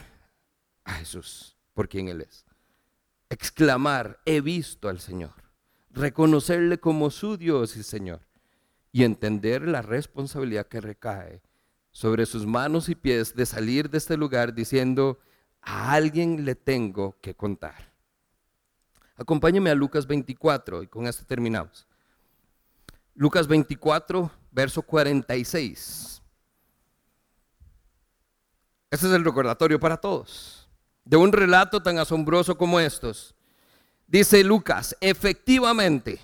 a 0.84 0.94
Jesús 0.94 1.58
por 1.74 1.90
quien 1.90 2.10
Él 2.10 2.22
es 2.22 2.47
exclamar, 3.30 4.20
he 4.26 4.42
visto 4.42 4.90
al 4.90 5.00
Señor, 5.00 5.34
reconocerle 5.92 6.80
como 6.80 7.10
su 7.10 7.38
Dios 7.38 7.76
y 7.76 7.84
Señor 7.84 8.22
y 8.92 9.04
entender 9.04 9.68
la 9.68 9.82
responsabilidad 9.82 10.68
que 10.68 10.82
recae 10.82 11.42
sobre 11.92 12.26
sus 12.26 12.46
manos 12.46 12.90
y 12.90 12.96
pies 12.96 13.36
de 13.36 13.46
salir 13.46 13.90
de 13.90 13.98
este 13.98 14.18
lugar 14.18 14.54
diciendo, 14.54 15.20
a 15.62 15.94
alguien 15.94 16.46
le 16.46 16.56
tengo 16.56 17.18
que 17.22 17.36
contar. 17.36 17.92
Acompáñeme 19.16 19.72
a 19.72 19.76
Lucas 19.76 20.06
24 20.06 20.84
y 20.84 20.88
con 20.88 21.08
esto 21.08 21.26
terminamos. 21.26 21.88
Lucas 23.16 23.48
24, 23.48 24.32
verso 24.52 24.82
46. 24.84 26.22
Este 28.90 29.08
es 29.08 29.14
el 29.14 29.26
recordatorio 29.26 29.80
para 29.80 29.98
todos 29.98 30.67
de 31.08 31.16
un 31.16 31.32
relato 31.32 31.82
tan 31.82 31.98
asombroso 32.00 32.58
como 32.58 32.80
estos. 32.80 33.34
Dice 34.08 34.44
Lucas, 34.44 34.96
efectivamente, 35.00 36.20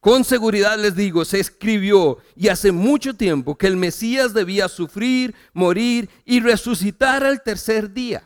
con 0.00 0.24
seguridad 0.24 0.78
les 0.78 0.94
digo, 0.94 1.24
se 1.24 1.40
escribió 1.40 2.18
y 2.36 2.48
hace 2.48 2.70
mucho 2.70 3.14
tiempo 3.14 3.58
que 3.58 3.66
el 3.66 3.76
Mesías 3.76 4.34
debía 4.34 4.68
sufrir, 4.68 5.34
morir 5.52 6.08
y 6.24 6.40
resucitar 6.40 7.24
al 7.24 7.42
tercer 7.42 7.92
día. 7.92 8.22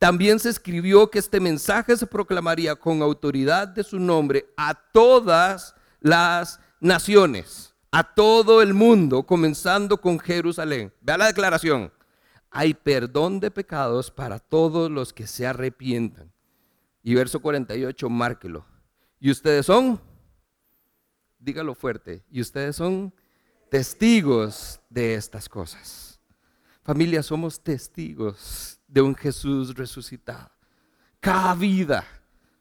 También 0.00 0.40
se 0.40 0.50
escribió 0.50 1.10
que 1.10 1.20
este 1.20 1.40
mensaje 1.40 1.96
se 1.96 2.06
proclamaría 2.06 2.74
con 2.74 3.02
autoridad 3.02 3.68
de 3.68 3.84
su 3.84 4.00
nombre 4.00 4.46
a 4.56 4.74
todas 4.74 5.74
las 6.00 6.60
naciones, 6.80 7.74
a 7.90 8.02
todo 8.02 8.62
el 8.62 8.74
mundo, 8.74 9.24
comenzando 9.24 10.00
con 10.00 10.18
Jerusalén. 10.18 10.92
Vea 11.00 11.18
la 11.18 11.26
declaración 11.26 11.92
hay 12.50 12.74
perdón 12.74 13.40
de 13.40 13.50
pecados 13.50 14.10
para 14.10 14.38
todos 14.38 14.90
los 14.90 15.12
que 15.12 15.26
se 15.26 15.46
arrepientan. 15.46 16.32
Y 17.02 17.14
verso 17.14 17.40
48, 17.40 18.08
márquelo. 18.10 18.64
Y 19.20 19.30
ustedes 19.30 19.66
son, 19.66 20.00
dígalo 21.38 21.74
fuerte, 21.74 22.24
y 22.30 22.40
ustedes 22.40 22.76
son 22.76 23.12
testigos 23.70 24.80
de 24.88 25.14
estas 25.14 25.48
cosas. 25.48 26.20
Familia, 26.82 27.22
somos 27.22 27.62
testigos 27.62 28.80
de 28.86 29.02
un 29.02 29.14
Jesús 29.14 29.74
resucitado. 29.74 30.50
cada 31.20 31.54
vida, 31.54 32.04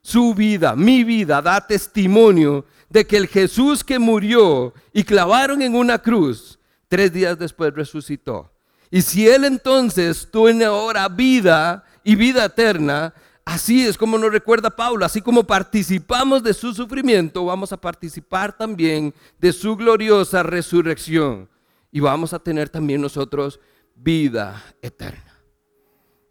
su 0.02 0.34
vida, 0.34 0.76
mi 0.76 1.04
vida, 1.04 1.42
da 1.42 1.66
testimonio 1.66 2.66
de 2.90 3.06
que 3.06 3.18
el 3.18 3.28
Jesús 3.28 3.84
que 3.84 4.00
murió 4.00 4.74
y 4.92 5.04
clavaron 5.04 5.62
en 5.62 5.76
una 5.76 6.00
cruz, 6.00 6.60
tres 6.88 7.14
días 7.14 7.38
después 7.38 7.74
resucitó. 7.74 8.52
Y 8.90 9.02
si 9.02 9.28
Él 9.28 9.44
entonces 9.46 10.28
tiene 10.32 10.66
ahora 10.66 11.08
vida 11.10 11.84
y 12.04 12.16
vida 12.16 12.46
eterna, 12.46 13.14
así 13.46 13.86
es 13.86 13.98
como 13.98 14.18
nos 14.18 14.32
recuerda 14.32 14.70
Pablo, 14.70 15.06
así 15.06 15.22
como 15.22 15.44
participamos 15.44 16.44
de 16.44 16.54
su 16.54 16.74
sufrimiento, 16.74 17.46
vamos 17.46 17.72
a 17.74 17.78
participar 17.78 18.56
también 18.56 19.14
de 19.40 19.52
su 19.52 19.76
gloriosa 19.76 20.44
resurrección. 20.44 21.50
Y 21.92 22.00
vamos 22.00 22.34
a 22.34 22.40
tener 22.40 22.70
también 22.70 23.02
nosotros 23.02 23.60
vida 23.96 24.64
eterna. 24.82 25.42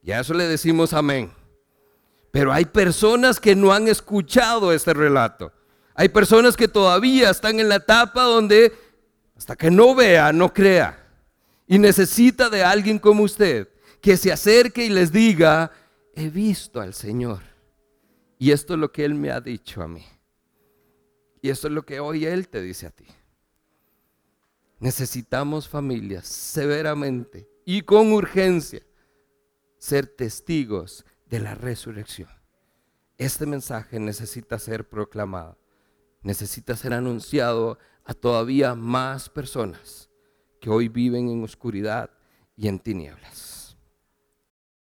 Y 0.03 0.13
a 0.13 0.21
eso 0.21 0.35
le 0.35 0.45
decimos 0.45 0.93
amén. 0.93 1.33
Pero 2.31 2.53
hay 2.53 2.67
personas 2.67 3.41
que 3.41 3.57
no 3.57 3.73
han 3.73 3.89
escuchado 3.89 4.73
este 4.73 4.95
relato. 4.95 5.53
Hay 5.95 6.11
personas 6.11 6.57
que 6.57 6.69
todavía 6.69 7.31
están 7.31 7.59
en 7.59 7.69
la 7.69 7.77
etapa 7.77 8.23
donde 8.25 8.73
hasta 9.37 9.57
que 9.57 9.71
no 9.71 9.95
vea, 9.95 10.33
no 10.33 10.53
crea. 10.53 11.06
Y 11.67 11.79
necesita 11.79 12.49
de 12.49 12.63
alguien 12.63 12.99
como 12.99 13.25
usted 13.25 13.69
que 14.01 14.17
se 14.17 14.31
acerque 14.31 14.85
y 14.85 14.89
les 14.89 15.11
diga, 15.11 15.73
he 16.15 16.31
visto 16.31 16.81
al 16.81 16.95
Señor. 16.95 17.43
Y 18.39 18.53
esto 18.53 18.75
es 18.75 18.81
lo 18.81 18.93
que 18.93 19.05
Él 19.05 19.15
me 19.15 19.31
ha 19.31 19.41
dicho 19.41 19.83
a 19.83 19.89
mí. 19.89 20.05
Y 21.43 21.51
esto 21.51 21.67
es 21.67 21.73
lo 21.73 21.85
que 21.85 21.99
hoy 21.99 22.25
Él 22.25 22.49
te 22.49 22.63
dice 22.63 22.87
a 22.87 22.91
ti. 22.91 23.07
Necesitamos 24.79 25.69
familias 25.69 26.27
severamente 26.27 27.49
y 27.65 27.83
con 27.83 28.13
urgencia 28.13 28.83
ser 29.79 30.07
testigos 30.07 31.05
de 31.27 31.41
la 31.41 31.55
resurrección. 31.55 32.29
Este 33.19 33.47
mensaje 33.47 33.99
necesita 33.99 34.59
ser 34.59 34.89
proclamado, 34.89 35.59
necesita 36.23 36.77
ser 36.77 36.93
anunciado 36.93 37.79
a 38.05 38.13
todavía 38.15 38.75
más 38.75 39.29
personas 39.29 40.06
que 40.61 40.71
hoy 40.71 40.89
viven 40.89 41.29
en 41.29 41.45
oscuridad 41.45 42.11
y 42.57 42.69
en 42.69 42.79
tinieblas. 42.79 43.56